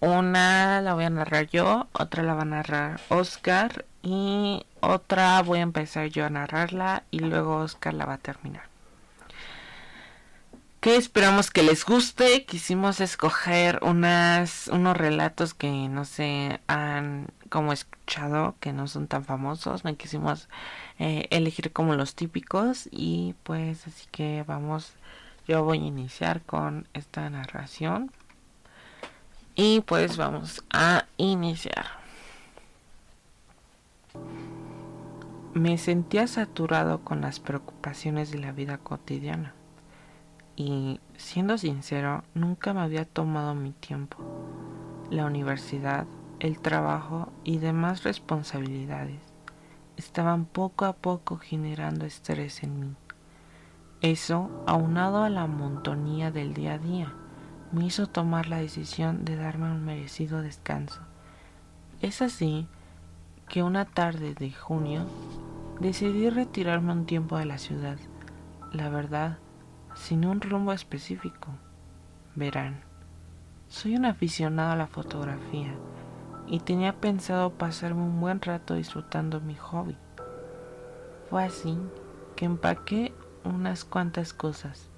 una 0.00 0.82
la 0.82 0.94
voy 0.94 1.04
a 1.04 1.10
narrar 1.10 1.48
yo, 1.48 1.88
otra 1.92 2.22
la 2.22 2.34
va 2.34 2.42
a 2.42 2.44
narrar 2.44 3.00
Oscar 3.08 3.86
y 4.02 4.66
otra 4.80 5.40
voy 5.42 5.60
a 5.60 5.62
empezar 5.62 6.08
yo 6.08 6.26
a 6.26 6.30
narrarla 6.30 7.04
y 7.10 7.20
luego 7.20 7.56
Oscar 7.58 7.94
la 7.94 8.04
va 8.04 8.14
a 8.14 8.18
terminar 8.18 8.71
que 10.82 10.96
esperamos 10.96 11.52
que 11.52 11.62
les 11.62 11.84
guste. 11.84 12.44
Quisimos 12.44 13.00
escoger 13.00 13.78
unas, 13.82 14.66
unos 14.66 14.96
relatos 14.96 15.54
que 15.54 15.70
no 15.88 16.04
se 16.04 16.60
han 16.66 17.28
como 17.50 17.72
escuchado, 17.72 18.56
que 18.58 18.72
no 18.72 18.88
son 18.88 19.06
tan 19.06 19.24
famosos. 19.24 19.84
No 19.84 19.96
quisimos 19.96 20.48
eh, 20.98 21.28
elegir 21.30 21.72
como 21.72 21.94
los 21.94 22.16
típicos 22.16 22.88
y 22.90 23.36
pues 23.44 23.86
así 23.86 24.08
que 24.10 24.44
vamos, 24.44 24.94
yo 25.46 25.62
voy 25.62 25.78
a 25.78 25.86
iniciar 25.86 26.42
con 26.42 26.88
esta 26.94 27.30
narración. 27.30 28.10
Y 29.54 29.82
pues 29.82 30.16
vamos 30.16 30.64
a 30.72 31.04
iniciar. 31.16 31.86
Me 35.54 35.78
sentía 35.78 36.26
saturado 36.26 37.04
con 37.04 37.20
las 37.20 37.38
preocupaciones 37.38 38.32
de 38.32 38.40
la 38.40 38.50
vida 38.50 38.78
cotidiana 38.78 39.54
y, 40.56 41.00
siendo 41.16 41.58
sincero, 41.58 42.24
nunca 42.34 42.74
me 42.74 42.80
había 42.80 43.04
tomado 43.04 43.54
mi 43.54 43.72
tiempo. 43.72 44.18
La 45.10 45.26
universidad, 45.26 46.06
el 46.40 46.58
trabajo 46.60 47.32
y 47.44 47.58
demás 47.58 48.02
responsabilidades 48.02 49.20
estaban 49.96 50.44
poco 50.44 50.84
a 50.84 50.94
poco 50.94 51.38
generando 51.38 52.06
estrés 52.06 52.62
en 52.62 52.80
mí. 52.80 52.94
Eso, 54.00 54.50
aunado 54.66 55.22
a 55.22 55.30
la 55.30 55.46
montonía 55.46 56.30
del 56.30 56.54
día 56.54 56.74
a 56.74 56.78
día, 56.78 57.12
me 57.70 57.86
hizo 57.86 58.06
tomar 58.06 58.48
la 58.48 58.58
decisión 58.58 59.24
de 59.24 59.36
darme 59.36 59.70
un 59.70 59.84
merecido 59.84 60.42
descanso. 60.42 61.00
Es 62.00 62.20
así 62.20 62.66
que 63.48 63.62
una 63.62 63.84
tarde 63.84 64.34
de 64.34 64.50
junio 64.50 65.06
decidí 65.80 66.28
retirarme 66.30 66.92
un 66.92 67.06
tiempo 67.06 67.38
de 67.38 67.44
la 67.44 67.58
ciudad, 67.58 67.96
la 68.72 68.88
verdad, 68.88 69.38
sin 70.02 70.24
un 70.24 70.40
rumbo 70.40 70.72
específico. 70.72 71.50
Verán, 72.34 72.80
soy 73.68 73.94
un 73.94 74.04
aficionado 74.04 74.72
a 74.72 74.76
la 74.76 74.88
fotografía 74.88 75.72
y 76.48 76.58
tenía 76.58 76.94
pensado 76.94 77.50
pasarme 77.50 78.02
un 78.02 78.20
buen 78.20 78.40
rato 78.40 78.74
disfrutando 78.74 79.40
mi 79.40 79.54
hobby. 79.54 79.96
Fue 81.30 81.44
así 81.44 81.78
que 82.34 82.46
empaqué 82.46 83.14
unas 83.44 83.84
cuantas 83.84 84.32
cosas 84.32 84.88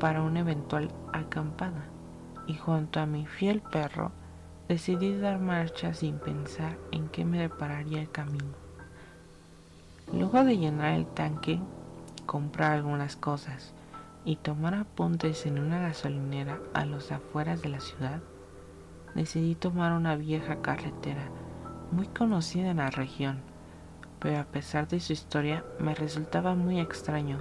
para 0.00 0.22
una 0.22 0.40
eventual 0.40 0.90
acampada 1.12 1.84
y 2.46 2.54
junto 2.54 3.00
a 3.00 3.06
mi 3.06 3.26
fiel 3.26 3.60
perro 3.60 4.12
decidí 4.66 5.14
dar 5.14 5.40
marcha 5.40 5.92
sin 5.92 6.18
pensar 6.18 6.78
en 6.90 7.10
qué 7.10 7.26
me 7.26 7.38
depararía 7.38 8.00
el 8.00 8.10
camino. 8.10 8.54
Luego 10.10 10.42
de 10.42 10.56
llenar 10.56 10.94
el 10.94 11.06
tanque, 11.06 11.60
comprar 12.24 12.72
algunas 12.72 13.14
cosas 13.14 13.74
y 14.28 14.36
tomar 14.36 14.74
apuntes 14.74 15.46
en 15.46 15.58
una 15.58 15.80
gasolinera 15.80 16.60
a 16.74 16.84
los 16.84 17.12
afueras 17.12 17.62
de 17.62 17.70
la 17.70 17.80
ciudad, 17.80 18.20
decidí 19.14 19.54
tomar 19.54 19.94
una 19.94 20.16
vieja 20.16 20.60
carretera 20.60 21.30
muy 21.92 22.08
conocida 22.08 22.68
en 22.68 22.76
la 22.76 22.90
región, 22.90 23.40
pero 24.18 24.38
a 24.38 24.44
pesar 24.44 24.86
de 24.86 25.00
su 25.00 25.14
historia 25.14 25.64
me 25.80 25.94
resultaba 25.94 26.54
muy 26.54 26.78
extraño 26.78 27.38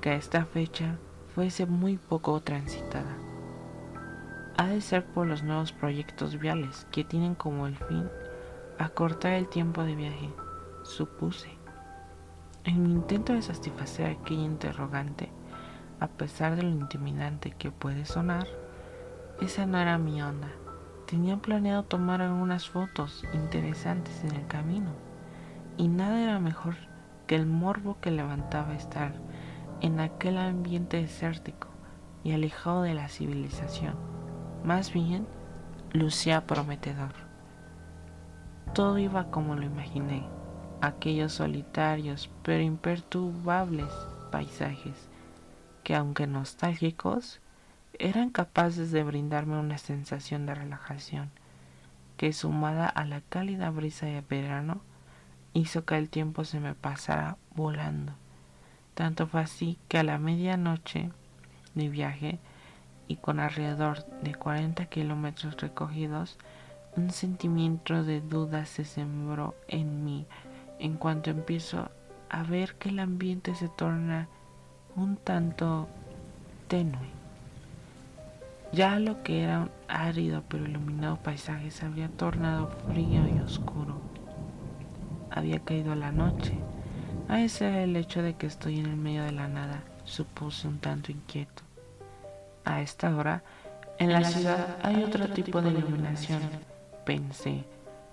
que 0.00 0.10
a 0.10 0.14
esta 0.14 0.44
fecha 0.44 0.98
fuese 1.34 1.66
muy 1.66 1.96
poco 1.96 2.40
transitada. 2.40 3.16
Ha 4.56 4.68
de 4.68 4.80
ser 4.82 5.04
por 5.06 5.26
los 5.26 5.42
nuevos 5.42 5.72
proyectos 5.72 6.38
viales 6.38 6.86
que 6.92 7.02
tienen 7.02 7.34
como 7.34 7.66
el 7.66 7.74
fin 7.74 8.08
acortar 8.78 9.32
el 9.32 9.48
tiempo 9.48 9.82
de 9.82 9.96
viaje, 9.96 10.30
supuse. 10.84 11.50
En 12.62 12.84
mi 12.84 12.92
intento 12.92 13.32
de 13.32 13.42
satisfacer 13.42 14.06
aquella 14.06 14.42
interrogante, 14.42 15.32
a 16.00 16.08
pesar 16.08 16.56
de 16.56 16.62
lo 16.62 16.70
intimidante 16.70 17.50
que 17.50 17.70
puede 17.70 18.06
sonar, 18.06 18.46
esa 19.42 19.66
no 19.66 19.78
era 19.78 19.98
mi 19.98 20.22
onda. 20.22 20.48
Tenía 21.06 21.36
planeado 21.36 21.82
tomar 21.82 22.22
algunas 22.22 22.68
fotos 22.68 23.24
interesantes 23.34 24.24
en 24.24 24.34
el 24.34 24.46
camino, 24.46 24.90
y 25.76 25.88
nada 25.88 26.22
era 26.22 26.40
mejor 26.40 26.76
que 27.26 27.36
el 27.36 27.46
morbo 27.46 27.98
que 28.00 28.10
levantaba 28.10 28.74
estar 28.74 29.12
en 29.82 30.00
aquel 30.00 30.38
ambiente 30.38 30.96
desértico 30.96 31.68
y 32.24 32.32
alejado 32.32 32.82
de 32.82 32.94
la 32.94 33.08
civilización. 33.08 33.94
Más 34.64 34.92
bien, 34.92 35.26
lucía 35.92 36.46
prometedor. 36.46 37.12
Todo 38.72 38.98
iba 38.98 39.30
como 39.30 39.54
lo 39.54 39.64
imaginé, 39.64 40.26
aquellos 40.80 41.32
solitarios 41.32 42.30
pero 42.42 42.62
imperturbables 42.62 43.92
paisajes 44.30 45.09
que 45.82 45.94
aunque 45.94 46.26
nostálgicos, 46.26 47.40
eran 47.98 48.30
capaces 48.30 48.92
de 48.92 49.02
brindarme 49.02 49.58
una 49.58 49.78
sensación 49.78 50.46
de 50.46 50.54
relajación 50.54 51.30
que 52.16 52.32
sumada 52.32 52.86
a 52.86 53.04
la 53.04 53.22
cálida 53.22 53.70
brisa 53.70 54.06
de 54.06 54.20
verano 54.20 54.82
hizo 55.54 55.84
que 55.84 55.96
el 55.96 56.10
tiempo 56.10 56.44
se 56.44 56.60
me 56.60 56.74
pasara 56.74 57.38
volando. 57.54 58.12
Tanto 58.94 59.26
fue 59.26 59.40
así 59.40 59.78
que 59.88 59.98
a 59.98 60.02
la 60.02 60.18
medianoche 60.18 61.10
de 61.74 61.88
viaje 61.88 62.38
y 63.08 63.16
con 63.16 63.40
alrededor 63.40 64.04
de 64.22 64.34
40 64.34 64.84
kilómetros 64.86 65.56
recogidos, 65.56 66.36
un 66.96 67.10
sentimiento 67.10 68.04
de 68.04 68.20
duda 68.20 68.66
se 68.66 68.84
sembró 68.84 69.54
en 69.68 70.04
mí 70.04 70.26
en 70.78 70.96
cuanto 70.96 71.30
empiezo 71.30 71.90
a 72.28 72.42
ver 72.42 72.74
que 72.74 72.88
el 72.88 72.98
ambiente 72.98 73.54
se 73.54 73.68
torna 73.68 74.28
un 74.96 75.16
tanto 75.16 75.88
tenue. 76.68 77.08
Ya 78.72 78.98
lo 78.98 79.22
que 79.22 79.42
era 79.42 79.60
un 79.60 79.70
árido 79.88 80.44
pero 80.48 80.64
iluminado 80.64 81.16
paisaje 81.16 81.70
se 81.70 81.86
había 81.86 82.08
tornado 82.08 82.68
frío 82.88 83.26
y 83.26 83.40
oscuro. 83.40 84.00
Había 85.30 85.60
caído 85.60 85.94
la 85.94 86.12
noche. 86.12 86.54
A 87.28 87.40
ese 87.40 87.82
el 87.82 87.96
hecho 87.96 88.22
de 88.22 88.34
que 88.34 88.46
estoy 88.46 88.78
en 88.78 88.86
el 88.86 88.96
medio 88.96 89.24
de 89.24 89.32
la 89.32 89.48
nada, 89.48 89.82
supuse 90.04 90.66
un 90.66 90.78
tanto 90.78 91.12
inquieto. 91.12 91.62
A 92.64 92.80
esta 92.80 93.14
hora, 93.14 93.42
en 93.98 94.12
la 94.12 94.24
ciudad 94.24 94.78
hay 94.82 95.02
otro 95.02 95.28
tipo 95.28 95.60
de 95.62 95.70
iluminación, 95.70 96.40
pensé, 97.04 97.64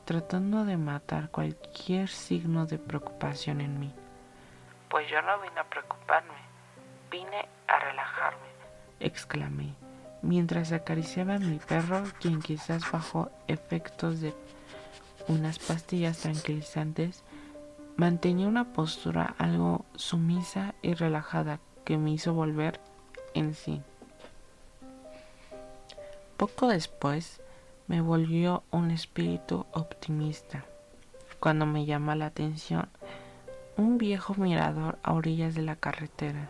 tratando 0.05 0.65
de 0.65 0.77
matar 0.77 1.29
cualquier 1.29 2.09
signo 2.09 2.65
de 2.65 2.77
preocupación 2.77 3.61
en 3.61 3.79
mí. 3.79 3.93
Pues 4.89 5.09
yo 5.09 5.21
no 5.21 5.39
vine 5.41 5.59
a 5.59 5.63
preocuparme, 5.63 6.33
vine 7.12 7.48
a 7.67 7.80
relajarme, 7.80 8.48
exclamé, 9.00 9.74
mientras 10.22 10.72
acariciaba 10.72 11.36
a 11.36 11.39
mi 11.39 11.60
perro, 11.60 12.04
quien 12.20 12.41
quizás 12.41 12.91
bajo 12.91 13.30
efectos 13.48 14.22
de 14.22 14.34
unas 15.28 15.60
pastillas 15.60 16.20
tranquilizantes, 16.20 17.24
mantenía 17.98 18.48
una 18.48 18.74
postura 18.74 19.36
algo 19.38 19.86
sumisa 19.96 20.76
y 20.82 20.93
relajada 20.93 21.60
que 21.84 21.98
me 21.98 22.12
hizo 22.12 22.34
volver 22.34 22.80
en 23.34 23.54
sí. 23.54 23.82
Poco 26.38 26.67
después 26.67 27.41
me 27.88 28.02
volvió 28.02 28.63
un 28.72 28.91
espíritu 28.91 29.65
optimista 29.72 30.65
cuando 31.39 31.65
me 31.65 31.86
llama 31.86 32.15
la 32.15 32.28
atención 32.28 32.89
un 33.78 33.98
viejo 33.98 34.34
mirador 34.36 34.98
a 35.04 35.13
orillas 35.13 35.56
de 35.56 35.62
la 35.62 35.76
carretera. 35.76 36.50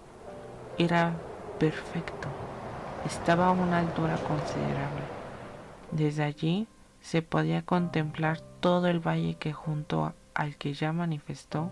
Era 0.79 1.13
perfecto, 1.59 2.27
estaba 3.03 3.47
a 3.47 3.51
una 3.51 3.79
altura 3.79 4.15
considerable. 4.17 5.01
Desde 5.91 6.23
allí 6.23 6.67
se 7.01 7.23
podía 7.23 7.63
contemplar 7.63 8.41
todo 8.59 8.87
el 8.87 8.99
valle 8.99 9.35
que 9.35 9.53
junto 9.53 10.13
al 10.35 10.55
que 10.55 10.73
ya 10.73 10.93
manifestó 10.93 11.71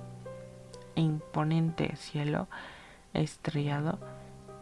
imponente 0.96 1.96
cielo 1.98 2.48
estrellado 3.14 4.00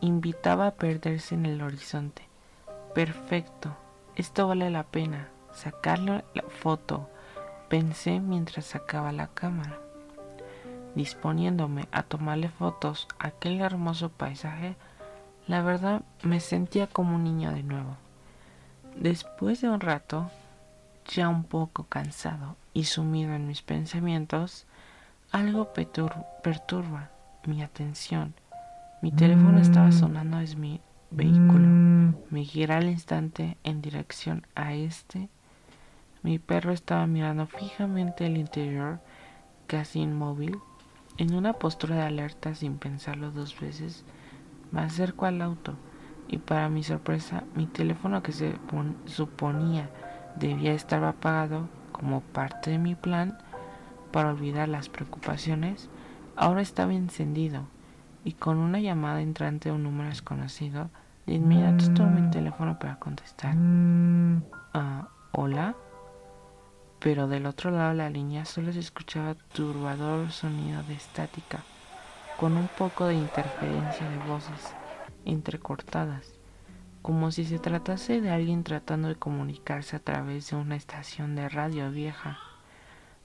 invitaba 0.01 0.67
a 0.67 0.75
perderse 0.75 1.35
en 1.35 1.45
el 1.45 1.61
horizonte. 1.61 2.23
Perfecto, 2.93 3.77
esto 4.15 4.47
vale 4.47 4.69
la 4.69 4.83
pena. 4.83 5.29
Sacarle 5.53 6.25
la 6.33 6.43
foto, 6.43 7.09
pensé 7.69 8.19
mientras 8.19 8.65
sacaba 8.65 9.13
la 9.13 9.27
cámara. 9.27 9.82
Disponiéndome 10.95 11.87
a 11.91 12.03
tomarle 12.03 12.49
fotos 12.49 13.07
a 13.19 13.27
aquel 13.27 13.61
hermoso 13.61 14.09
paisaje, 14.09 14.75
la 15.47 15.61
verdad 15.61 16.03
me 16.21 16.39
sentía 16.39 16.87
como 16.87 17.15
un 17.15 17.23
niño 17.23 17.51
de 17.51 17.63
nuevo. 17.63 17.97
Después 18.95 19.61
de 19.61 19.69
un 19.69 19.79
rato, 19.79 20.29
ya 21.07 21.29
un 21.29 21.43
poco 21.43 21.85
cansado 21.85 22.55
y 22.73 22.85
sumido 22.85 23.33
en 23.33 23.47
mis 23.47 23.61
pensamientos, 23.61 24.65
algo 25.31 25.73
pertur- 25.73 26.25
perturba 26.43 27.09
mi 27.45 27.63
atención. 27.63 28.35
Mi 29.01 29.11
teléfono 29.11 29.59
estaba 29.59 29.91
sonando 29.91 30.37
desde 30.37 30.55
mi 30.55 30.79
vehículo. 31.11 31.67
Me 32.29 32.45
giré 32.45 32.75
al 32.75 32.87
instante 32.87 33.57
en 33.63 33.81
dirección 33.81 34.45
a 34.55 34.73
este. 34.73 35.27
Mi 36.21 36.39
perro 36.39 36.71
estaba 36.71 37.05
mirando 37.07 37.47
fijamente 37.47 38.27
el 38.27 38.37
interior, 38.37 38.99
casi 39.67 39.99
inmóvil. 40.01 40.57
En 41.17 41.33
una 41.35 41.53
postura 41.53 41.95
de 41.95 42.01
alerta 42.03 42.55
sin 42.55 42.77
pensarlo 42.77 43.31
dos 43.31 43.59
veces, 43.59 44.03
me 44.71 44.81
acerco 44.81 45.25
al 45.25 45.41
auto 45.41 45.73
y 46.27 46.37
para 46.39 46.69
mi 46.69 46.83
sorpresa 46.83 47.43
mi 47.55 47.67
teléfono 47.67 48.23
que 48.23 48.31
se 48.31 48.51
pon- 48.51 48.95
suponía 49.05 49.89
debía 50.35 50.73
estar 50.73 51.03
apagado 51.03 51.67
como 51.91 52.21
parte 52.21 52.71
de 52.71 52.79
mi 52.79 52.95
plan 52.95 53.37
para 54.11 54.29
olvidar 54.29 54.67
las 54.69 54.89
preocupaciones, 54.89 55.89
ahora 56.35 56.61
estaba 56.61 56.93
encendido 56.93 57.63
y 58.23 58.33
con 58.33 58.57
una 58.57 58.79
llamada 58.79 59.21
entrante 59.21 59.69
de 59.69 59.75
un 59.75 59.83
número 59.83 60.09
desconocido, 60.09 60.89
de 61.27 61.35
inmediato 61.35 61.85
tomé 61.93 62.21
mi 62.21 62.27
teléfono 62.31 62.79
para 62.79 62.95
contestar. 62.97 63.55
Ah, 64.73 65.07
¿Hola? 65.31 65.75
Pero 67.03 67.27
del 67.27 67.45
otro 67.45 67.69
lado 67.69 67.89
de 67.89 67.95
la 67.95 68.09
línea 68.09 68.45
solo 68.45 68.71
se 68.71 68.79
escuchaba 68.79 69.35
turbador 69.53 70.31
sonido 70.31 70.81
de 70.83 70.93
estática, 70.93 71.61
con 72.39 72.55
un 72.55 72.69
poco 72.69 73.07
de 73.07 73.15
interferencia 73.15 74.09
de 74.09 74.17
voces 74.19 74.73
entrecortadas, 75.25 76.31
como 77.01 77.31
si 77.31 77.43
se 77.43 77.59
tratase 77.59 78.21
de 78.21 78.29
alguien 78.29 78.63
tratando 78.63 79.09
de 79.09 79.15
comunicarse 79.15 79.97
a 79.97 79.99
través 79.99 80.49
de 80.49 80.55
una 80.55 80.77
estación 80.77 81.35
de 81.35 81.49
radio 81.49 81.91
vieja. 81.91 82.39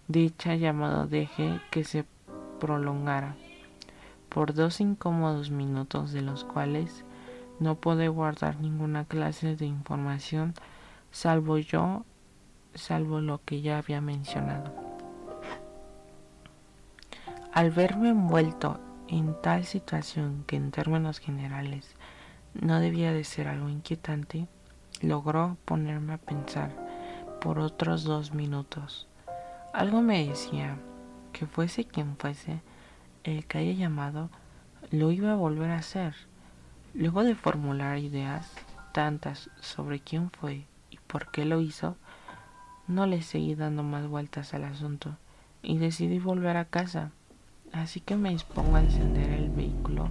Dicha 0.09 0.57
llamada 0.57 1.07
dejé 1.07 1.61
que 1.71 1.85
se 1.85 2.05
prolongara 2.59 3.37
por 4.29 4.55
dos 4.55 4.81
incómodos 4.81 5.51
minutos 5.51 6.13
de 6.13 6.23
los 6.23 6.45
cuales 6.45 7.05
No 7.61 7.75
pude 7.75 8.09
guardar 8.09 8.61
ninguna 8.61 9.05
clase 9.05 9.57
de 9.57 9.67
información 9.67 10.55
salvo 11.11 11.59
yo, 11.59 12.05
salvo 12.79 13.21
lo 13.21 13.45
que 13.45 13.61
ya 13.61 13.79
había 13.79 14.01
mencionado. 14.01 14.73
Al 17.53 17.71
verme 17.71 18.11
envuelto 18.11 18.79
en 19.09 19.35
tal 19.41 19.65
situación 19.65 20.45
que 20.47 20.57
en 20.57 20.71
términos 20.71 21.19
generales 21.19 21.95
no 22.55 22.81
debía 22.81 23.13
de 23.13 23.25
ser 23.25 23.49
algo 23.49 23.69
inquietante, 23.69 24.47
logró 25.01 25.57
ponerme 25.65 26.15
a 26.15 26.19
pensar 26.19 26.71
por 27.41 27.59
otros 27.59 28.05
dos 28.05 28.33
minutos. 28.35 29.09
Algo 29.73 30.03
me 30.03 30.27
decía 30.27 30.77
que 31.33 31.47
fuese 31.47 31.85
quien 31.85 32.17
fuese 32.17 32.61
el 33.25 33.47
que 33.47 33.59
haya 33.59 33.73
llamado, 33.73 34.31
lo 34.91 35.13
iba 35.13 35.33
a 35.33 35.37
volver 35.37 35.71
a 35.71 35.79
hacer. 35.79 36.15
Luego 36.95 37.23
de 37.23 37.35
formular 37.35 37.99
ideas 37.99 38.53
tantas 38.93 39.51
sobre 39.61 40.01
quién 40.01 40.31
fue 40.31 40.67
y 40.91 40.99
por 41.07 41.31
qué 41.31 41.45
lo 41.45 41.61
hizo, 41.61 41.97
no 42.89 43.07
le 43.07 43.21
seguí 43.21 43.55
dando 43.55 43.83
más 43.83 44.09
vueltas 44.09 44.55
al 44.55 44.65
asunto 44.65 45.17
y 45.63 45.77
decidí 45.77 46.19
volver 46.19 46.57
a 46.57 46.65
casa. 46.65 47.13
Así 47.73 48.01
que 48.01 48.17
me 48.17 48.31
dispongo 48.31 48.77
a 48.77 48.81
encender 48.81 49.31
el 49.31 49.51
vehículo, 49.51 50.09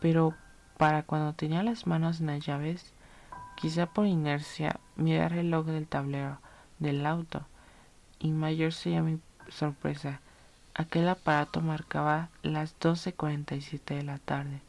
pero 0.00 0.34
para 0.78 1.02
cuando 1.02 1.34
tenía 1.34 1.62
las 1.62 1.86
manos 1.86 2.20
en 2.20 2.28
las 2.28 2.44
llaves, 2.44 2.92
quizá 3.56 3.86
por 3.86 4.06
inercia 4.06 4.80
miré 4.96 5.22
el 5.24 5.30
reloj 5.30 5.66
del 5.66 5.86
tablero 5.86 6.38
del 6.78 7.04
auto 7.04 7.42
y 8.18 8.32
mayor 8.32 8.72
sería 8.72 9.02
mi 9.02 9.20
sorpresa. 9.48 10.20
Aquel 10.74 11.06
aparato 11.10 11.60
marcaba 11.60 12.30
las 12.42 12.78
12.47 12.80 13.96
de 13.96 14.02
la 14.02 14.16
tarde. 14.16 14.62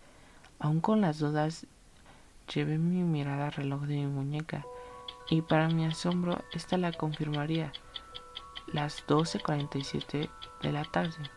Aún 0.60 0.82
con 0.82 1.00
las 1.00 1.20
dudas, 1.20 1.66
llevé 2.54 2.78
mi 2.78 3.04
mirada 3.04 3.46
al 3.46 3.54
reloj 3.54 3.84
de 3.84 3.96
mi 3.96 4.08
muñeca 4.08 4.66
y 5.30 5.42
para 5.42 5.68
mi 5.70 5.86
asombro, 5.86 6.44
esta 6.52 6.78
la 6.78 6.92
confirmaría. 6.92 7.72
Las 8.68 9.06
12.47 9.08 10.30
de 10.62 10.72
la 10.72 10.84
tarde. 10.86 11.30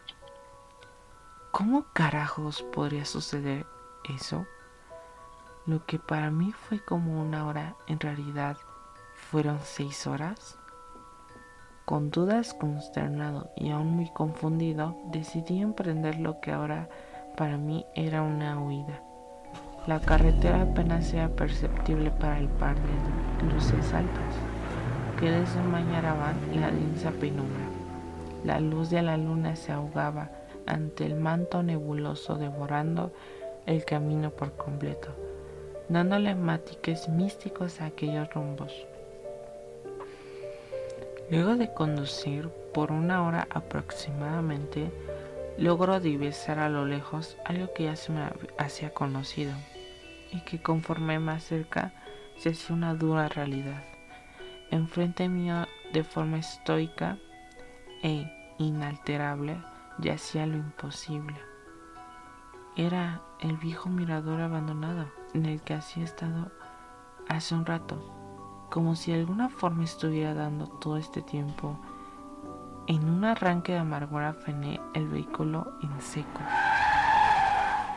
¿Cómo 1.50 1.86
carajos 1.92 2.62
podría 2.62 3.04
suceder 3.04 3.66
eso? 4.04 4.46
Lo 5.66 5.84
que 5.86 5.98
para 5.98 6.30
mí 6.30 6.52
fue 6.52 6.84
como 6.84 7.20
una 7.20 7.46
hora, 7.46 7.76
en 7.86 7.98
realidad 7.98 8.56
fueron 9.30 9.60
seis 9.62 10.06
horas. 10.06 10.58
Con 11.84 12.10
dudas, 12.10 12.54
consternado 12.54 13.50
y 13.56 13.70
aún 13.70 13.88
muy 13.92 14.10
confundido, 14.12 14.96
decidí 15.06 15.60
emprender 15.60 16.18
lo 16.18 16.40
que 16.40 16.52
ahora 16.52 16.88
para 17.36 17.56
mí 17.56 17.86
era 17.94 18.22
una 18.22 18.60
huida. 18.60 19.05
La 19.86 20.00
carretera 20.00 20.62
apenas 20.62 21.14
era 21.14 21.28
perceptible 21.28 22.10
para 22.10 22.40
el 22.40 22.48
par 22.48 22.74
de 22.74 23.54
luces 23.54 23.94
altas 23.94 24.34
que 25.20 25.30
desmañaraban 25.30 26.34
la 26.60 26.72
densa 26.72 27.12
penumbra. 27.12 27.62
La 28.42 28.58
luz 28.58 28.90
de 28.90 29.00
la 29.02 29.16
luna 29.16 29.54
se 29.54 29.70
ahogaba 29.70 30.30
ante 30.66 31.06
el 31.06 31.14
manto 31.14 31.62
nebuloso 31.62 32.34
devorando 32.34 33.12
el 33.66 33.84
camino 33.84 34.30
por 34.30 34.56
completo, 34.56 35.10
dándole 35.88 36.34
matices 36.34 37.08
místicos 37.08 37.80
a 37.80 37.86
aquellos 37.86 38.28
rumbos. 38.34 38.72
Luego 41.30 41.54
de 41.54 41.72
conducir 41.72 42.48
por 42.74 42.90
una 42.90 43.24
hora 43.24 43.46
aproximadamente, 43.50 44.90
logro 45.58 46.00
divisar 46.00 46.58
a 46.58 46.68
lo 46.68 46.84
lejos 46.86 47.36
algo 47.44 47.72
que 47.72 47.84
ya 47.84 47.94
se 47.94 48.10
me 48.10 48.28
hacía 48.58 48.90
conocido 48.90 49.52
y 50.36 50.40
que 50.42 50.60
conforme 50.60 51.18
más 51.18 51.44
cerca 51.44 51.92
se 52.36 52.50
hacía 52.50 52.76
una 52.76 52.94
dura 52.94 53.28
realidad. 53.28 53.82
Enfrente 54.70 55.28
mío, 55.28 55.66
de 55.92 56.04
forma 56.04 56.38
estoica 56.38 57.18
e 58.02 58.30
inalterable, 58.58 59.56
yacía 59.98 60.46
lo 60.46 60.56
imposible. 60.56 61.36
Era 62.76 63.22
el 63.40 63.56
viejo 63.56 63.88
mirador 63.88 64.40
abandonado 64.40 65.10
en 65.32 65.46
el 65.46 65.62
que 65.62 65.74
hacía 65.74 66.04
estado 66.04 66.52
hace 67.28 67.54
un 67.54 67.64
rato, 67.64 68.66
como 68.70 68.94
si 68.94 69.12
de 69.12 69.20
alguna 69.20 69.48
forma 69.48 69.84
estuviera 69.84 70.34
dando 70.34 70.66
todo 70.66 70.98
este 70.98 71.22
tiempo. 71.22 71.78
En 72.86 73.08
un 73.08 73.24
arranque 73.24 73.72
de 73.72 73.78
amargura 73.78 74.34
frené 74.34 74.80
el 74.94 75.08
vehículo 75.08 75.72
en 75.82 76.00
seco. 76.00 76.40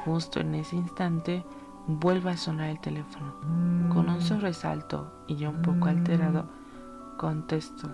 Justo 0.05 0.39
en 0.39 0.55
ese 0.55 0.77
instante 0.77 1.43
vuelve 1.97 2.29
a 2.29 2.37
sonar 2.37 2.69
el 2.69 2.79
teléfono. 2.79 3.33
Con 3.91 4.09
un 4.09 4.21
sobresalto 4.21 5.11
y 5.27 5.37
yo 5.37 5.49
un 5.49 5.63
poco 5.63 5.87
alterado, 5.87 6.45
contesto. 7.17 7.89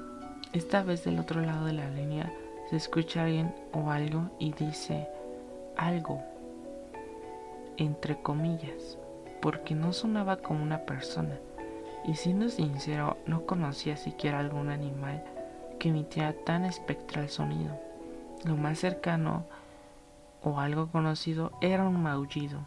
Esta 0.52 0.84
vez 0.84 1.06
del 1.06 1.18
otro 1.18 1.42
lado 1.42 1.66
de 1.66 1.74
la 1.74 1.90
línea 1.90 2.32
se 2.70 2.76
escucha 2.76 3.24
alguien 3.24 3.56
o 3.72 3.92
algo 3.92 4.30
y 4.38 4.52
dice 4.52 5.08
algo, 5.78 6.22
entre 7.78 8.22
comillas, 8.22 8.98
porque 9.42 9.76
no 9.76 9.94
sonaba 9.94 10.38
como 10.38 10.62
una 10.62 10.80
persona. 10.80 11.38
Y 12.04 12.16
siendo 12.16 12.50
sincero, 12.50 13.18
no 13.26 13.46
conocía 13.46 13.96
siquiera 13.96 14.40
algún 14.40 14.70
animal 14.70 15.24
que 15.80 15.90
emitiera 15.90 16.34
tan 16.34 16.66
espectral 16.66 17.30
sonido. 17.30 17.80
Lo 18.44 18.58
más 18.58 18.80
cercano 18.80 19.46
o 20.44 20.60
algo 20.60 20.88
conocido 20.88 21.54
era 21.62 21.88
un 21.88 22.04
maullido, 22.04 22.60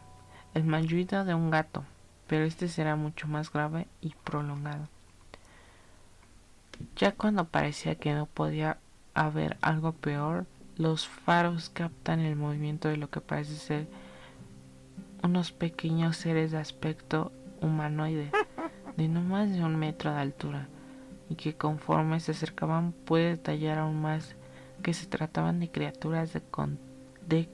el 0.55 0.65
maullido 0.65 1.25
de 1.25 1.35
un 1.35 1.51
gato, 1.51 1.85
pero 2.27 2.45
este 2.45 2.69
será 2.69 2.97
mucho 2.97 3.29
más 3.29 3.53
grave 3.53 3.87
y 4.01 4.15
prolongado. 4.25 4.89
Ya 6.97 7.13
cuando 7.13 7.45
parecía 7.45 7.97
que 7.97 8.15
no 8.15 8.27
podía 8.27 8.79
haber 9.15 9.57
algo 9.61 9.93
peor, 9.93 10.47
los 10.77 11.09
faros 11.09 11.71
captan 11.71 12.21
el 12.21 12.37
movimiento 12.37 12.89
de 12.89 12.97
lo 12.97 13.11
que 13.11 13.21
parece 13.21 13.57
ser 13.57 13.89
unos 15.23 15.51
pequeños 15.51 16.17
seres 16.17 16.53
de 16.53 16.59
aspecto 16.59 17.33
humanoide 17.61 18.31
de 18.97 19.09
no 19.09 19.21
más 19.21 19.51
de 19.51 19.65
un 19.65 19.77
metro 19.77 20.13
de 20.13 20.21
altura 20.21 20.69
y 21.29 21.35
que 21.35 21.55
conforme 21.55 22.21
se 22.21 22.33
acercaban 22.33 22.93
puede 22.93 23.31
detallar 23.31 23.79
aún 23.79 24.01
más 24.01 24.37
que 24.83 24.95
se 24.95 25.07
trataban 25.07 25.61
de 25.61 25.71
criaturas 25.71 26.33
de 26.33 26.41
con, 26.41 26.79
de, 27.27 27.49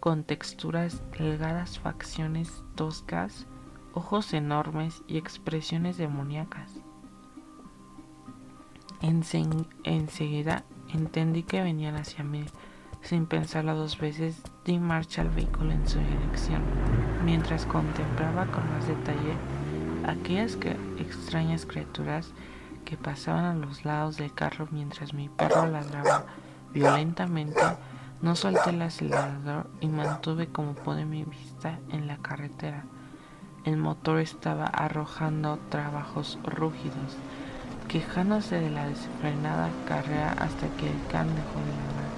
con 0.00 0.24
texturas 0.24 1.02
delgadas, 1.18 1.78
facciones 1.78 2.64
toscas, 2.74 3.46
ojos 3.92 4.32
enormes 4.32 5.02
y 5.06 5.18
expresiones 5.18 5.98
demoníacas. 5.98 6.72
Ense- 9.02 9.66
enseguida 9.84 10.64
entendí 10.88 11.42
que 11.42 11.62
venían 11.62 11.96
hacia 11.96 12.24
mí. 12.24 12.44
Sin 13.02 13.24
pensarlo 13.26 13.74
dos 13.76 13.98
veces, 13.98 14.42
di 14.64 14.78
marcha 14.78 15.22
al 15.22 15.30
vehículo 15.30 15.72
en 15.72 15.88
su 15.88 15.98
dirección, 16.00 16.62
mientras 17.24 17.64
contemplaba 17.64 18.44
con 18.46 18.68
más 18.70 18.86
detalle 18.86 19.34
aquellas 20.06 20.56
que- 20.56 20.76
extrañas 20.98 21.64
criaturas 21.64 22.32
que 22.84 22.98
pasaban 22.98 23.44
a 23.44 23.54
los 23.54 23.84
lados 23.86 24.16
del 24.18 24.34
carro 24.34 24.68
mientras 24.70 25.14
mi 25.14 25.28
perro 25.30 25.66
ladraba 25.66 26.24
violentamente. 26.74 27.60
No 28.22 28.36
solté 28.36 28.70
el 28.70 28.82
acelerador 28.82 29.70
y 29.80 29.88
mantuve 29.88 30.46
como 30.46 30.74
pude 30.74 31.06
mi 31.06 31.24
vista 31.24 31.78
en 31.90 32.06
la 32.06 32.18
carretera. 32.18 32.84
El 33.64 33.78
motor 33.78 34.20
estaba 34.20 34.66
arrojando 34.66 35.58
trabajos 35.70 36.38
rúgidos, 36.44 37.16
quejándose 37.88 38.60
de 38.60 38.68
la 38.68 38.86
desenfrenada 38.86 39.70
carrera 39.88 40.32
hasta 40.32 40.68
que 40.76 40.90
el 40.90 41.06
can 41.10 41.28
dejó 41.34 41.60
de 41.60 41.72
ladrar, 41.72 42.10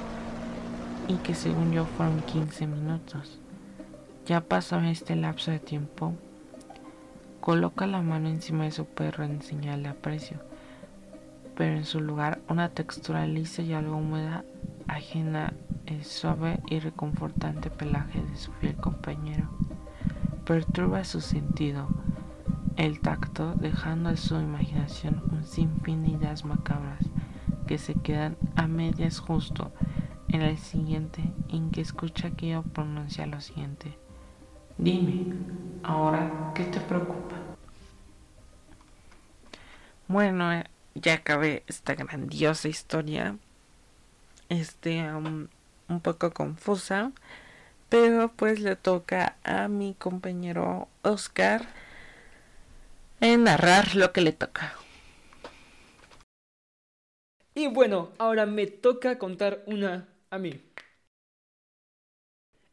y 1.09 1.15
que 1.19 1.35
según 1.35 1.73
yo 1.73 1.85
fueron 1.85 2.21
15 2.21 2.67
minutos. 2.67 3.39
Ya 4.27 4.41
pasó 4.41 4.81
este 4.81 5.15
lapso 5.15 5.53
de 5.53 5.61
tiempo, 5.61 6.15
coloca 7.41 7.87
la 7.87 8.03
mano 8.03 8.29
encima 8.29 8.65
de 8.65 8.73
su 8.73 8.87
perro 8.87 9.25
en 9.25 9.41
señal 9.41 9.85
de 9.85 9.89
aprecio, 9.91 10.39
pero 11.57 11.77
en 11.77 11.85
su 11.85 12.01
lugar 12.01 12.41
una 12.49 12.69
textura 12.69 13.27
lisa 13.27 13.63
y 13.63 13.73
algo 13.73 13.97
húmeda 13.97 14.45
ajena 14.87 15.55
el 15.93 16.05
suave 16.05 16.61
y 16.67 16.81
reconfortante 16.81 17.71
pelaje 17.71 18.23
de 18.23 18.37
su 18.37 18.53
fiel 18.53 18.77
compañero. 18.77 19.49
Perturba 20.45 21.05
su 21.05 21.21
sentido, 21.21 21.89
el 22.77 23.01
tacto, 23.01 23.55
dejando 23.55 24.09
a 24.09 24.17
su 24.17 24.37
imaginación 24.37 25.23
un 25.31 25.45
sinfín 25.45 26.03
de 26.03 26.11
ideas 26.11 26.45
macabras 26.45 27.01
que 27.67 27.79
se 27.79 27.95
quedan 27.95 28.37
a 28.57 28.67
medias 28.67 29.21
justo 29.21 29.71
en 30.29 30.43
el 30.43 30.59
siguiente 30.59 31.23
en 31.49 31.71
que 31.71 31.81
escucha 31.81 32.31
que 32.31 32.51
yo 32.51 32.63
pronuncia 32.63 33.27
lo 33.27 33.41
siguiente. 33.41 33.97
Dime, 34.79 35.35
ahora, 35.83 36.53
¿qué 36.55 36.65
te 36.65 36.81
preocupa? 36.81 37.37
Bueno, 40.09 40.51
ya 40.95 41.15
acabé 41.15 41.63
esta 41.67 41.95
grandiosa 41.95 42.69
historia. 42.69 43.37
Este, 44.49 45.11
um, 45.13 45.47
un 45.89 46.01
poco 46.01 46.33
confusa. 46.33 47.13
Pero 47.89 48.33
pues 48.33 48.61
le 48.61 48.77
toca 48.77 49.37
a 49.45 49.69
mi 49.69 49.95
compañero 49.95 50.89
Oscar 51.03 51.69
en 53.21 53.45
narrar 53.45 53.95
lo 53.95 54.13
que 54.13 54.23
le 54.23 54.33
toca. 54.33 54.75
Y 57.55 57.69
bueno, 57.69 58.11
ahora 58.19 58.47
me 58.47 58.67
toca 58.67 59.19
contar 59.19 59.63
una 59.67 60.09
a 60.31 60.39
mí. 60.39 60.61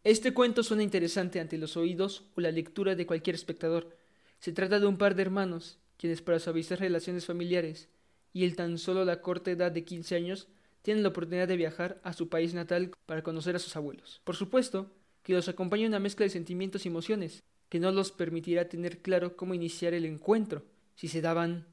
Este 0.03 0.33
cuento 0.33 0.63
suena 0.63 0.83
interesante 0.83 1.41
ante 1.41 1.57
los 1.57 1.75
oídos 1.75 2.23
o 2.35 2.41
la 2.41 2.51
lectura 2.51 2.95
de 2.95 3.05
cualquier 3.05 3.35
espectador. 3.35 3.95
Se 4.39 4.53
trata 4.53 4.79
de 4.79 4.87
un 4.87 4.97
par 4.97 5.15
de 5.15 5.23
hermanos, 5.23 5.77
quienes 5.97 6.21
para 6.21 6.39
suavizar 6.39 6.79
relaciones 6.79 7.25
familiares 7.25 7.89
y 8.31 8.45
el 8.45 8.55
tan 8.55 8.77
solo 8.77 9.03
la 9.03 9.21
corta 9.21 9.51
edad 9.51 9.71
de 9.71 9.83
15 9.83 10.15
años, 10.15 10.47
tienen 10.81 11.03
la 11.03 11.09
oportunidad 11.09 11.47
de 11.47 11.57
viajar 11.57 11.99
a 12.03 12.13
su 12.13 12.29
país 12.29 12.53
natal 12.53 12.91
para 13.05 13.23
conocer 13.23 13.55
a 13.55 13.59
sus 13.59 13.75
abuelos. 13.75 14.21
Por 14.23 14.35
supuesto, 14.35 14.91
que 15.23 15.33
los 15.33 15.49
acompaña 15.49 15.87
una 15.87 15.99
mezcla 15.99 16.23
de 16.23 16.29
sentimientos 16.29 16.85
y 16.85 16.89
emociones, 16.89 17.43
que 17.69 17.79
no 17.79 17.91
los 17.91 18.11
permitirá 18.11 18.67
tener 18.67 18.99
claro 19.01 19.35
cómo 19.35 19.53
iniciar 19.53 19.93
el 19.93 20.05
encuentro, 20.05 20.63
si 20.95 21.07
se 21.07 21.21
daban 21.21 21.67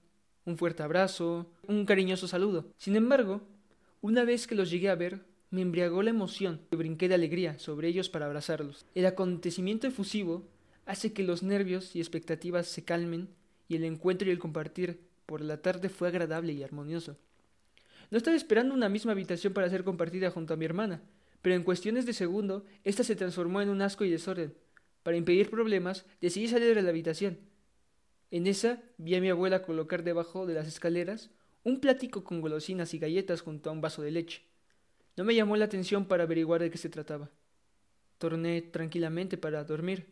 un 0.45 0.59
fuerte 0.59 0.83
abrazo, 0.83 1.51
un 1.67 1.87
cariñoso 1.87 2.29
saludo. 2.29 2.67
Sin 2.77 2.97
embargo, 2.97 3.43
una 4.01 4.25
vez 4.25 4.47
que 4.47 4.55
los 4.55 4.71
llegué 4.71 4.89
a 4.89 4.95
ver, 4.95 5.25
me 5.51 5.63
embriagó 5.63 6.03
la 6.03 6.11
emoción 6.11 6.61
y 6.71 6.77
brinqué 6.77 7.09
de 7.09 7.15
alegría 7.15 7.59
sobre 7.59 7.89
ellos 7.89 8.09
para 8.09 8.27
abrazarlos. 8.27 8.87
El 8.95 9.07
acontecimiento 9.07 9.87
efusivo 9.87 10.47
hace 10.85 11.13
que 11.13 11.23
los 11.23 11.43
nervios 11.43 11.97
y 11.97 12.01
expectativas 12.01 12.67
se 12.67 12.85
calmen 12.85 13.29
y 13.69 13.77
el 13.77 13.85
encuentro 13.85 14.29
y 14.29 14.33
el 14.33 14.39
compartir 14.39 15.01
por 15.27 15.41
la 15.41 15.61
tarde 15.63 15.89
fue 15.89 16.09
agradable 16.09 16.53
y 16.53 16.63
armonioso. 16.63 17.17
No 18.11 18.19
estaba 18.19 18.37
esperando 18.37 18.75
una 18.75 18.89
misma 18.89 19.13
habitación 19.13 19.53
para 19.53 19.69
ser 19.69 19.85
compartida 19.85 20.31
junto 20.31 20.55
a 20.55 20.57
mi 20.57 20.65
hermana, 20.65 21.03
pero 21.43 21.55
en 21.55 21.63
cuestiones 21.63 22.07
de 22.07 22.13
segundo, 22.13 22.65
ésta 22.85 23.05
se 23.05 23.17
transformó 23.17 23.61
en 23.61 23.69
un 23.69 23.83
asco 23.83 24.05
y 24.05 24.11
desorden. 24.11 24.55
Para 25.03 25.17
impedir 25.17 25.51
problemas, 25.51 26.05
decidí 26.21 26.49
salir 26.49 26.75
de 26.75 26.83
la 26.83 26.91
habitación. 26.91 27.39
En 28.31 28.47
esa 28.47 28.83
vi 28.99 29.15
a 29.15 29.21
mi 29.21 29.31
abuela 29.31 29.63
colocar 29.63 30.03
debajo 30.03 30.47
de 30.47 30.55
las 30.55 30.67
escaleras 30.67 31.31
un 31.63 31.81
plático 31.81 32.25
con 32.25 32.41
golosinas 32.41 32.95
y 32.95 32.99
galletas 32.99 33.41
junto 33.41 33.71
a 33.71 33.73
un 33.73 33.81
vaso 33.81 34.03
de 34.03 34.11
leche. 34.11 34.43
No 35.17 35.25
me 35.25 35.35
llamó 35.35 35.57
la 35.57 35.65
atención 35.65 36.07
para 36.07 36.25
averiguar 36.25 36.61
de 36.61 36.71
qué 36.71 36.79
se 36.79 36.89
trataba. 36.89 37.31
Torné 38.19 38.63
tranquilamente 38.63 39.37
para 39.37 39.65
dormir, 39.65 40.07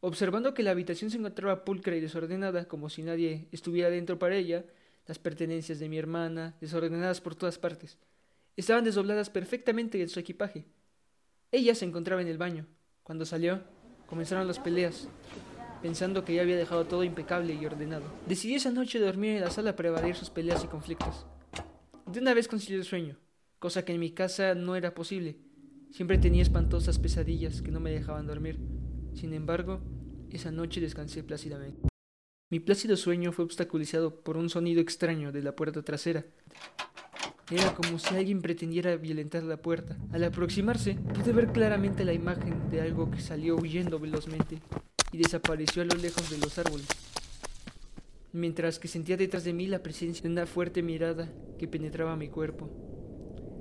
observando 0.00 0.52
que 0.52 0.62
la 0.62 0.70
habitación 0.70 1.10
se 1.10 1.18
encontraba 1.18 1.64
pulcra 1.64 1.96
y 1.96 2.00
desordenada, 2.00 2.66
como 2.66 2.90
si 2.90 3.02
nadie 3.02 3.48
estuviera 3.52 3.88
dentro 3.88 4.18
para 4.18 4.36
ella, 4.36 4.64
las 5.06 5.18
pertenencias 5.18 5.78
de 5.78 5.88
mi 5.88 5.98
hermana, 5.98 6.56
desordenadas 6.60 7.20
por 7.20 7.34
todas 7.34 7.58
partes. 7.58 7.98
Estaban 8.56 8.84
desdobladas 8.84 9.30
perfectamente 9.30 10.00
en 10.00 10.08
su 10.08 10.20
equipaje. 10.20 10.66
Ella 11.50 11.74
se 11.74 11.84
encontraba 11.84 12.22
en 12.22 12.28
el 12.28 12.38
baño. 12.38 12.66
Cuando 13.02 13.24
salió, 13.24 13.62
comenzaron 14.06 14.46
las 14.46 14.58
peleas, 14.58 15.08
pensando 15.82 16.24
que 16.24 16.34
ya 16.34 16.42
había 16.42 16.56
dejado 16.56 16.86
todo 16.86 17.02
impecable 17.02 17.54
y 17.54 17.66
ordenado. 17.66 18.04
Decidí 18.26 18.54
esa 18.54 18.70
noche 18.70 18.98
dormir 18.98 19.36
en 19.36 19.40
la 19.40 19.50
sala 19.50 19.74
para 19.74 19.88
evadir 19.88 20.14
sus 20.14 20.30
peleas 20.30 20.62
y 20.64 20.68
conflictos. 20.68 21.26
De 22.06 22.20
una 22.20 22.34
vez 22.34 22.46
concilié 22.46 22.78
el 22.78 22.84
sueño, 22.84 23.18
cosa 23.58 23.84
que 23.84 23.94
en 23.94 24.00
mi 24.00 24.12
casa 24.12 24.54
no 24.54 24.76
era 24.76 24.94
posible. 24.94 25.38
Siempre 25.90 26.18
tenía 26.18 26.42
espantosas 26.42 26.98
pesadillas 26.98 27.60
que 27.60 27.70
no 27.70 27.80
me 27.80 27.90
dejaban 27.90 28.26
dormir. 28.26 28.58
Sin 29.14 29.34
embargo, 29.34 29.80
esa 30.30 30.50
noche 30.50 30.80
descansé 30.80 31.22
plácidamente. 31.22 31.91
Mi 32.52 32.60
plácido 32.60 32.98
sueño 32.98 33.32
fue 33.32 33.46
obstaculizado 33.46 34.14
por 34.14 34.36
un 34.36 34.50
sonido 34.50 34.82
extraño 34.82 35.32
de 35.32 35.42
la 35.42 35.56
puerta 35.56 35.80
trasera. 35.80 36.26
Era 37.50 37.74
como 37.74 37.98
si 37.98 38.14
alguien 38.14 38.42
pretendiera 38.42 38.94
violentar 38.96 39.42
la 39.42 39.56
puerta. 39.56 39.96
Al 40.12 40.22
aproximarse, 40.22 40.96
pude 41.14 41.32
ver 41.32 41.46
claramente 41.46 42.04
la 42.04 42.12
imagen 42.12 42.68
de 42.70 42.82
algo 42.82 43.10
que 43.10 43.22
salió 43.22 43.56
huyendo 43.56 43.98
velozmente 43.98 44.58
y 45.12 45.16
desapareció 45.16 45.80
a 45.80 45.86
lo 45.86 45.94
lejos 45.94 46.28
de 46.28 46.36
los 46.36 46.58
árboles. 46.58 46.88
Mientras 48.34 48.78
que 48.78 48.86
sentía 48.86 49.16
detrás 49.16 49.44
de 49.44 49.54
mí 49.54 49.66
la 49.66 49.82
presencia 49.82 50.24
de 50.24 50.28
una 50.28 50.44
fuerte 50.44 50.82
mirada 50.82 51.32
que 51.58 51.68
penetraba 51.68 52.16
mi 52.16 52.28
cuerpo. 52.28 52.68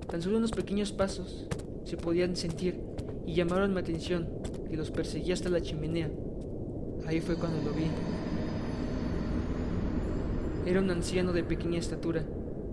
Tan 0.10 0.22
solo 0.22 0.36
unos 0.36 0.52
pequeños 0.52 0.92
pasos 0.92 1.48
se 1.86 1.96
podían 1.96 2.36
sentir 2.36 2.82
y 3.26 3.36
llamaron 3.36 3.74
mi 3.74 3.80
atención, 3.80 4.28
que 4.70 4.76
los 4.76 4.92
perseguí 4.92 5.32
hasta 5.32 5.48
la 5.48 5.62
chimenea. 5.62 6.12
Ahí 7.08 7.22
fue 7.22 7.38
cuando 7.38 7.62
lo 7.62 7.74
vi. 7.74 7.86
Era 10.66 10.80
un 10.80 10.92
anciano 10.92 11.34
de 11.34 11.44
pequeña 11.44 11.80
estatura. 11.80 12.24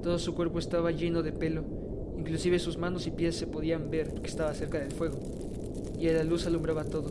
Todo 0.03 0.19
su 0.19 0.35
cuerpo 0.35 0.59
estaba 0.59 0.91
lleno 0.91 1.23
de 1.23 1.33
pelo. 1.33 1.65
Inclusive 2.19 2.59
sus 2.59 2.77
manos 2.77 3.07
y 3.07 3.11
pies 3.11 3.37
se 3.37 3.47
podían 3.47 3.91
ver 3.91 4.13
que 4.21 4.29
estaba 4.29 4.53
cerca 4.53 4.79
del 4.79 4.93
fuego. 4.93 5.19
Y 5.99 6.09
la 6.09 6.23
luz 6.23 6.47
alumbraba 6.47 6.85
todo. 6.85 7.11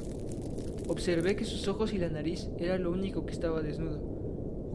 Observé 0.87 1.35
que 1.35 1.45
sus 1.45 1.67
ojos 1.67 1.93
y 1.93 1.97
la 1.97 2.09
nariz 2.09 2.47
era 2.59 2.77
lo 2.77 2.91
único 2.91 3.25
que 3.25 3.33
estaba 3.33 3.61
desnudo. 3.61 3.99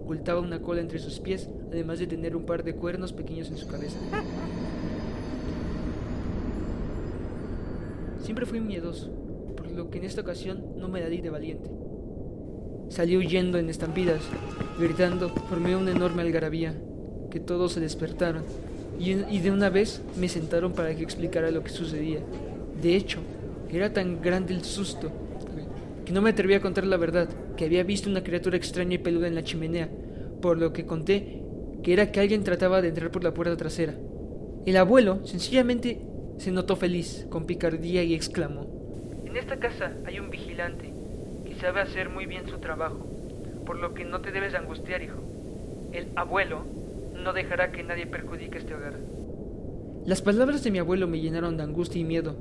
Ocultaba 0.03 0.41
una 0.41 0.61
cola 0.61 0.81
entre 0.81 0.99
sus 0.99 1.21
pies, 1.21 1.49
además 1.71 2.01
de 2.01 2.09
tener 2.09 2.35
un 2.35 2.47
par 2.47 2.65
de 2.65 2.75
cuernos 2.75 3.13
pequeños 3.13 3.49
en 3.51 3.57
su 3.57 3.69
cabeza. 3.69 3.99
Siempre 8.21 8.45
fui 8.45 8.61
miedoso, 8.61 9.11
por 9.57 9.71
lo 9.71 9.89
que 9.89 9.99
en 9.99 10.05
esta 10.05 10.21
ocasión 10.21 10.75
no 10.77 10.89
me 10.89 11.01
la 11.01 11.09
di 11.09 11.21
de 11.21 11.31
valiente. 11.31 11.71
Salí 12.93 13.16
huyendo 13.16 13.57
en 13.57 13.70
estampidas, 13.70 14.20
gritando, 14.78 15.30
formé 15.49 15.74
una 15.74 15.93
enorme 15.93 16.20
algarabía, 16.20 16.74
que 17.30 17.40
todos 17.40 17.72
se 17.72 17.80
despertaron, 17.80 18.45
y, 19.01 19.12
y 19.12 19.40
de 19.40 19.51
una 19.51 19.70
vez 19.70 20.03
me 20.20 20.28
sentaron 20.28 20.74
para 20.74 20.95
que 20.95 21.03
explicara 21.03 21.51
lo 21.51 21.64
que 21.64 21.70
sucedía. 21.70 22.18
De 22.82 22.95
hecho, 22.95 23.20
era 23.70 23.95
tan 23.95 24.20
grande 24.20 24.53
el 24.53 24.62
susto 24.62 25.11
que 26.05 26.12
no 26.12 26.20
me 26.20 26.28
atreví 26.28 26.53
a 26.53 26.61
contar 26.61 26.84
la 26.84 26.99
verdad, 26.99 27.30
que 27.57 27.64
había 27.64 27.82
visto 27.82 28.11
una 28.11 28.22
criatura 28.22 28.59
extraña 28.59 28.97
y 28.97 28.99
peluda 28.99 29.26
en 29.26 29.36
la 29.36 29.43
chimenea, 29.43 29.88
por 30.43 30.59
lo 30.59 30.74
que 30.74 30.84
conté 30.84 31.40
que 31.82 31.95
era 31.95 32.12
que 32.12 32.20
alguien 32.20 32.45
trataba 32.45 32.82
de 32.82 32.88
entrar 32.88 33.11
por 33.11 33.24
la 33.24 33.32
puerta 33.32 33.57
trasera. 33.57 33.95
El 34.66 34.76
abuelo 34.76 35.24
sencillamente 35.24 36.03
se 36.36 36.51
notó 36.51 36.76
feliz, 36.76 37.26
con 37.30 37.47
picardía, 37.47 38.03
y 38.03 38.12
exclamó, 38.12 38.66
En 39.24 39.34
esta 39.34 39.59
casa 39.59 39.97
hay 40.05 40.20
un 40.20 40.28
vigilante 40.28 40.91
sabe 41.63 41.81
hacer 41.81 42.09
muy 42.09 42.27
bien 42.27 42.49
su 42.49 42.59
trabajo, 42.59 43.07
por 43.65 43.79
lo 43.79 43.95
que 43.95 44.05
no 44.05 44.21
te 44.21 44.33
debes 44.33 44.55
angustiar, 44.55 45.01
hijo. 45.01 45.21
El 45.93 46.09
abuelo 46.17 46.65
no 47.15 47.33
dejará 47.33 47.71
que 47.71 47.85
nadie 47.85 48.05
perjudique 48.05 48.59
este 48.59 48.75
hogar. 48.75 48.99
Las 50.05 50.23
palabras 50.23 50.65
de 50.65 50.73
mi 50.73 50.81
abuelo 50.81 51.07
me 51.07 51.21
llenaron 51.21 51.57
de 51.57 51.63
angustia 51.63 52.01
y 52.01 52.05
miedo, 52.05 52.37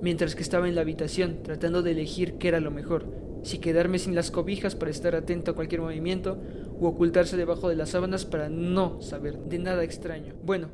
mientras 0.00 0.34
que 0.34 0.42
estaba 0.42 0.68
en 0.68 0.74
la 0.74 0.80
habitación 0.80 1.42
tratando 1.42 1.82
de 1.82 1.90
elegir 1.90 2.38
qué 2.38 2.48
era 2.48 2.60
lo 2.60 2.70
mejor, 2.70 3.04
si 3.42 3.58
quedarme 3.58 3.98
sin 3.98 4.14
las 4.14 4.30
cobijas 4.30 4.74
para 4.74 4.90
estar 4.90 5.14
atento 5.14 5.50
a 5.50 5.54
cualquier 5.54 5.82
movimiento 5.82 6.42
o 6.80 6.88
ocultarse 6.88 7.36
debajo 7.36 7.68
de 7.68 7.76
las 7.76 7.90
sábanas 7.90 8.24
para 8.24 8.48
no 8.48 9.02
saber 9.02 9.36
de 9.36 9.58
nada 9.58 9.84
extraño. 9.84 10.34
Bueno, 10.42 10.70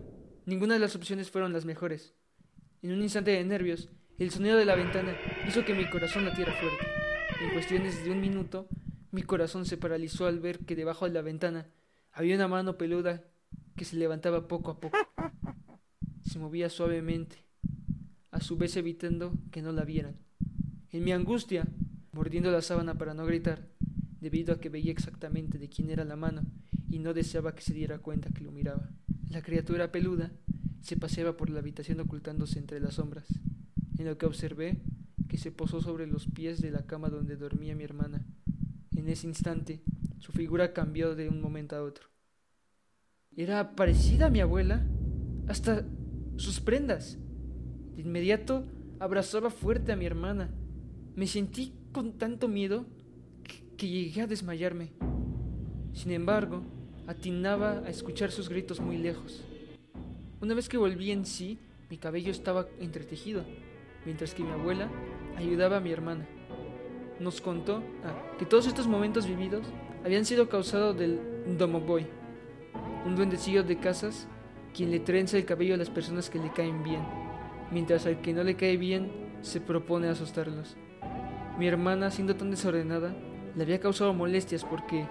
ninguna 0.46 0.74
de 0.74 0.80
las 0.80 0.94
opciones 0.94 1.32
fueron 1.32 1.52
las 1.52 1.64
mejores. 1.64 2.14
En 2.80 2.92
un 2.92 3.02
instante 3.02 3.32
de 3.32 3.42
nervios, 3.42 3.88
el 4.18 4.30
sonido 4.30 4.56
de 4.56 4.66
la 4.66 4.76
ventana 4.76 5.16
hizo 5.48 5.64
que 5.64 5.74
mi 5.74 5.90
corazón 5.90 6.24
latiera 6.24 6.52
fuerte. 6.52 6.97
En 7.40 7.50
cuestiones 7.50 8.04
de 8.04 8.10
un 8.10 8.20
minuto, 8.20 8.68
mi 9.12 9.22
corazón 9.22 9.64
se 9.64 9.76
paralizó 9.76 10.26
al 10.26 10.40
ver 10.40 10.58
que 10.58 10.74
debajo 10.74 11.04
de 11.04 11.12
la 11.12 11.22
ventana 11.22 11.68
había 12.12 12.34
una 12.34 12.48
mano 12.48 12.76
peluda 12.76 13.22
que 13.76 13.84
se 13.84 13.96
levantaba 13.96 14.48
poco 14.48 14.72
a 14.72 14.80
poco. 14.80 14.98
Se 16.28 16.40
movía 16.40 16.68
suavemente, 16.68 17.36
a 18.32 18.40
su 18.40 18.56
vez 18.56 18.76
evitando 18.76 19.32
que 19.52 19.62
no 19.62 19.70
la 19.70 19.84
vieran. 19.84 20.16
En 20.90 21.04
mi 21.04 21.12
angustia, 21.12 21.64
mordiendo 22.10 22.50
la 22.50 22.60
sábana 22.60 22.98
para 22.98 23.14
no 23.14 23.24
gritar, 23.24 23.68
debido 24.20 24.54
a 24.54 24.60
que 24.60 24.68
veía 24.68 24.90
exactamente 24.90 25.58
de 25.58 25.68
quién 25.68 25.90
era 25.90 26.04
la 26.04 26.16
mano 26.16 26.42
y 26.90 26.98
no 26.98 27.14
deseaba 27.14 27.54
que 27.54 27.62
se 27.62 27.72
diera 27.72 28.00
cuenta 28.00 28.30
que 28.30 28.42
lo 28.42 28.50
miraba. 28.50 28.90
La 29.30 29.42
criatura 29.42 29.92
peluda 29.92 30.32
se 30.80 30.96
paseaba 30.96 31.36
por 31.36 31.50
la 31.50 31.60
habitación 31.60 32.00
ocultándose 32.00 32.58
entre 32.58 32.80
las 32.80 32.94
sombras, 32.94 33.26
en 33.96 34.06
lo 34.06 34.18
que 34.18 34.26
observé 34.26 34.80
que 35.28 35.38
se 35.38 35.52
posó 35.52 35.80
sobre 35.80 36.06
los 36.06 36.26
pies 36.26 36.60
de 36.60 36.70
la 36.70 36.86
cama 36.86 37.08
donde 37.10 37.36
dormía 37.36 37.74
mi 37.74 37.84
hermana. 37.84 38.24
En 38.96 39.08
ese 39.08 39.26
instante, 39.26 39.82
su 40.18 40.32
figura 40.32 40.72
cambió 40.72 41.14
de 41.14 41.28
un 41.28 41.40
momento 41.40 41.76
a 41.76 41.82
otro. 41.82 42.08
Era 43.36 43.76
parecida 43.76 44.26
a 44.26 44.30
mi 44.30 44.40
abuela, 44.40 44.84
hasta 45.46 45.86
sus 46.36 46.60
prendas. 46.60 47.18
De 47.94 48.02
inmediato 48.02 48.66
abrazaba 48.98 49.50
fuerte 49.50 49.92
a 49.92 49.96
mi 49.96 50.06
hermana. 50.06 50.50
Me 51.14 51.26
sentí 51.26 51.74
con 51.92 52.18
tanto 52.18 52.48
miedo 52.48 52.86
que, 53.44 53.76
que 53.76 53.88
llegué 53.88 54.22
a 54.22 54.26
desmayarme. 54.26 54.92
Sin 55.92 56.10
embargo, 56.10 56.62
atinaba 57.06 57.80
a 57.80 57.90
escuchar 57.90 58.30
sus 58.30 58.48
gritos 58.48 58.80
muy 58.80 58.98
lejos. 58.98 59.44
Una 60.40 60.54
vez 60.54 60.68
que 60.68 60.78
volví 60.78 61.10
en 61.10 61.24
sí, 61.24 61.58
mi 61.90 61.96
cabello 61.98 62.30
estaba 62.30 62.66
entretejido, 62.80 63.44
mientras 64.04 64.34
que 64.34 64.44
mi 64.44 64.50
abuela 64.50 64.90
ayudaba 65.38 65.76
a 65.76 65.80
mi 65.80 65.92
hermana. 65.92 66.26
Nos 67.20 67.40
contó 67.40 67.82
ah, 68.04 68.36
que 68.38 68.46
todos 68.46 68.66
estos 68.66 68.86
momentos 68.86 69.26
vividos 69.26 69.66
habían 70.04 70.24
sido 70.24 70.48
causados 70.48 70.96
del 70.98 71.20
Domoboy, 71.56 72.06
un 73.06 73.16
duendecillo 73.16 73.62
de 73.62 73.78
casas 73.78 74.28
quien 74.74 74.90
le 74.90 75.00
trenza 75.00 75.36
el 75.36 75.44
cabello 75.44 75.74
a 75.74 75.78
las 75.78 75.90
personas 75.90 76.28
que 76.28 76.38
le 76.38 76.52
caen 76.52 76.82
bien, 76.82 77.00
mientras 77.70 78.06
al 78.06 78.20
que 78.20 78.32
no 78.32 78.44
le 78.44 78.54
cae 78.54 78.76
bien 78.76 79.10
se 79.40 79.60
propone 79.60 80.08
asustarlos. 80.08 80.76
Mi 81.58 81.66
hermana, 81.66 82.10
siendo 82.10 82.36
tan 82.36 82.50
desordenada, 82.50 83.14
le 83.56 83.62
había 83.62 83.80
causado 83.80 84.12
molestias 84.12 84.64
porque 84.64 85.06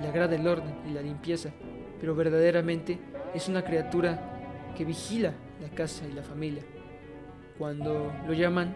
le 0.00 0.08
agrada 0.08 0.36
el 0.36 0.46
orden 0.46 0.74
y 0.88 0.92
la 0.92 1.02
limpieza, 1.02 1.50
pero 2.00 2.14
verdaderamente 2.14 2.98
es 3.34 3.48
una 3.48 3.62
criatura 3.62 4.72
que 4.76 4.84
vigila 4.84 5.34
la 5.60 5.68
casa 5.68 6.06
y 6.08 6.12
la 6.12 6.22
familia. 6.22 6.62
Cuando 7.58 8.10
lo 8.26 8.32
llaman, 8.32 8.74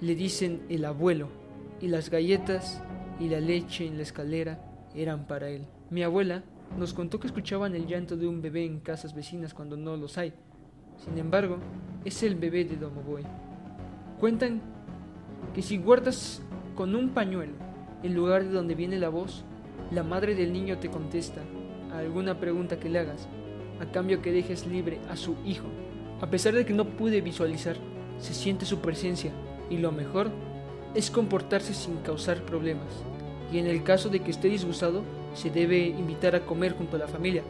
le 0.00 0.14
dicen 0.14 0.62
el 0.68 0.84
abuelo, 0.84 1.28
y 1.80 1.88
las 1.88 2.10
galletas 2.10 2.82
y 3.20 3.28
la 3.28 3.40
leche 3.40 3.86
en 3.86 3.96
la 3.96 4.02
escalera 4.02 4.60
eran 4.94 5.26
para 5.26 5.48
él. 5.48 5.66
Mi 5.90 6.02
abuela 6.02 6.42
nos 6.78 6.92
contó 6.94 7.20
que 7.20 7.26
escuchaban 7.26 7.74
el 7.74 7.86
llanto 7.86 8.16
de 8.16 8.26
un 8.26 8.42
bebé 8.42 8.64
en 8.64 8.80
casas 8.80 9.14
vecinas 9.14 9.54
cuando 9.54 9.76
no 9.76 9.96
los 9.96 10.18
hay. 10.18 10.32
Sin 11.04 11.18
embargo, 11.18 11.58
es 12.04 12.22
el 12.22 12.34
bebé 12.34 12.64
de 12.64 12.76
Domoboy. 12.76 13.22
Cuentan 14.20 14.60
que 15.54 15.62
si 15.62 15.78
guardas 15.78 16.42
con 16.74 16.94
un 16.94 17.10
pañuelo 17.10 17.52
el 18.02 18.14
lugar 18.14 18.44
de 18.44 18.50
donde 18.50 18.74
viene 18.74 18.98
la 18.98 19.08
voz, 19.08 19.44
la 19.90 20.02
madre 20.02 20.34
del 20.34 20.52
niño 20.52 20.78
te 20.78 20.90
contesta 20.90 21.40
a 21.92 21.98
alguna 21.98 22.38
pregunta 22.38 22.78
que 22.78 22.88
le 22.88 22.98
hagas, 22.98 23.28
a 23.80 23.90
cambio 23.92 24.22
que 24.22 24.32
dejes 24.32 24.66
libre 24.66 24.98
a 25.08 25.16
su 25.16 25.36
hijo. 25.44 25.66
A 26.20 26.28
pesar 26.28 26.54
de 26.54 26.64
que 26.64 26.72
no 26.72 26.96
pude 26.96 27.20
visualizar, 27.20 27.76
se 28.18 28.34
siente 28.34 28.64
su 28.64 28.80
presencia 28.80 29.32
y 29.70 29.78
lo 29.78 29.92
mejor 29.92 30.30
es 30.94 31.10
comportarse 31.10 31.74
sin 31.74 31.96
causar 31.98 32.42
problemas. 32.42 32.88
Y 33.52 33.58
en 33.58 33.66
el 33.66 33.82
caso 33.82 34.08
de 34.08 34.20
que 34.20 34.30
esté 34.30 34.48
disgustado, 34.48 35.02
se 35.34 35.50
debe 35.50 35.86
invitar 35.86 36.34
a 36.34 36.44
comer 36.46 36.76
junto 36.76 36.96
a 36.96 37.00
la 37.00 37.08
familia, 37.08 37.42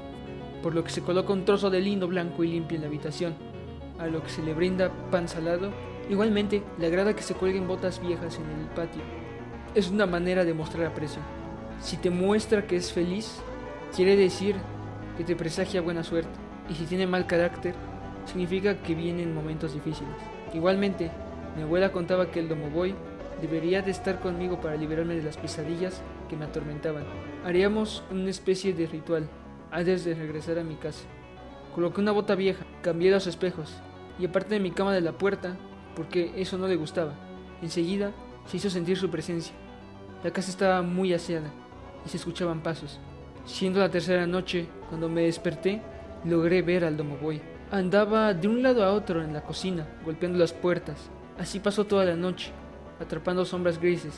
por 0.63 0.75
lo 0.75 0.83
que 0.85 0.91
se 0.91 1.03
coloca 1.03 1.33
un 1.33 1.45
trozo 1.45 1.71
de 1.71 1.81
lino 1.81 2.09
blanco 2.09 2.45
y 2.45 2.49
limpio 2.49 2.77
en 2.77 2.83
la 2.83 2.89
habitación, 2.89 3.35
a 3.99 4.07
lo 4.07 4.23
que 4.23 4.29
se 4.29 4.43
le 4.43 4.53
brinda 4.53 4.91
pan 5.11 5.29
salado. 5.29 5.71
Igualmente, 6.11 6.63
le 6.79 6.87
agrada 6.87 7.15
que 7.15 7.23
se 7.23 7.35
cuelguen 7.35 7.69
botas 7.69 8.01
viejas 8.01 8.39
en 8.39 8.61
el 8.61 8.67
patio. 8.75 9.03
Es 9.75 9.91
una 9.91 10.07
manera 10.07 10.45
de 10.45 10.55
mostrar 10.55 10.87
aprecio. 10.87 11.23
Si 11.81 11.97
te 11.97 12.11
muestra 12.11 12.67
que 12.67 12.77
es 12.77 12.93
feliz, 12.93 13.41
quiere 13.95 14.17
decir 14.17 14.57
que 15.17 15.25
te 15.25 15.37
presagia 15.37 15.81
buena 15.81 16.03
suerte, 16.03 16.31
y 16.69 16.75
si 16.75 16.85
tiene 16.85 17.07
mal 17.07 17.27
carácter, 17.27 17.75
significa 18.25 18.83
que 18.83 18.95
vienen 18.95 19.35
momentos 19.35 19.73
difíciles. 19.75 20.15
Igualmente, 20.53 21.11
mi 21.57 21.63
abuela 21.63 21.91
contaba 21.91 22.31
que 22.31 22.39
el 22.39 22.49
Domoboy 22.49 22.95
debería 23.41 23.81
de 23.81 23.91
estar 23.91 24.21
conmigo 24.21 24.61
para 24.61 24.77
liberarme 24.77 25.15
de 25.15 25.23
las 25.23 25.39
pesadillas 25.39 26.03
que 26.29 26.37
me 26.37 26.45
atormentaban. 26.45 27.05
Haríamos 27.45 28.05
una 28.11 28.29
especie 28.29 28.75
de 28.75 28.87
ritual 28.87 29.29
antes 29.71 30.05
de 30.05 30.15
regresar 30.15 30.59
a 30.59 30.65
mi 30.65 30.77
casa. 30.77 31.05
Coloqué 31.75 32.01
una 32.01 32.13
bota 32.13 32.35
vieja, 32.35 32.65
cambié 32.83 33.11
los 33.11 33.27
espejos 33.27 33.73
y 34.19 34.27
aparte 34.27 34.55
de 34.55 34.61
mi 34.61 34.71
cama 34.71 34.95
de 34.95 35.01
la 35.01 35.13
puerta, 35.13 35.57
porque 35.95 36.33
eso 36.37 36.59
no 36.59 36.69
le 36.69 36.77
gustaba. 36.77 37.15
Enseguida 37.63 38.13
se 38.47 38.59
hizo 38.59 38.71
sentir 38.71 38.99
su 38.99 39.11
presencia. 39.11 39.55
La 40.23 40.31
casa 40.33 40.51
estaba 40.51 40.83
muy 40.83 41.13
aseada 41.13 41.51
y 42.05 42.09
se 42.09 42.19
escuchaban 42.19 42.63
pasos. 42.63 43.01
Siendo 43.45 43.81
la 43.81 43.91
tercera 43.91 44.27
noche, 44.27 44.67
cuando 44.89 45.09
me 45.09 45.23
desperté, 45.23 45.81
logré 46.25 46.63
ver 46.63 46.85
al 46.85 46.97
Domoboy. 46.97 47.41
Andaba 47.71 48.35
de 48.35 48.47
un 48.47 48.63
lado 48.63 48.85
a 48.85 48.93
otro 48.93 49.23
en 49.23 49.33
la 49.33 49.43
cocina, 49.43 49.87
golpeando 50.05 50.39
las 50.39 50.53
puertas. 50.53 51.11
Así 51.39 51.61
pasó 51.61 51.85
toda 51.85 52.05
la 52.05 52.17
noche, 52.17 52.53
atrapando 53.01 53.45
sombras 53.45 53.79
grises. 53.79 54.15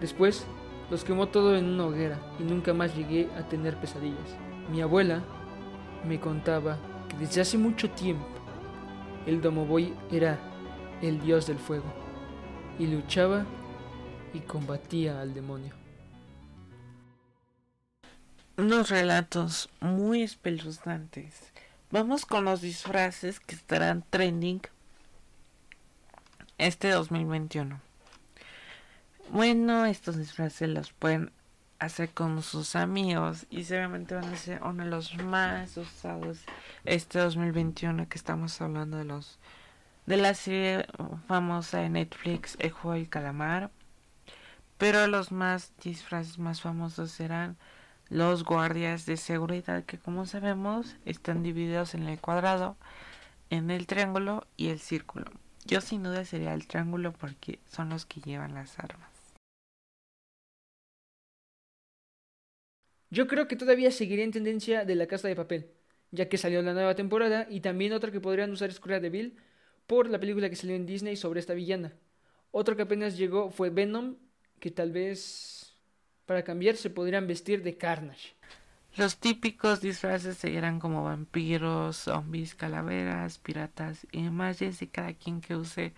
Después, 0.00 0.46
los 0.90 1.04
quemó 1.04 1.28
todo 1.28 1.56
en 1.56 1.66
una 1.66 1.86
hoguera 1.86 2.18
y 2.38 2.42
nunca 2.42 2.72
más 2.72 2.96
llegué 2.96 3.28
a 3.36 3.48
tener 3.48 3.76
pesadillas. 3.76 4.36
Mi 4.70 4.80
abuela 4.80 5.22
me 6.06 6.18
contaba 6.18 6.78
que 7.08 7.16
desde 7.16 7.42
hace 7.42 7.58
mucho 7.58 7.90
tiempo 7.90 8.26
el 9.26 9.42
Domoboy 9.42 9.92
era 10.10 10.38
el 11.02 11.20
dios 11.20 11.46
del 11.46 11.58
fuego 11.58 11.92
y 12.78 12.86
luchaba 12.86 13.44
y 14.32 14.40
combatía 14.40 15.20
al 15.20 15.34
demonio. 15.34 15.74
Unos 18.56 18.88
relatos 18.88 19.68
muy 19.80 20.22
espeluznantes. 20.22 21.52
Vamos 21.90 22.26
con 22.26 22.44
los 22.44 22.60
disfraces 22.60 23.40
que 23.40 23.54
estarán 23.54 24.04
trending 24.10 24.60
este 26.58 26.90
2021. 26.90 27.80
Bueno, 29.30 29.86
estos 29.86 30.16
disfraces 30.16 30.68
los 30.68 30.92
pueden 30.92 31.30
hacer 31.78 32.10
con 32.10 32.42
sus 32.42 32.74
amigos 32.74 33.46
y 33.50 33.64
seguramente 33.64 34.16
van 34.16 34.24
a 34.24 34.36
ser 34.36 34.60
uno 34.62 34.82
de 34.82 34.90
los 34.90 35.16
más 35.18 35.76
usados 35.76 36.40
este 36.84 37.20
2021 37.20 38.08
que 38.08 38.18
estamos 38.18 38.60
hablando 38.60 38.96
de 38.96 39.04
los 39.04 39.38
de 40.06 40.16
la 40.16 40.34
serie 40.34 40.86
famosa 41.28 41.78
de 41.78 41.90
Netflix 41.90 42.56
El 42.58 42.72
juego 42.72 42.94
del 42.94 43.08
calamar 43.08 43.70
pero 44.76 45.06
los 45.06 45.30
más 45.30 45.72
disfraces 45.80 46.38
más 46.40 46.62
famosos 46.62 47.12
serán 47.12 47.56
los 48.08 48.42
guardias 48.42 49.06
de 49.06 49.16
seguridad 49.16 49.84
que 49.84 49.98
como 49.98 50.26
sabemos 50.26 50.96
están 51.04 51.44
divididos 51.44 51.94
en 51.94 52.08
el 52.08 52.18
cuadrado 52.18 52.76
en 53.50 53.70
el 53.70 53.86
triángulo 53.86 54.48
y 54.56 54.70
el 54.70 54.80
círculo 54.80 55.30
yo 55.68 55.80
sin 55.80 56.02
duda 56.02 56.24
sería 56.24 56.54
el 56.54 56.66
triángulo 56.66 57.12
porque 57.12 57.60
son 57.66 57.90
los 57.90 58.06
que 58.06 58.20
llevan 58.20 58.54
las 58.54 58.78
armas 58.78 59.18
Yo 63.10 63.26
creo 63.26 63.48
que 63.48 63.56
todavía 63.56 63.90
seguiría 63.90 64.24
en 64.24 64.32
tendencia 64.32 64.84
de 64.84 64.94
la 64.94 65.06
casa 65.06 65.28
de 65.28 65.36
papel, 65.36 65.70
ya 66.10 66.28
que 66.28 66.36
salió 66.36 66.60
la 66.60 66.74
nueva 66.74 66.94
temporada 66.94 67.46
y 67.48 67.60
también 67.60 67.94
otra 67.94 68.10
que 68.10 68.20
podrían 68.20 68.50
usar 68.50 68.68
es 68.68 68.80
Cruella 68.80 69.00
de 69.00 69.08
Vil 69.08 69.36
por 69.86 70.10
la 70.10 70.20
película 70.20 70.50
que 70.50 70.56
salió 70.56 70.76
en 70.76 70.84
Disney 70.84 71.16
sobre 71.16 71.40
esta 71.40 71.54
villana. 71.54 71.94
Otro 72.50 72.76
que 72.76 72.82
apenas 72.82 73.16
llegó 73.16 73.50
fue 73.50 73.70
Venom, 73.70 74.16
que 74.60 74.70
tal 74.70 74.92
vez 74.92 75.74
para 76.26 76.44
cambiar 76.44 76.76
se 76.76 76.90
podrían 76.90 77.26
vestir 77.26 77.62
de 77.62 77.78
Carnage. 77.78 78.34
Los 78.98 79.18
típicos 79.18 79.80
disfraces 79.80 80.36
seguirán 80.38 80.80
como 80.80 81.04
vampiros, 81.04 81.96
zombies, 81.96 82.56
calaveras, 82.56 83.38
piratas 83.38 84.04
y 84.10 84.24
demás, 84.24 84.60
y 84.60 84.64
es 84.64 84.80
de 84.80 84.88
cada 84.88 85.12
quien 85.12 85.40
que 85.40 85.54
use 85.54 85.92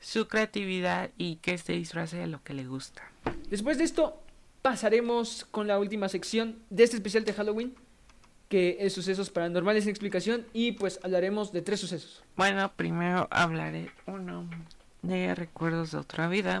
su 0.00 0.26
creatividad 0.26 1.10
y 1.16 1.36
que 1.36 1.54
este 1.54 1.74
disfrace 1.74 2.16
de 2.16 2.26
lo 2.26 2.42
que 2.42 2.52
le 2.52 2.66
gusta. 2.66 3.02
Después 3.48 3.78
de 3.78 3.84
esto, 3.84 4.20
pasaremos 4.60 5.46
con 5.52 5.68
la 5.68 5.78
última 5.78 6.08
sección 6.08 6.58
de 6.68 6.82
este 6.82 6.96
especial 6.96 7.24
de 7.24 7.32
Halloween, 7.32 7.76
que 8.48 8.78
es 8.80 8.92
sucesos 8.92 9.30
paranormales 9.30 9.84
sin 9.84 9.90
explicación, 9.90 10.44
y 10.52 10.72
pues 10.72 10.98
hablaremos 11.04 11.52
de 11.52 11.62
tres 11.62 11.78
sucesos. 11.78 12.24
Bueno, 12.36 12.72
primero 12.74 13.28
hablaré 13.30 13.92
uno 14.06 14.50
de 15.02 15.32
recuerdos 15.36 15.92
de 15.92 15.98
otra 15.98 16.26
vida 16.26 16.60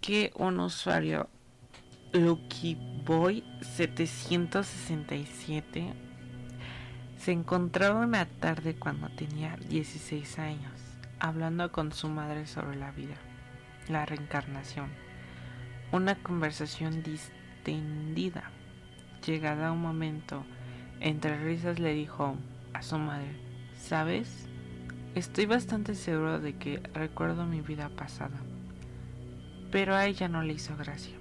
que 0.00 0.30
un 0.36 0.60
usuario 0.60 1.28
Lucky 2.14 2.74
Boy 3.04 3.44
767 3.60 5.92
se 7.18 7.32
encontraba 7.32 8.00
una 8.00 8.24
tarde 8.24 8.76
cuando 8.76 9.10
tenía 9.10 9.58
16 9.68 10.38
años 10.38 10.72
hablando 11.18 11.70
con 11.70 11.92
su 11.92 12.08
madre 12.08 12.46
sobre 12.46 12.76
la 12.76 12.92
vida, 12.92 13.16
la 13.90 14.06
reencarnación, 14.06 14.88
una 15.92 16.14
conversación 16.14 17.02
distendida. 17.02 18.44
Llegada 19.26 19.70
un 19.70 19.82
momento, 19.82 20.46
entre 21.00 21.36
risas 21.36 21.78
le 21.78 21.92
dijo 21.92 22.36
a 22.72 22.80
su 22.80 22.96
madre, 22.96 23.36
¿sabes? 23.76 24.48
Estoy 25.14 25.44
bastante 25.44 25.94
seguro 25.94 26.40
de 26.40 26.56
que 26.56 26.78
recuerdo 26.94 27.44
mi 27.44 27.60
vida 27.60 27.90
pasada. 27.90 28.38
Pero 29.70 29.94
a 29.94 30.06
ella 30.06 30.28
no 30.28 30.40
le 30.40 30.54
hizo 30.54 30.74
gracia. 30.74 31.17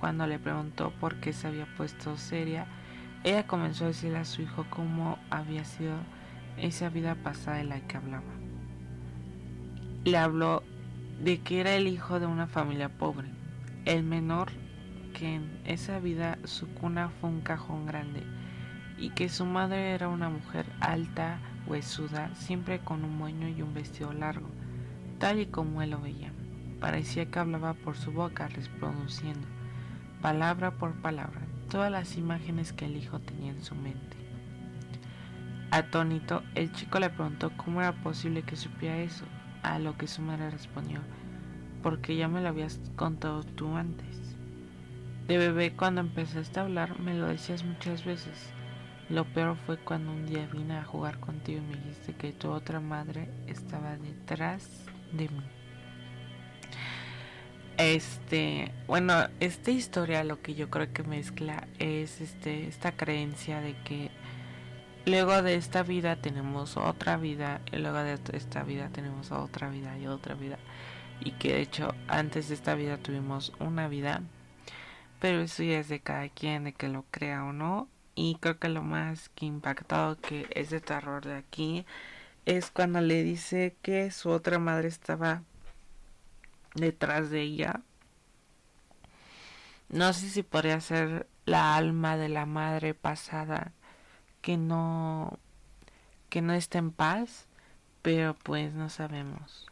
Cuando 0.00 0.26
le 0.26 0.38
preguntó 0.38 0.94
por 0.98 1.16
qué 1.16 1.34
se 1.34 1.46
había 1.46 1.66
puesto 1.76 2.16
seria, 2.16 2.66
ella 3.22 3.46
comenzó 3.46 3.84
a 3.84 3.88
decirle 3.88 4.16
a 4.16 4.24
su 4.24 4.40
hijo 4.40 4.64
cómo 4.70 5.18
había 5.28 5.62
sido 5.66 5.92
esa 6.56 6.88
vida 6.88 7.16
pasada 7.16 7.58
de 7.58 7.64
la 7.64 7.80
que 7.80 7.98
hablaba. 7.98 8.32
Le 10.06 10.16
habló 10.16 10.62
de 11.22 11.40
que 11.42 11.60
era 11.60 11.74
el 11.74 11.86
hijo 11.86 12.18
de 12.18 12.24
una 12.24 12.46
familia 12.46 12.88
pobre, 12.88 13.28
el 13.84 14.02
menor 14.02 14.52
que 15.12 15.34
en 15.34 15.60
esa 15.66 15.98
vida 15.98 16.38
su 16.44 16.66
cuna 16.72 17.10
fue 17.20 17.28
un 17.28 17.42
cajón 17.42 17.84
grande 17.84 18.22
y 18.96 19.10
que 19.10 19.28
su 19.28 19.44
madre 19.44 19.92
era 19.92 20.08
una 20.08 20.30
mujer 20.30 20.64
alta, 20.80 21.40
huesuda, 21.66 22.34
siempre 22.34 22.78
con 22.78 23.04
un 23.04 23.18
moño 23.18 23.48
y 23.48 23.60
un 23.60 23.74
vestido 23.74 24.14
largo, 24.14 24.48
tal 25.18 25.40
y 25.40 25.46
como 25.46 25.82
él 25.82 25.90
lo 25.90 26.00
veía. 26.00 26.32
Parecía 26.80 27.30
que 27.30 27.38
hablaba 27.38 27.74
por 27.74 27.98
su 27.98 28.12
boca, 28.12 28.48
reproduciendo, 28.48 29.46
palabra 30.20 30.72
por 30.72 30.92
palabra, 31.00 31.40
todas 31.70 31.90
las 31.90 32.16
imágenes 32.16 32.72
que 32.72 32.84
el 32.84 32.96
hijo 32.96 33.20
tenía 33.20 33.52
en 33.52 33.62
su 33.62 33.74
mente. 33.74 34.16
Atónito, 35.70 36.42
el 36.54 36.72
chico 36.72 36.98
le 36.98 37.10
preguntó 37.10 37.52
cómo 37.56 37.80
era 37.80 37.92
posible 37.92 38.42
que 38.42 38.56
supiera 38.56 38.98
eso, 38.98 39.24
a 39.62 39.78
lo 39.78 39.96
que 39.96 40.06
su 40.06 40.20
madre 40.20 40.50
respondió, 40.50 41.00
porque 41.82 42.16
ya 42.16 42.28
me 42.28 42.42
lo 42.42 42.48
habías 42.48 42.80
contado 42.96 43.42
tú 43.42 43.76
antes. 43.76 44.36
De 45.26 45.38
bebé, 45.38 45.72
cuando 45.72 46.00
empezaste 46.00 46.58
a 46.58 46.64
hablar, 46.64 46.98
me 46.98 47.14
lo 47.14 47.26
decías 47.26 47.64
muchas 47.64 48.04
veces. 48.04 48.52
Lo 49.08 49.24
peor 49.24 49.56
fue 49.64 49.78
cuando 49.78 50.12
un 50.12 50.26
día 50.26 50.48
vine 50.52 50.76
a 50.76 50.84
jugar 50.84 51.18
contigo 51.20 51.58
y 51.58 51.66
me 51.66 51.76
dijiste 51.76 52.14
que 52.14 52.32
tu 52.32 52.50
otra 52.50 52.80
madre 52.80 53.30
estaba 53.46 53.96
detrás 53.96 54.86
de 55.12 55.28
mí. 55.28 55.59
Este, 57.80 58.72
bueno, 58.86 59.14
esta 59.40 59.70
historia 59.70 60.22
lo 60.22 60.42
que 60.42 60.54
yo 60.54 60.68
creo 60.68 60.92
que 60.92 61.02
mezcla 61.02 61.66
es 61.78 62.20
este 62.20 62.68
esta 62.68 62.92
creencia 62.92 63.62
de 63.62 63.74
que 63.84 64.10
luego 65.06 65.40
de 65.40 65.54
esta 65.54 65.82
vida 65.82 66.16
tenemos 66.16 66.76
otra 66.76 67.16
vida 67.16 67.62
y 67.72 67.78
luego 67.78 67.98
de 68.02 68.18
esta 68.34 68.64
vida 68.64 68.90
tenemos 68.90 69.32
otra 69.32 69.70
vida 69.70 69.98
y 69.98 70.06
otra 70.06 70.34
vida. 70.34 70.58
Y 71.20 71.32
que 71.32 71.54
de 71.54 71.62
hecho 71.62 71.94
antes 72.06 72.48
de 72.48 72.54
esta 72.54 72.74
vida 72.74 72.98
tuvimos 72.98 73.52
una 73.60 73.88
vida 73.88 74.22
pero 75.20 75.40
eso 75.42 75.62
ya 75.62 75.78
es 75.78 75.88
de 75.88 76.00
cada 76.00 76.28
quien 76.28 76.64
de 76.64 76.72
que 76.74 76.88
lo 76.88 77.04
crea 77.10 77.44
o 77.44 77.52
no. 77.52 77.88
Y 78.14 78.36
creo 78.40 78.58
que 78.58 78.68
lo 78.68 78.82
más 78.82 79.30
que 79.30 79.46
impactado 79.46 80.20
que 80.20 80.48
es 80.54 80.70
de 80.70 80.80
terror 80.80 81.24
de 81.24 81.36
aquí 81.36 81.86
es 82.46 82.70
cuando 82.70 83.00
le 83.00 83.22
dice 83.22 83.76
que 83.82 84.10
su 84.10 84.30
otra 84.30 84.58
madre 84.58 84.88
estaba 84.88 85.42
detrás 86.74 87.30
de 87.30 87.42
ella 87.42 87.82
no 89.90 90.12
sé 90.12 90.28
si 90.28 90.44
podría 90.44 90.80
ser 90.80 91.26
la 91.46 91.76
alma 91.76 92.16
de 92.16 92.28
la 92.28 92.46
madre 92.46 92.94
pasada 92.94 93.72
que 94.40 94.56
no 94.56 95.38
que 96.28 96.42
no 96.42 96.52
está 96.52 96.78
en 96.78 96.92
paz, 96.92 97.48
pero 98.02 98.36
pues 98.44 98.72
no 98.72 98.88
sabemos. 98.88 99.66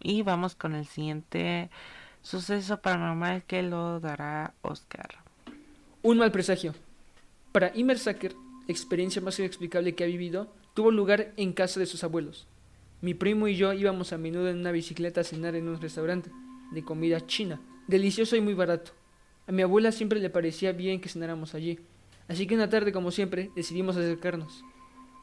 Y 0.00 0.22
vamos 0.22 0.56
con 0.56 0.74
el 0.74 0.84
siguiente 0.84 1.70
suceso 2.22 2.80
paranormal 2.80 3.44
que 3.44 3.62
lo 3.62 4.00
dará 4.00 4.52
Oscar. 4.62 5.18
Un 6.02 6.18
mal 6.18 6.32
presagio. 6.32 6.74
Para 7.52 7.70
Imer 7.76 8.00
Sacker, 8.00 8.32
la 8.32 8.72
experiencia 8.72 9.22
más 9.22 9.38
inexplicable 9.38 9.94
que 9.94 10.02
ha 10.02 10.08
vivido 10.08 10.52
tuvo 10.74 10.90
lugar 10.90 11.32
en 11.36 11.52
casa 11.52 11.78
de 11.78 11.86
sus 11.86 12.02
abuelos. 12.02 12.48
Mi 13.02 13.14
primo 13.14 13.48
y 13.48 13.56
yo 13.56 13.72
íbamos 13.72 14.12
a 14.12 14.18
menudo 14.18 14.50
en 14.50 14.58
una 14.58 14.72
bicicleta 14.72 15.22
a 15.22 15.24
cenar 15.24 15.54
en 15.54 15.68
un 15.68 15.80
restaurante 15.80 16.30
de 16.70 16.84
comida 16.84 17.26
china, 17.26 17.58
delicioso 17.86 18.36
y 18.36 18.42
muy 18.42 18.52
barato. 18.52 18.92
A 19.46 19.52
mi 19.52 19.62
abuela 19.62 19.90
siempre 19.90 20.20
le 20.20 20.28
parecía 20.28 20.72
bien 20.72 21.00
que 21.00 21.08
cenáramos 21.08 21.54
allí, 21.54 21.78
así 22.28 22.46
que 22.46 22.54
una 22.54 22.68
tarde, 22.68 22.92
como 22.92 23.10
siempre, 23.10 23.50
decidimos 23.56 23.96
acercarnos. 23.96 24.64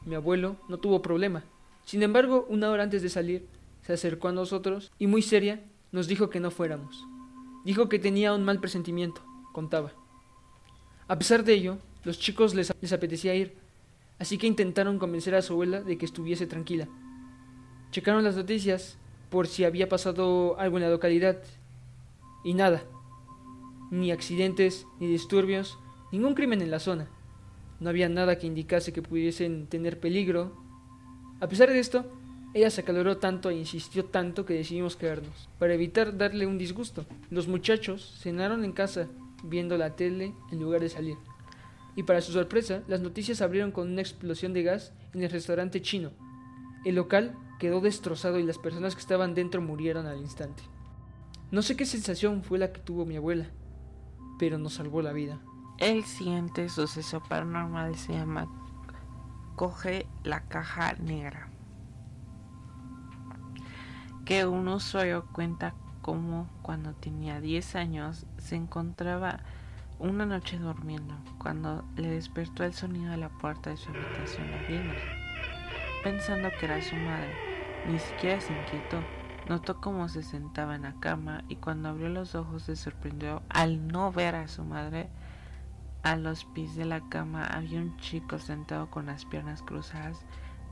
Mi 0.04 0.16
abuelo 0.16 0.56
no 0.68 0.78
tuvo 0.78 1.02
problema. 1.02 1.44
Sin 1.84 2.02
embargo, 2.02 2.46
una 2.48 2.68
hora 2.70 2.82
antes 2.82 3.00
de 3.00 3.08
salir, 3.08 3.46
se 3.82 3.92
acercó 3.92 4.28
a 4.28 4.32
nosotros 4.32 4.90
y 4.98 5.06
muy 5.06 5.22
seria 5.22 5.62
nos 5.92 6.08
dijo 6.08 6.30
que 6.30 6.40
no 6.40 6.50
fuéramos. 6.50 7.06
Dijo 7.64 7.88
que 7.88 8.00
tenía 8.00 8.34
un 8.34 8.44
mal 8.44 8.60
presentimiento, 8.60 9.22
contaba. 9.52 9.92
A 11.06 11.16
pesar 11.16 11.44
de 11.44 11.54
ello, 11.54 11.78
los 12.02 12.18
chicos 12.18 12.54
les, 12.54 12.72
les 12.80 12.92
apetecía 12.92 13.36
ir, 13.36 13.54
así 14.18 14.36
que 14.36 14.48
intentaron 14.48 14.98
convencer 14.98 15.36
a 15.36 15.42
su 15.42 15.52
abuela 15.52 15.80
de 15.80 15.96
que 15.96 16.04
estuviese 16.04 16.46
tranquila. 16.46 16.88
Checaron 17.90 18.24
las 18.24 18.36
noticias 18.36 18.98
por 19.30 19.46
si 19.46 19.64
había 19.64 19.88
pasado 19.88 20.58
algo 20.58 20.76
en 20.76 20.84
la 20.84 20.90
localidad 20.90 21.38
y 22.44 22.54
nada. 22.54 22.82
Ni 23.90 24.10
accidentes, 24.10 24.86
ni 25.00 25.06
disturbios, 25.06 25.78
ningún 26.12 26.34
crimen 26.34 26.60
en 26.60 26.70
la 26.70 26.80
zona. 26.80 27.08
No 27.80 27.90
había 27.90 28.08
nada 28.08 28.38
que 28.38 28.46
indicase 28.46 28.92
que 28.92 29.02
pudiesen 29.02 29.66
tener 29.66 30.00
peligro. 30.00 30.52
A 31.40 31.48
pesar 31.48 31.70
de 31.70 31.78
esto, 31.78 32.04
ella 32.54 32.70
se 32.70 32.80
acaloró 32.80 33.18
tanto 33.18 33.50
e 33.50 33.56
insistió 33.56 34.04
tanto 34.04 34.44
que 34.44 34.54
decidimos 34.54 34.96
quedarnos, 34.96 35.48
para 35.58 35.74
evitar 35.74 36.16
darle 36.16 36.46
un 36.46 36.58
disgusto. 36.58 37.06
Los 37.30 37.46
muchachos 37.46 38.18
cenaron 38.20 38.64
en 38.64 38.72
casa, 38.72 39.08
viendo 39.44 39.76
la 39.78 39.96
tele 39.96 40.34
en 40.50 40.60
lugar 40.60 40.80
de 40.80 40.88
salir. 40.88 41.16
Y 41.94 42.02
para 42.02 42.20
su 42.20 42.32
sorpresa, 42.32 42.82
las 42.88 43.00
noticias 43.00 43.40
abrieron 43.40 43.70
con 43.70 43.90
una 43.90 44.00
explosión 44.00 44.52
de 44.52 44.62
gas 44.62 44.92
en 45.14 45.22
el 45.22 45.30
restaurante 45.30 45.82
chino. 45.82 46.10
El 46.84 46.94
local 46.94 47.34
quedó 47.58 47.80
destrozado 47.80 48.38
y 48.38 48.44
las 48.44 48.58
personas 48.58 48.94
que 48.94 49.00
estaban 49.00 49.34
dentro 49.34 49.60
murieron 49.60 50.06
al 50.06 50.20
instante. 50.20 50.62
No 51.50 51.62
sé 51.62 51.76
qué 51.76 51.86
sensación 51.86 52.42
fue 52.42 52.58
la 52.58 52.72
que 52.72 52.80
tuvo 52.80 53.04
mi 53.04 53.16
abuela, 53.16 53.46
pero 54.38 54.58
nos 54.58 54.74
salvó 54.74 55.02
la 55.02 55.12
vida. 55.12 55.40
El 55.78 56.04
siguiente 56.04 56.68
suceso 56.68 57.22
paranormal 57.22 57.96
se 57.96 58.12
llama 58.12 58.48
Coge 59.56 60.06
la 60.24 60.42
caja 60.48 60.94
negra. 60.94 61.48
Que 64.24 64.46
un 64.46 64.68
usuario 64.68 65.26
cuenta 65.32 65.74
cómo 66.02 66.48
cuando 66.62 66.94
tenía 66.94 67.40
10 67.40 67.76
años 67.76 68.26
se 68.38 68.56
encontraba 68.56 69.40
una 69.98 70.26
noche 70.26 70.58
durmiendo 70.58 71.14
cuando 71.38 71.84
le 71.96 72.10
despertó 72.10 72.64
el 72.64 72.74
sonido 72.74 73.10
de 73.10 73.16
la 73.16 73.30
puerta 73.30 73.70
de 73.70 73.76
su 73.76 73.88
habitación 73.90 74.52
abriéndose. 74.52 75.00
Pensando 76.04 76.48
que 76.58 76.66
era 76.66 76.80
su 76.82 76.94
madre, 76.94 77.47
ni 77.88 77.98
siquiera 77.98 78.40
se 78.40 78.52
inquietó. 78.52 79.02
Notó 79.48 79.80
cómo 79.80 80.08
se 80.08 80.22
sentaba 80.22 80.76
en 80.76 80.82
la 80.82 80.94
cama 81.00 81.42
y 81.48 81.56
cuando 81.56 81.88
abrió 81.88 82.10
los 82.10 82.34
ojos 82.34 82.64
se 82.64 82.76
sorprendió 82.76 83.42
al 83.48 83.88
no 83.88 84.12
ver 84.12 84.34
a 84.34 84.46
su 84.46 84.62
madre. 84.62 85.08
A 86.02 86.16
los 86.16 86.44
pies 86.44 86.76
de 86.76 86.84
la 86.84 87.00
cama 87.08 87.46
había 87.46 87.80
un 87.80 87.96
chico 87.96 88.38
sentado 88.38 88.90
con 88.90 89.06
las 89.06 89.24
piernas 89.24 89.62
cruzadas, 89.62 90.24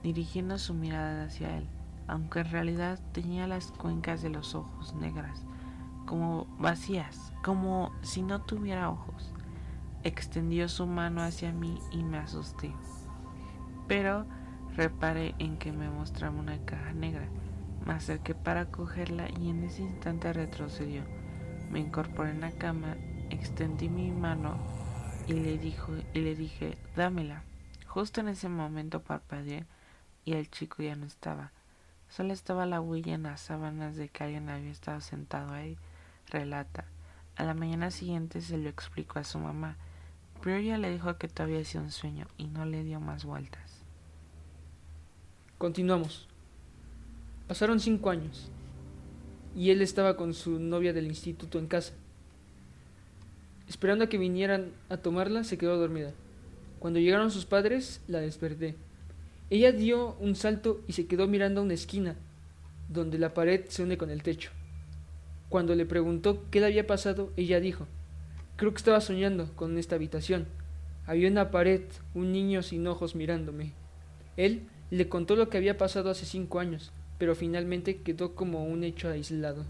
dirigiendo 0.02 0.58
su 0.58 0.74
mirada 0.74 1.24
hacia 1.24 1.56
él, 1.56 1.66
aunque 2.06 2.40
en 2.40 2.50
realidad 2.50 3.00
tenía 3.12 3.46
las 3.46 3.72
cuencas 3.72 4.22
de 4.22 4.30
los 4.30 4.54
ojos 4.54 4.94
negras, 4.94 5.44
como 6.04 6.46
vacías, 6.58 7.32
como 7.42 7.92
si 8.02 8.22
no 8.22 8.42
tuviera 8.42 8.90
ojos. 8.90 9.32
Extendió 10.04 10.68
su 10.68 10.86
mano 10.86 11.22
hacia 11.22 11.50
mí 11.50 11.80
y 11.90 12.04
me 12.04 12.18
asusté. 12.18 12.72
Pero 13.88 14.26
reparé 14.76 15.34
en 15.38 15.56
que 15.56 15.72
me 15.72 15.88
mostraba 15.88 16.38
una 16.38 16.58
caja 16.64 16.92
negra. 16.92 17.28
Me 17.84 17.94
acerqué 17.94 18.34
para 18.34 18.66
cogerla 18.66 19.28
y 19.40 19.50
en 19.50 19.64
ese 19.64 19.82
instante 19.82 20.32
retrocedió. 20.32 21.02
Me 21.70 21.80
incorporé 21.80 22.30
en 22.30 22.40
la 22.40 22.52
cama, 22.52 22.96
extendí 23.30 23.88
mi 23.88 24.10
mano 24.10 24.58
y 25.26 25.32
le, 25.32 25.58
dije, 26.36 26.78
dámela. 26.94 27.42
Justo 27.86 28.20
en 28.20 28.28
ese 28.28 28.48
momento 28.48 29.02
parpadeé 29.02 29.64
y 30.24 30.34
el 30.34 30.50
chico 30.50 30.82
ya 30.82 30.94
no 30.94 31.06
estaba. 31.06 31.52
Solo 32.08 32.32
estaba 32.32 32.66
la 32.66 32.80
huella 32.80 33.14
en 33.14 33.24
las 33.24 33.40
sábanas 33.40 33.96
de 33.96 34.08
que 34.08 34.24
alguien 34.24 34.48
había 34.48 34.70
estado 34.70 35.00
sentado 35.00 35.52
ahí, 35.52 35.76
relata. 36.28 36.84
A 37.36 37.44
la 37.44 37.54
mañana 37.54 37.90
siguiente 37.90 38.40
se 38.40 38.58
lo 38.58 38.68
explicó 38.68 39.18
a 39.18 39.24
su 39.24 39.38
mamá, 39.38 39.76
pero 40.42 40.56
ella 40.56 40.78
le 40.78 40.90
dijo 40.90 41.16
que 41.16 41.28
todavía 41.28 41.60
hacía 41.60 41.80
un 41.80 41.90
sueño 41.90 42.26
y 42.36 42.46
no 42.46 42.64
le 42.64 42.84
dio 42.84 43.00
más 43.00 43.24
vueltas. 43.24 43.65
Continuamos. 45.58 46.28
Pasaron 47.48 47.80
cinco 47.80 48.10
años 48.10 48.50
y 49.56 49.70
él 49.70 49.80
estaba 49.80 50.14
con 50.14 50.34
su 50.34 50.60
novia 50.60 50.92
del 50.92 51.06
instituto 51.06 51.58
en 51.58 51.66
casa. 51.66 51.94
Esperando 53.66 54.04
a 54.04 54.08
que 54.10 54.18
vinieran 54.18 54.72
a 54.90 54.98
tomarla, 54.98 55.44
se 55.44 55.56
quedó 55.56 55.78
dormida. 55.78 56.12
Cuando 56.78 57.00
llegaron 57.00 57.30
sus 57.30 57.46
padres, 57.46 58.02
la 58.06 58.20
desperté. 58.20 58.74
Ella 59.48 59.72
dio 59.72 60.16
un 60.20 60.36
salto 60.36 60.82
y 60.88 60.92
se 60.92 61.06
quedó 61.06 61.26
mirando 61.26 61.62
a 61.62 61.64
una 61.64 61.72
esquina, 61.72 62.16
donde 62.90 63.18
la 63.18 63.32
pared 63.32 63.64
se 63.68 63.82
une 63.82 63.96
con 63.96 64.10
el 64.10 64.22
techo. 64.22 64.50
Cuando 65.48 65.74
le 65.74 65.86
preguntó 65.86 66.44
qué 66.50 66.60
le 66.60 66.66
había 66.66 66.86
pasado, 66.86 67.32
ella 67.38 67.60
dijo, 67.60 67.86
creo 68.56 68.72
que 68.72 68.78
estaba 68.78 69.00
soñando 69.00 69.50
con 69.56 69.78
esta 69.78 69.94
habitación. 69.94 70.48
Había 71.06 71.30
una 71.30 71.50
pared, 71.50 71.80
un 72.12 72.30
niño 72.32 72.62
sin 72.62 72.86
ojos 72.86 73.14
mirándome. 73.14 73.72
Él 74.36 74.68
le 74.90 75.08
contó 75.08 75.36
lo 75.36 75.48
que 75.48 75.56
había 75.56 75.78
pasado 75.78 76.10
hace 76.10 76.26
cinco 76.26 76.60
años, 76.60 76.92
pero 77.18 77.34
finalmente 77.34 78.02
quedó 78.02 78.34
como 78.34 78.64
un 78.64 78.84
hecho 78.84 79.08
aislado. 79.08 79.64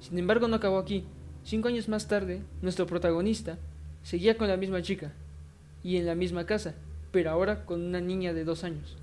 Sin 0.00 0.18
embargo, 0.18 0.48
no 0.48 0.56
acabó 0.56 0.78
aquí. 0.78 1.04
Cinco 1.44 1.68
años 1.68 1.88
más 1.88 2.08
tarde, 2.08 2.42
nuestro 2.62 2.86
protagonista 2.86 3.58
seguía 4.02 4.36
con 4.36 4.48
la 4.48 4.56
misma 4.56 4.82
chica 4.82 5.12
y 5.82 5.96
en 5.96 6.06
la 6.06 6.14
misma 6.14 6.46
casa, 6.46 6.74
pero 7.12 7.30
ahora 7.30 7.64
con 7.64 7.82
una 7.82 8.00
niña 8.00 8.32
de 8.32 8.44
dos 8.44 8.64
años. 8.64 8.96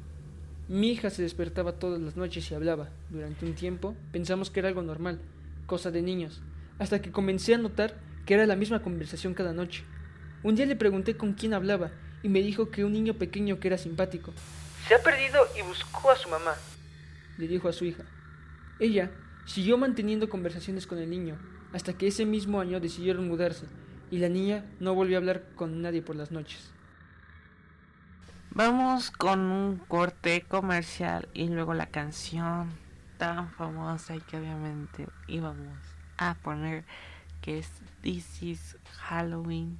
Mi 0.67 0.89
hija 0.89 1.09
se 1.09 1.21
despertaba 1.21 1.73
todas 1.73 2.01
las 2.01 2.17
noches 2.17 2.49
y 2.49 2.55
hablaba. 2.55 2.89
Durante 3.09 3.45
un 3.45 3.53
tiempo 3.53 3.95
pensamos 4.11 4.49
que 4.49 4.59
era 4.59 4.69
algo 4.69 4.81
normal, 4.81 5.19
cosa 5.65 5.91
de 5.91 6.01
niños, 6.01 6.41
hasta 6.79 7.01
que 7.01 7.11
comencé 7.11 7.53
a 7.53 7.59
notar 7.59 7.95
que 8.25 8.33
era 8.33 8.45
la 8.45 8.55
misma 8.55 8.81
conversación 8.81 9.33
cada 9.33 9.53
noche. 9.53 9.83
Un 10.43 10.55
día 10.55 10.65
le 10.65 10.75
pregunté 10.75 11.17
con 11.17 11.33
quién 11.33 11.53
hablaba 11.53 11.91
y 12.23 12.29
me 12.29 12.41
dijo 12.41 12.69
que 12.69 12.83
un 12.83 12.93
niño 12.93 13.13
pequeño 13.13 13.59
que 13.59 13.67
era 13.67 13.77
simpático. 13.77 14.33
Se 14.87 14.95
ha 14.95 15.01
perdido 15.01 15.47
y 15.57 15.63
buscó 15.63 16.11
a 16.11 16.15
su 16.15 16.29
mamá, 16.29 16.53
le 17.37 17.47
dijo 17.47 17.67
a 17.67 17.73
su 17.73 17.85
hija. 17.85 18.03
Ella 18.79 19.09
siguió 19.45 19.77
manteniendo 19.77 20.29
conversaciones 20.29 20.85
con 20.85 20.99
el 20.99 21.09
niño 21.09 21.39
hasta 21.73 21.93
que 21.93 22.07
ese 22.07 22.25
mismo 22.25 22.61
año 22.61 22.79
decidieron 22.79 23.27
mudarse 23.27 23.65
y 24.11 24.19
la 24.19 24.29
niña 24.29 24.65
no 24.79 24.93
volvió 24.93 25.17
a 25.17 25.19
hablar 25.19 25.43
con 25.55 25.81
nadie 25.81 26.01
por 26.01 26.15
las 26.15 26.31
noches. 26.31 26.71
Vamos 28.51 29.11
con 29.11 29.39
un 29.39 29.77
corte 29.77 30.45
comercial 30.47 31.27
y 31.33 31.47
luego 31.49 31.73
la 31.73 31.87
canción 31.87 32.69
tan 33.17 33.49
famosa 33.51 34.15
y 34.15 34.21
que 34.21 34.37
obviamente 34.37 35.07
íbamos 35.27 35.77
a 36.17 36.35
poner 36.35 36.85
que 37.41 37.59
es 37.59 37.69
This 38.01 38.43
is 38.43 38.77
Halloween. 38.93 39.79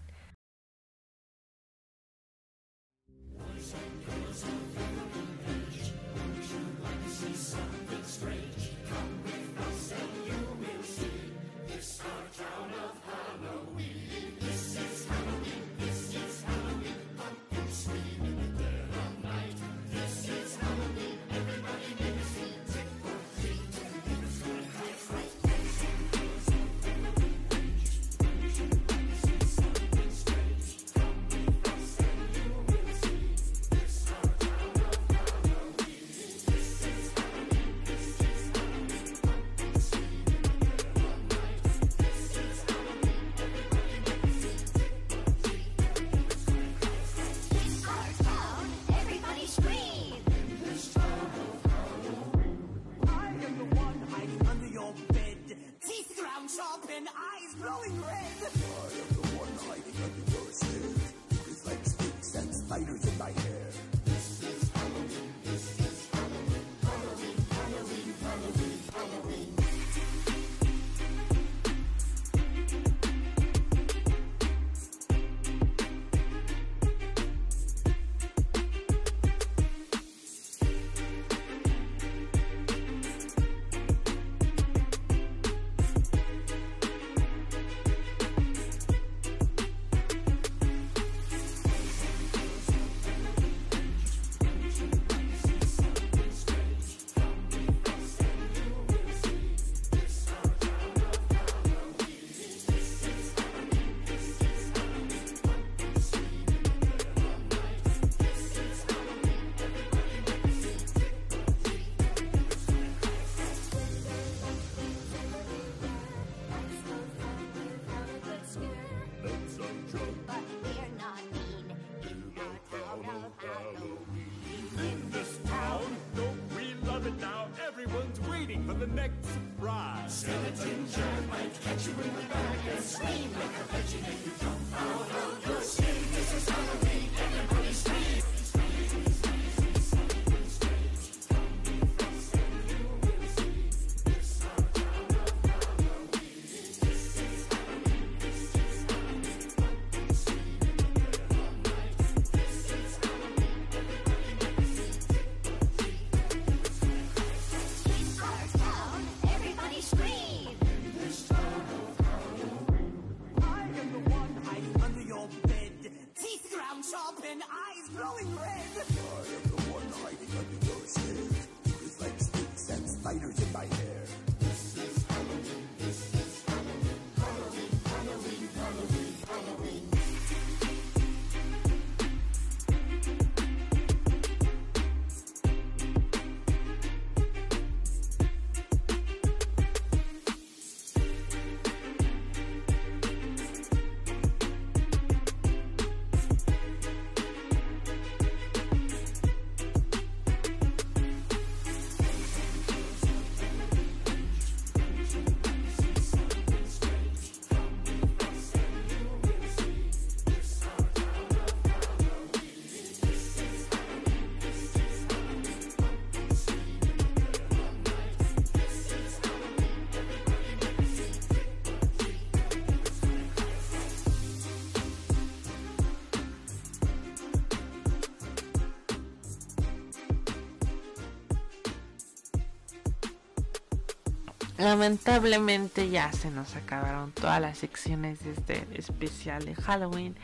Lamentablemente 234.66 235.92
ya 235.92 236.12
se 236.12 236.32
nos 236.32 236.56
acabaron 236.56 237.12
todas 237.12 237.40
las 237.40 237.60
secciones 237.60 238.24
de 238.24 238.32
este 238.32 238.68
especial 238.74 239.46
de 239.46 239.54
Halloween. 239.54 240.16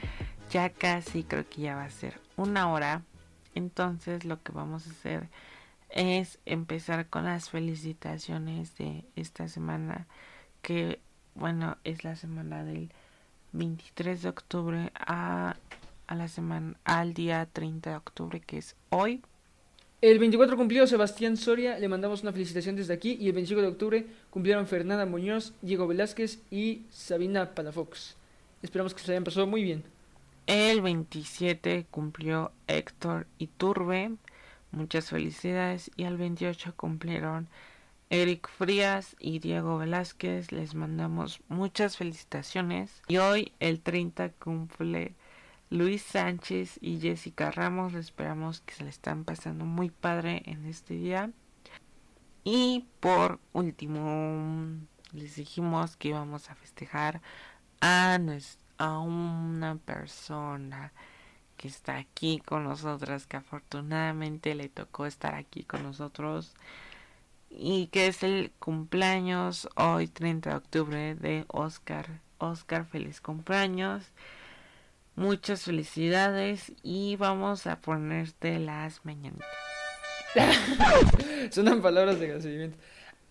Ya 0.49 0.71
casi 0.71 1.23
creo 1.23 1.47
que 1.47 1.61
ya 1.61 1.75
va 1.75 1.83
a 1.83 1.91
ser 1.91 2.19
una 2.37 2.71
hora. 2.71 3.03
Entonces 3.53 4.25
lo 4.25 4.41
que 4.41 4.51
vamos 4.51 4.87
a 4.87 4.89
hacer 4.89 5.29
es 5.91 6.39
empezar 6.47 7.07
con 7.07 7.25
las 7.25 7.51
felicitaciones 7.51 8.75
de 8.77 9.05
esta 9.15 9.47
semana. 9.47 10.07
Que 10.63 10.99
bueno, 11.35 11.77
es 11.83 12.03
la 12.03 12.15
semana 12.15 12.63
del 12.63 12.91
23 13.51 14.23
de 14.23 14.29
octubre 14.29 14.91
a, 14.95 15.55
a 16.07 16.15
la 16.15 16.27
semana 16.27 16.77
al 16.83 17.13
día 17.13 17.45
30 17.45 17.91
de 17.91 17.95
octubre 17.95 18.39
que 18.39 18.57
es 18.57 18.75
hoy. 18.89 19.21
El 20.01 20.17
24 20.17 20.57
cumplió 20.57 20.87
Sebastián 20.87 21.37
Soria, 21.37 21.77
le 21.77 21.87
mandamos 21.87 22.23
una 22.23 22.31
felicitación 22.31 22.75
desde 22.75 22.91
aquí. 22.91 23.17
Y 23.19 23.27
el 23.27 23.33
25 23.33 23.61
de 23.61 23.67
octubre 23.67 24.07
cumplieron 24.31 24.65
Fernanda 24.65 25.05
Muñoz, 25.05 25.53
Diego 25.61 25.85
Velázquez 25.85 26.39
y 26.49 26.85
Sabina 26.89 27.53
Palafox. 27.53 28.15
Esperamos 28.63 28.95
que 28.95 29.03
se 29.03 29.11
hayan 29.11 29.23
pasado 29.23 29.45
muy 29.45 29.63
bien. 29.63 29.83
El 30.47 30.81
27 30.81 31.85
cumplió 31.91 32.51
Héctor 32.65 33.27
Iturbe. 33.37 34.13
Muchas 34.71 35.11
felicidades. 35.11 35.91
Y 35.95 36.05
el 36.05 36.17
28 36.17 36.73
cumplieron 36.75 37.47
Eric 38.09 38.49
Frías 38.49 39.15
y 39.19 39.37
Diego 39.37 39.77
Velázquez. 39.77 40.51
Les 40.51 40.73
mandamos 40.73 41.41
muchas 41.47 41.97
felicitaciones. 41.97 43.03
Y 43.07 43.17
hoy, 43.17 43.51
el 43.59 43.81
30, 43.81 44.29
cumple 44.29 45.13
Luis 45.71 46.01
Sánchez 46.01 46.79
y 46.81 46.99
Jessica 46.99 47.49
Ramos. 47.49 47.93
Esperamos 47.93 48.59
que 48.59 48.73
se 48.73 48.83
le 48.83 48.89
están 48.89 49.23
pasando 49.23 49.63
muy 49.63 49.89
padre 49.89 50.43
en 50.45 50.65
este 50.65 50.95
día. 50.95 51.31
Y 52.43 52.87
por 52.99 53.39
último, 53.53 54.77
les 55.13 55.37
dijimos 55.37 55.95
que 55.95 56.09
íbamos 56.09 56.49
a 56.49 56.55
festejar 56.55 57.21
a, 57.79 58.19
a 58.77 58.99
una 58.99 59.77
persona 59.77 60.91
que 61.55 61.69
está 61.69 61.95
aquí 61.95 62.39
con 62.45 62.65
nosotras, 62.65 63.25
que 63.25 63.37
afortunadamente 63.37 64.55
le 64.55 64.67
tocó 64.67 65.05
estar 65.05 65.35
aquí 65.35 65.63
con 65.63 65.83
nosotros 65.83 66.53
y 67.49 67.87
que 67.87 68.07
es 68.07 68.23
el 68.23 68.51
cumpleaños 68.59 69.69
hoy 69.75 70.09
30 70.09 70.49
de 70.49 70.55
octubre 70.57 71.15
de 71.15 71.45
Oscar. 71.47 72.19
Oscar, 72.39 72.85
feliz 72.85 73.21
cumpleaños. 73.21 74.11
Muchas 75.15 75.63
felicidades 75.63 76.71
y 76.83 77.15
vamos 77.17 77.67
a 77.67 77.81
ponerte 77.81 78.59
las 78.59 79.05
mañanitas. 79.05 79.47
Sonan 81.51 81.81
palabras 81.81 82.19
de 82.19 82.25
agradecimiento. 82.25 82.77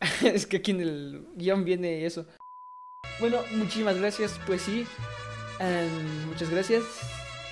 es 0.22 0.46
que 0.46 0.58
aquí 0.58 0.70
en 0.72 0.80
el 0.80 1.26
guion 1.36 1.64
viene 1.64 2.06
eso. 2.06 2.26
Bueno, 3.18 3.38
muchísimas 3.52 3.98
gracias. 3.98 4.38
Pues 4.46 4.62
sí, 4.62 4.86
em, 5.58 6.26
muchas 6.28 6.50
gracias. 6.50 6.82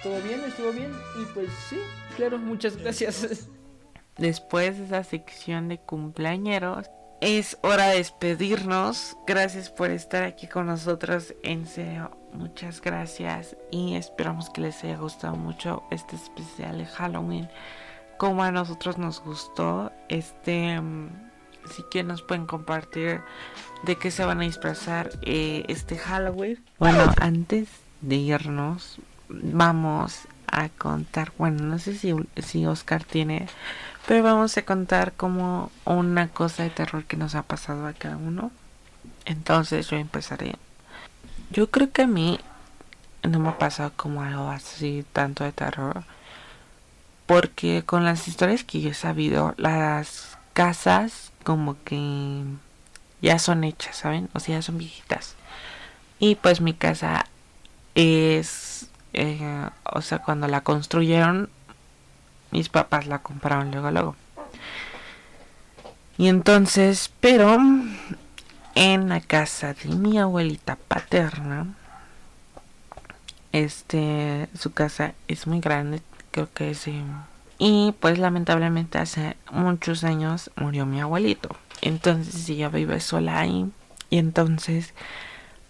¿Todo 0.02 0.20
bien? 0.22 0.40
¿Estuvo 0.46 0.72
bien? 0.72 0.92
Y 1.20 1.24
pues 1.34 1.48
sí, 1.68 1.78
claro, 2.16 2.38
muchas 2.38 2.76
gracias. 2.76 3.48
Después 4.18 4.78
de 4.78 4.84
esa 4.84 5.04
sección 5.04 5.68
de 5.68 5.78
cumpleañeros, 5.78 6.86
es 7.20 7.58
hora 7.62 7.88
de 7.88 7.98
despedirnos. 7.98 9.16
Gracias 9.26 9.70
por 9.70 9.90
estar 9.90 10.22
aquí 10.22 10.46
con 10.46 10.66
nosotros. 10.66 11.34
En 11.42 11.66
serio, 11.66 12.17
muchas 12.32 12.80
gracias. 12.80 13.56
Y 13.70 13.94
esperamos 13.94 14.50
que 14.50 14.60
les 14.60 14.82
haya 14.84 14.96
gustado 14.96 15.36
mucho 15.36 15.82
este 15.90 16.16
especial 16.16 16.78
de 16.78 16.86
Halloween. 16.86 17.48
Como 18.16 18.42
a 18.42 18.50
nosotros 18.50 18.98
nos 18.98 19.20
gustó. 19.20 19.92
Este, 20.08 20.80
mm, 20.80 21.08
si 21.74 21.82
que 21.90 22.02
nos 22.02 22.22
pueden 22.22 22.46
compartir 22.46 23.20
de 23.84 23.96
qué 23.96 24.10
se 24.10 24.24
van 24.24 24.40
a 24.40 24.44
disfrazar 24.44 25.10
eh, 25.22 25.64
este 25.68 25.98
Halloween. 25.98 26.62
Bueno, 26.78 27.12
antes 27.20 27.68
de 28.00 28.16
irnos, 28.16 28.98
vamos 29.28 30.26
a 30.46 30.68
contar, 30.70 31.32
bueno, 31.38 31.62
no 31.64 31.78
sé 31.78 31.94
si, 31.94 32.14
si 32.36 32.66
Oscar 32.66 33.04
tiene, 33.04 33.46
pero 34.06 34.22
vamos 34.22 34.56
a 34.56 34.62
contar 34.62 35.12
como 35.12 35.70
una 35.84 36.28
cosa 36.28 36.62
de 36.62 36.70
terror 36.70 37.04
que 37.04 37.16
nos 37.16 37.34
ha 37.34 37.42
pasado 37.42 37.86
a 37.86 37.92
cada 37.92 38.16
uno. 38.16 38.50
Entonces 39.24 39.90
yo 39.90 39.96
empezaré. 39.96 40.54
Yo 41.50 41.70
creo 41.70 41.90
que 41.90 42.02
a 42.02 42.06
mí 42.06 42.38
no 43.22 43.38
me 43.38 43.48
ha 43.50 43.58
pasado 43.58 43.92
como 43.96 44.22
algo 44.22 44.48
así 44.50 45.04
tanto 45.12 45.44
de 45.44 45.52
terror. 45.52 46.04
Porque 47.26 47.84
con 47.84 48.04
las 48.04 48.26
historias 48.28 48.64
que 48.64 48.80
yo 48.80 48.90
he 48.90 48.94
sabido, 48.94 49.54
las 49.58 50.38
casas 50.54 51.32
como 51.44 51.76
que 51.84 52.42
ya 53.20 53.38
son 53.38 53.64
hechas, 53.64 53.96
¿saben? 53.96 54.28
O 54.32 54.40
sea, 54.40 54.56
ya 54.56 54.62
son 54.62 54.78
viejitas. 54.78 55.34
Y 56.18 56.36
pues 56.36 56.60
mi 56.60 56.74
casa 56.74 57.26
es, 57.94 58.88
eh, 59.12 59.68
o 59.84 60.00
sea, 60.00 60.18
cuando 60.20 60.48
la 60.48 60.62
construyeron, 60.62 61.50
mis 62.50 62.68
papás 62.68 63.06
la 63.06 63.20
compraron 63.20 63.70
luego, 63.70 63.90
luego. 63.90 64.16
Y 66.16 66.28
entonces, 66.28 67.12
pero 67.20 67.58
en 68.74 69.08
la 69.08 69.20
casa 69.20 69.74
de 69.74 69.88
mi 69.88 70.18
abuelita 70.18 70.76
paterna, 70.76 71.74
este, 73.52 74.48
su 74.58 74.72
casa 74.72 75.14
es 75.26 75.46
muy 75.46 75.60
grande, 75.60 76.02
creo 76.30 76.48
que 76.52 76.70
es... 76.70 76.86
eh, 76.88 77.02
y 77.58 77.92
pues 77.98 78.18
lamentablemente 78.18 78.98
hace 78.98 79.36
muchos 79.50 80.04
años 80.04 80.50
murió 80.56 80.86
mi 80.86 81.00
abuelito. 81.00 81.56
Entonces 81.82 82.48
ella 82.48 82.68
vive 82.68 83.00
sola 83.00 83.40
ahí. 83.40 83.70
Y 84.10 84.18
entonces 84.18 84.94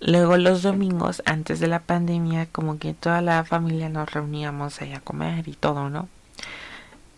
luego 0.00 0.36
los 0.36 0.62
domingos 0.62 1.22
antes 1.24 1.60
de 1.60 1.66
la 1.66 1.80
pandemia 1.80 2.46
como 2.46 2.78
que 2.78 2.92
toda 2.92 3.22
la 3.22 3.42
familia 3.44 3.88
nos 3.88 4.12
reuníamos 4.12 4.80
ahí 4.82 4.92
a 4.92 5.00
comer 5.00 5.48
y 5.48 5.54
todo, 5.54 5.88
¿no? 5.88 6.08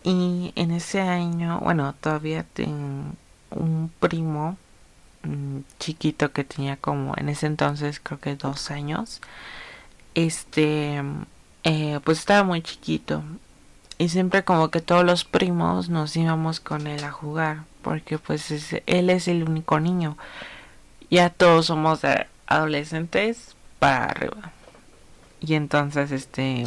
Y 0.03 0.53
en 0.55 0.71
ese 0.71 1.01
año, 1.01 1.59
bueno, 1.59 1.93
todavía 1.99 2.43
tengo 2.53 3.11
un 3.51 3.91
primo 3.99 4.57
chiquito 5.79 6.31
que 6.31 6.43
tenía 6.43 6.77
como 6.77 7.13
en 7.17 7.29
ese 7.29 7.45
entonces 7.47 7.99
creo 8.01 8.19
que 8.19 8.35
dos 8.35 8.71
años. 8.71 9.21
Este, 10.15 11.01
eh, 11.63 11.99
pues 12.03 12.19
estaba 12.19 12.43
muy 12.43 12.61
chiquito. 12.61 13.23
Y 13.97 14.09
siempre 14.09 14.43
como 14.43 14.69
que 14.71 14.81
todos 14.81 15.05
los 15.05 15.23
primos 15.25 15.89
nos 15.89 16.15
íbamos 16.15 16.59
con 16.59 16.87
él 16.87 17.03
a 17.03 17.11
jugar 17.11 17.65
porque 17.83 18.17
pues 18.17 18.49
es- 18.51 18.81
él 18.87 19.09
es 19.09 19.27
el 19.27 19.43
único 19.43 19.79
niño. 19.79 20.17
Ya 21.09 21.29
todos 21.29 21.67
somos 21.67 22.01
adolescentes 22.47 23.55
para 23.79 24.05
arriba. 24.05 24.51
Y 25.39 25.53
entonces 25.55 26.11
este 26.11 26.65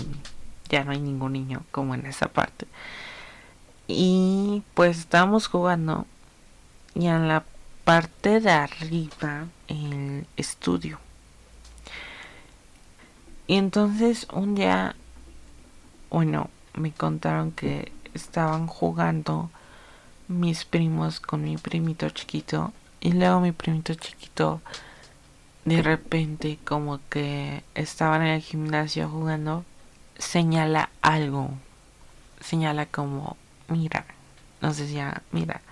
ya 0.69 0.85
no 0.85 0.93
hay 0.93 1.01
ningún 1.01 1.33
niño 1.33 1.63
como 1.71 1.95
en 1.95 2.07
esa 2.07 2.29
parte. 2.29 2.67
Y 3.87 4.63
pues 4.75 4.99
estábamos 4.99 5.47
jugando 5.49 6.07
y 6.95 7.07
en 7.07 7.29
la 7.29 7.45
parte 7.85 8.41
de 8.41 8.51
arriba 8.51 9.47
el 9.69 10.27
estudio. 10.37 10.99
Y 13.47 13.57
entonces 13.57 14.27
un 14.33 14.55
día 14.55 14.97
bueno, 16.15 16.49
me 16.75 16.93
contaron 16.93 17.51
que 17.51 17.91
estaban 18.15 18.69
jugando 18.69 19.51
mis 20.29 20.65
primos 20.65 21.19
con 21.19 21.43
mi 21.43 21.57
primito 21.57 22.09
chiquito 22.09 22.73
y 23.01 23.13
luego 23.15 23.41
mi 23.41 23.51
primito 23.51 23.95
chiquito 23.95 24.61
de 25.65 25.83
repente 25.83 26.61
como 26.65 27.01
que 27.11 27.65
estaban 27.75 28.23
en 28.23 28.29
el 28.29 28.43
gimnasio 28.43 29.09
jugando 29.09 29.65
señala 30.17 30.91
algo. 31.03 31.51
Señala 32.41 32.87
como 32.87 33.37
mira 33.67 34.07
nos 34.61 34.77
decía 34.77 35.21
mira 35.33 35.63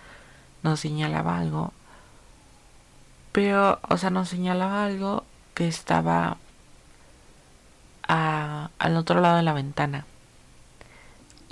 nos 0.65 0.81
señalaba 0.81 1.39
algo 1.39 1.73
pero 3.33 3.81
o 3.89 3.97
sea 3.97 4.11
nos 4.11 4.29
señalaba 4.29 4.85
algo 4.85 5.25
que 5.55 5.69
estaba 5.69 6.37
al 8.09 8.97
otro 8.97 9.21
lado 9.21 9.37
de 9.37 9.43
la 9.43 9.55
ventana 9.55 10.05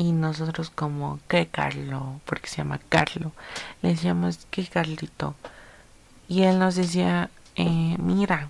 y 0.01 0.12
nosotros 0.12 0.70
como, 0.70 1.20
¿qué 1.28 1.49
Carlo? 1.49 2.22
Porque 2.24 2.49
se 2.49 2.57
llama 2.57 2.81
Carlo. 2.89 3.33
Le 3.83 3.91
decíamos, 3.91 4.47
¿qué 4.51 4.66
Carlito? 4.66 5.35
Y 6.26 6.45
él 6.45 6.59
nos 6.59 6.74
decía, 6.74 7.28
eh, 7.55 7.97
mira. 7.99 8.49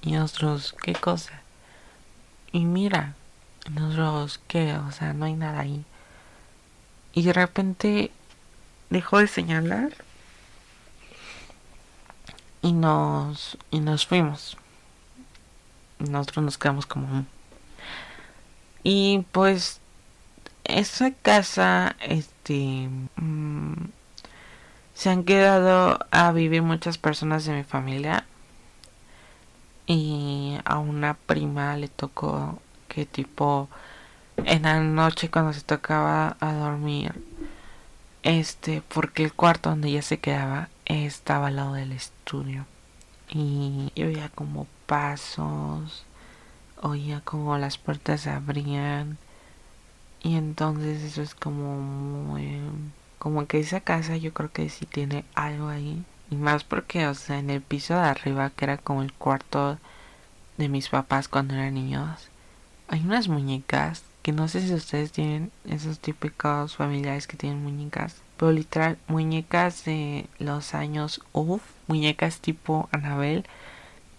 Y 0.00 0.12
nosotros, 0.12 0.74
¿qué 0.82 0.94
cosa? 0.94 1.42
Y 2.52 2.64
mira. 2.64 3.16
Y 3.66 3.72
nosotros, 3.72 4.40
¿qué? 4.48 4.76
O 4.76 4.90
sea, 4.90 5.12
no 5.12 5.26
hay 5.26 5.34
nada 5.34 5.60
ahí. 5.60 5.84
Y 7.12 7.22
de 7.22 7.34
repente 7.34 8.10
dejó 8.88 9.18
de 9.18 9.26
señalar. 9.26 9.92
Y 12.68 12.72
nos, 12.72 13.56
y 13.70 13.80
nos 13.80 14.06
fuimos. 14.06 14.58
Nosotros 15.98 16.44
nos 16.44 16.58
quedamos 16.58 16.84
como... 16.84 17.24
Y 18.82 19.24
pues 19.32 19.80
esa 20.64 21.12
casa, 21.12 21.96
este, 22.00 22.90
mm, 23.16 23.72
se 24.92 25.08
han 25.08 25.24
quedado 25.24 25.98
a 26.10 26.30
vivir 26.32 26.60
muchas 26.60 26.98
personas 26.98 27.46
de 27.46 27.54
mi 27.54 27.64
familia 27.64 28.26
y 29.86 30.58
a 30.66 30.76
una 30.76 31.14
prima 31.14 31.74
le 31.78 31.88
tocó 31.88 32.60
que 32.88 33.06
tipo 33.06 33.70
en 34.44 34.64
la 34.64 34.80
noche 34.80 35.30
cuando 35.30 35.54
se 35.54 35.62
tocaba 35.62 36.36
a 36.38 36.52
dormir, 36.52 37.14
este, 38.22 38.82
porque 38.88 39.24
el 39.24 39.32
cuarto 39.32 39.70
donde 39.70 39.88
ella 39.88 40.02
se 40.02 40.18
quedaba 40.18 40.68
estaba 40.88 41.48
al 41.48 41.56
lado 41.56 41.74
del 41.74 41.92
estudio 41.92 42.66
y 43.28 43.92
oía 43.96 44.30
como 44.34 44.66
pasos, 44.86 46.04
oía 46.80 47.20
como 47.20 47.56
las 47.58 47.78
puertas 47.78 48.22
se 48.22 48.30
abrían 48.30 49.18
y 50.22 50.36
entonces 50.36 51.02
eso 51.02 51.22
es 51.22 51.34
como 51.34 51.78
muy... 51.80 52.60
Como 53.18 53.46
que 53.46 53.58
esa 53.58 53.80
casa 53.80 54.16
yo 54.16 54.32
creo 54.32 54.52
que 54.52 54.68
sí 54.68 54.86
tiene 54.86 55.24
algo 55.34 55.68
ahí. 55.68 56.04
Y 56.30 56.36
más 56.36 56.64
porque, 56.64 57.06
o 57.06 57.14
sea, 57.14 57.38
en 57.38 57.50
el 57.50 57.62
piso 57.62 57.94
de 57.94 58.00
arriba, 58.00 58.50
que 58.50 58.64
era 58.64 58.78
como 58.78 59.02
el 59.02 59.12
cuarto 59.12 59.78
de 60.56 60.68
mis 60.68 60.88
papás 60.88 61.28
cuando 61.28 61.54
eran 61.54 61.74
niños, 61.74 62.28
hay 62.88 63.00
unas 63.00 63.28
muñecas 63.28 64.02
que 64.22 64.32
no 64.32 64.48
sé 64.48 64.66
si 64.66 64.74
ustedes 64.74 65.12
tienen 65.12 65.50
esos 65.64 66.00
típicos 66.00 66.76
familiares 66.76 67.26
que 67.26 67.36
tienen 67.36 67.62
muñecas. 67.62 68.16
Pero 68.38 68.52
literal, 68.52 68.98
muñecas 69.08 69.84
de 69.84 70.26
los 70.38 70.74
años 70.74 71.20
uff, 71.32 71.62
muñecas 71.88 72.40
tipo 72.40 72.88
Anabel. 72.92 73.44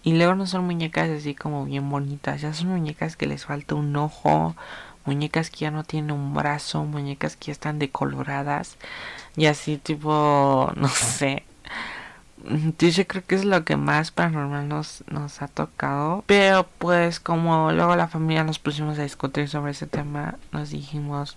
Y 0.02 0.14
luego 0.14 0.34
no 0.34 0.46
son 0.46 0.64
muñecas 0.64 1.10
así 1.10 1.34
como 1.34 1.64
bien 1.66 1.90
bonitas, 1.90 2.40
ya 2.40 2.54
son 2.54 2.68
muñecas 2.68 3.16
que 3.16 3.26
les 3.26 3.44
falta 3.44 3.74
un 3.74 3.94
ojo, 3.96 4.54
muñecas 5.04 5.50
que 5.50 5.58
ya 5.58 5.70
no 5.70 5.84
tienen 5.84 6.12
un 6.12 6.34
brazo, 6.34 6.84
muñecas 6.84 7.36
que 7.36 7.46
ya 7.46 7.52
están 7.52 7.78
decoloradas 7.78 8.76
y 9.36 9.46
así 9.46 9.76
tipo, 9.78 10.72
no 10.76 10.88
sé. 10.88 11.44
Yo 12.78 13.06
creo 13.06 13.24
que 13.26 13.34
es 13.34 13.44
lo 13.44 13.64
que 13.64 13.76
más 13.76 14.10
paranormal 14.10 14.66
nos, 14.68 15.04
nos 15.08 15.42
ha 15.42 15.48
tocado. 15.48 16.24
Pero 16.26 16.66
pues 16.78 17.20
como 17.20 17.70
luego 17.72 17.96
la 17.96 18.08
familia 18.08 18.44
nos 18.44 18.58
pusimos 18.58 18.98
a 18.98 19.02
discutir 19.02 19.48
sobre 19.48 19.72
ese 19.72 19.86
tema, 19.86 20.36
nos 20.52 20.70
dijimos, 20.70 21.36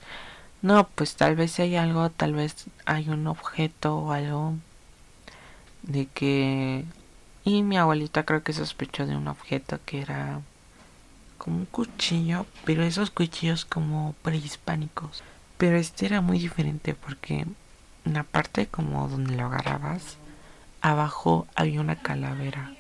no, 0.64 0.88
pues 0.96 1.16
tal 1.16 1.36
vez 1.36 1.60
hay 1.60 1.76
algo, 1.76 2.10
tal 2.10 2.34
vez 2.34 2.66
hay 2.86 3.10
un 3.10 3.28
objeto 3.28 3.96
o 3.98 4.12
algo 4.12 4.56
de 5.84 6.08
que... 6.08 6.84
Y 7.46 7.62
mi 7.62 7.78
abuelita 7.78 8.24
creo 8.24 8.42
que 8.42 8.54
sospechó 8.54 9.06
de 9.06 9.16
un 9.18 9.28
objeto 9.28 9.78
que 9.86 10.02
era 10.02 10.40
como 11.38 11.58
un 11.58 11.66
cuchillo, 11.66 12.46
pero 12.64 12.84
esos 12.84 13.12
cuchillos 13.12 13.66
como 13.66 14.16
prehispánicos. 14.22 15.22
Pero 15.58 15.76
este 15.78 16.06
era 16.06 16.22
muy 16.22 16.40
diferente 16.40 16.96
porque 16.96 17.46
en 18.06 18.14
la 18.14 18.24
parte 18.24 18.68
como 18.68 19.10
donde 19.10 19.36
lo 19.36 19.46
agarrabas, 19.48 20.16
abajo 20.82 21.46
había 21.56 21.82
una 21.82 21.98
calavera. 21.98 22.72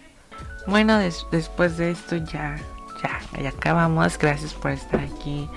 Bueno, 0.66 0.98
des- 0.98 1.26
después 1.32 1.76
de 1.78 1.92
esto 1.92 2.16
ya, 2.16 2.58
ya, 3.04 3.42
ya 3.42 3.50
acabamos. 3.50 4.18
Gracias 4.18 4.54
por 4.54 4.72
estar 4.72 5.02
aquí 5.02 5.50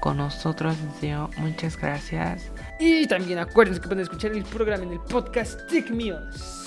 con 0.00 0.18
nosotros. 0.18 0.76
Serio, 1.00 1.30
muchas 1.38 1.76
gracias. 1.76 2.50
Y 2.78 3.06
también 3.06 3.38
acuérdense 3.38 3.80
que 3.80 3.88
pueden 3.88 4.02
escuchar 4.02 4.32
el 4.32 4.44
programa 4.44 4.84
en 4.84 4.92
el 4.92 5.00
podcast 5.00 5.60
Tick 5.68 5.90
Meals. 5.90 6.66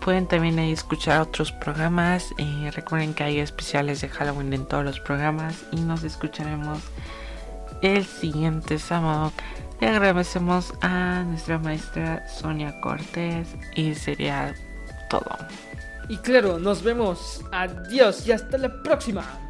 Pueden 0.00 0.26
también 0.26 0.58
ahí 0.58 0.72
escuchar 0.72 1.20
otros 1.20 1.52
programas. 1.52 2.32
eh, 2.38 2.70
recuerden 2.74 3.14
que 3.14 3.24
hay 3.24 3.40
especiales 3.40 4.00
de 4.00 4.08
Halloween 4.08 4.52
en 4.52 4.66
todos 4.66 4.84
los 4.84 5.00
programas. 5.00 5.64
Y 5.72 5.80
nos 5.80 6.04
escucharemos 6.04 6.78
el 7.82 8.04
siguiente 8.04 8.78
sábado. 8.78 9.32
Le 9.80 9.88
agradecemos 9.88 10.72
a 10.80 11.24
nuestra 11.24 11.58
maestra 11.58 12.26
Sonia 12.28 12.80
Cortés. 12.80 13.48
Y 13.74 13.94
sería 13.94 14.54
todo. 15.10 15.36
Y 16.08 16.16
claro, 16.18 16.58
nos 16.58 16.82
vemos. 16.82 17.44
Adiós 17.52 18.26
y 18.26 18.32
hasta 18.32 18.56
la 18.56 18.82
próxima. 18.82 19.47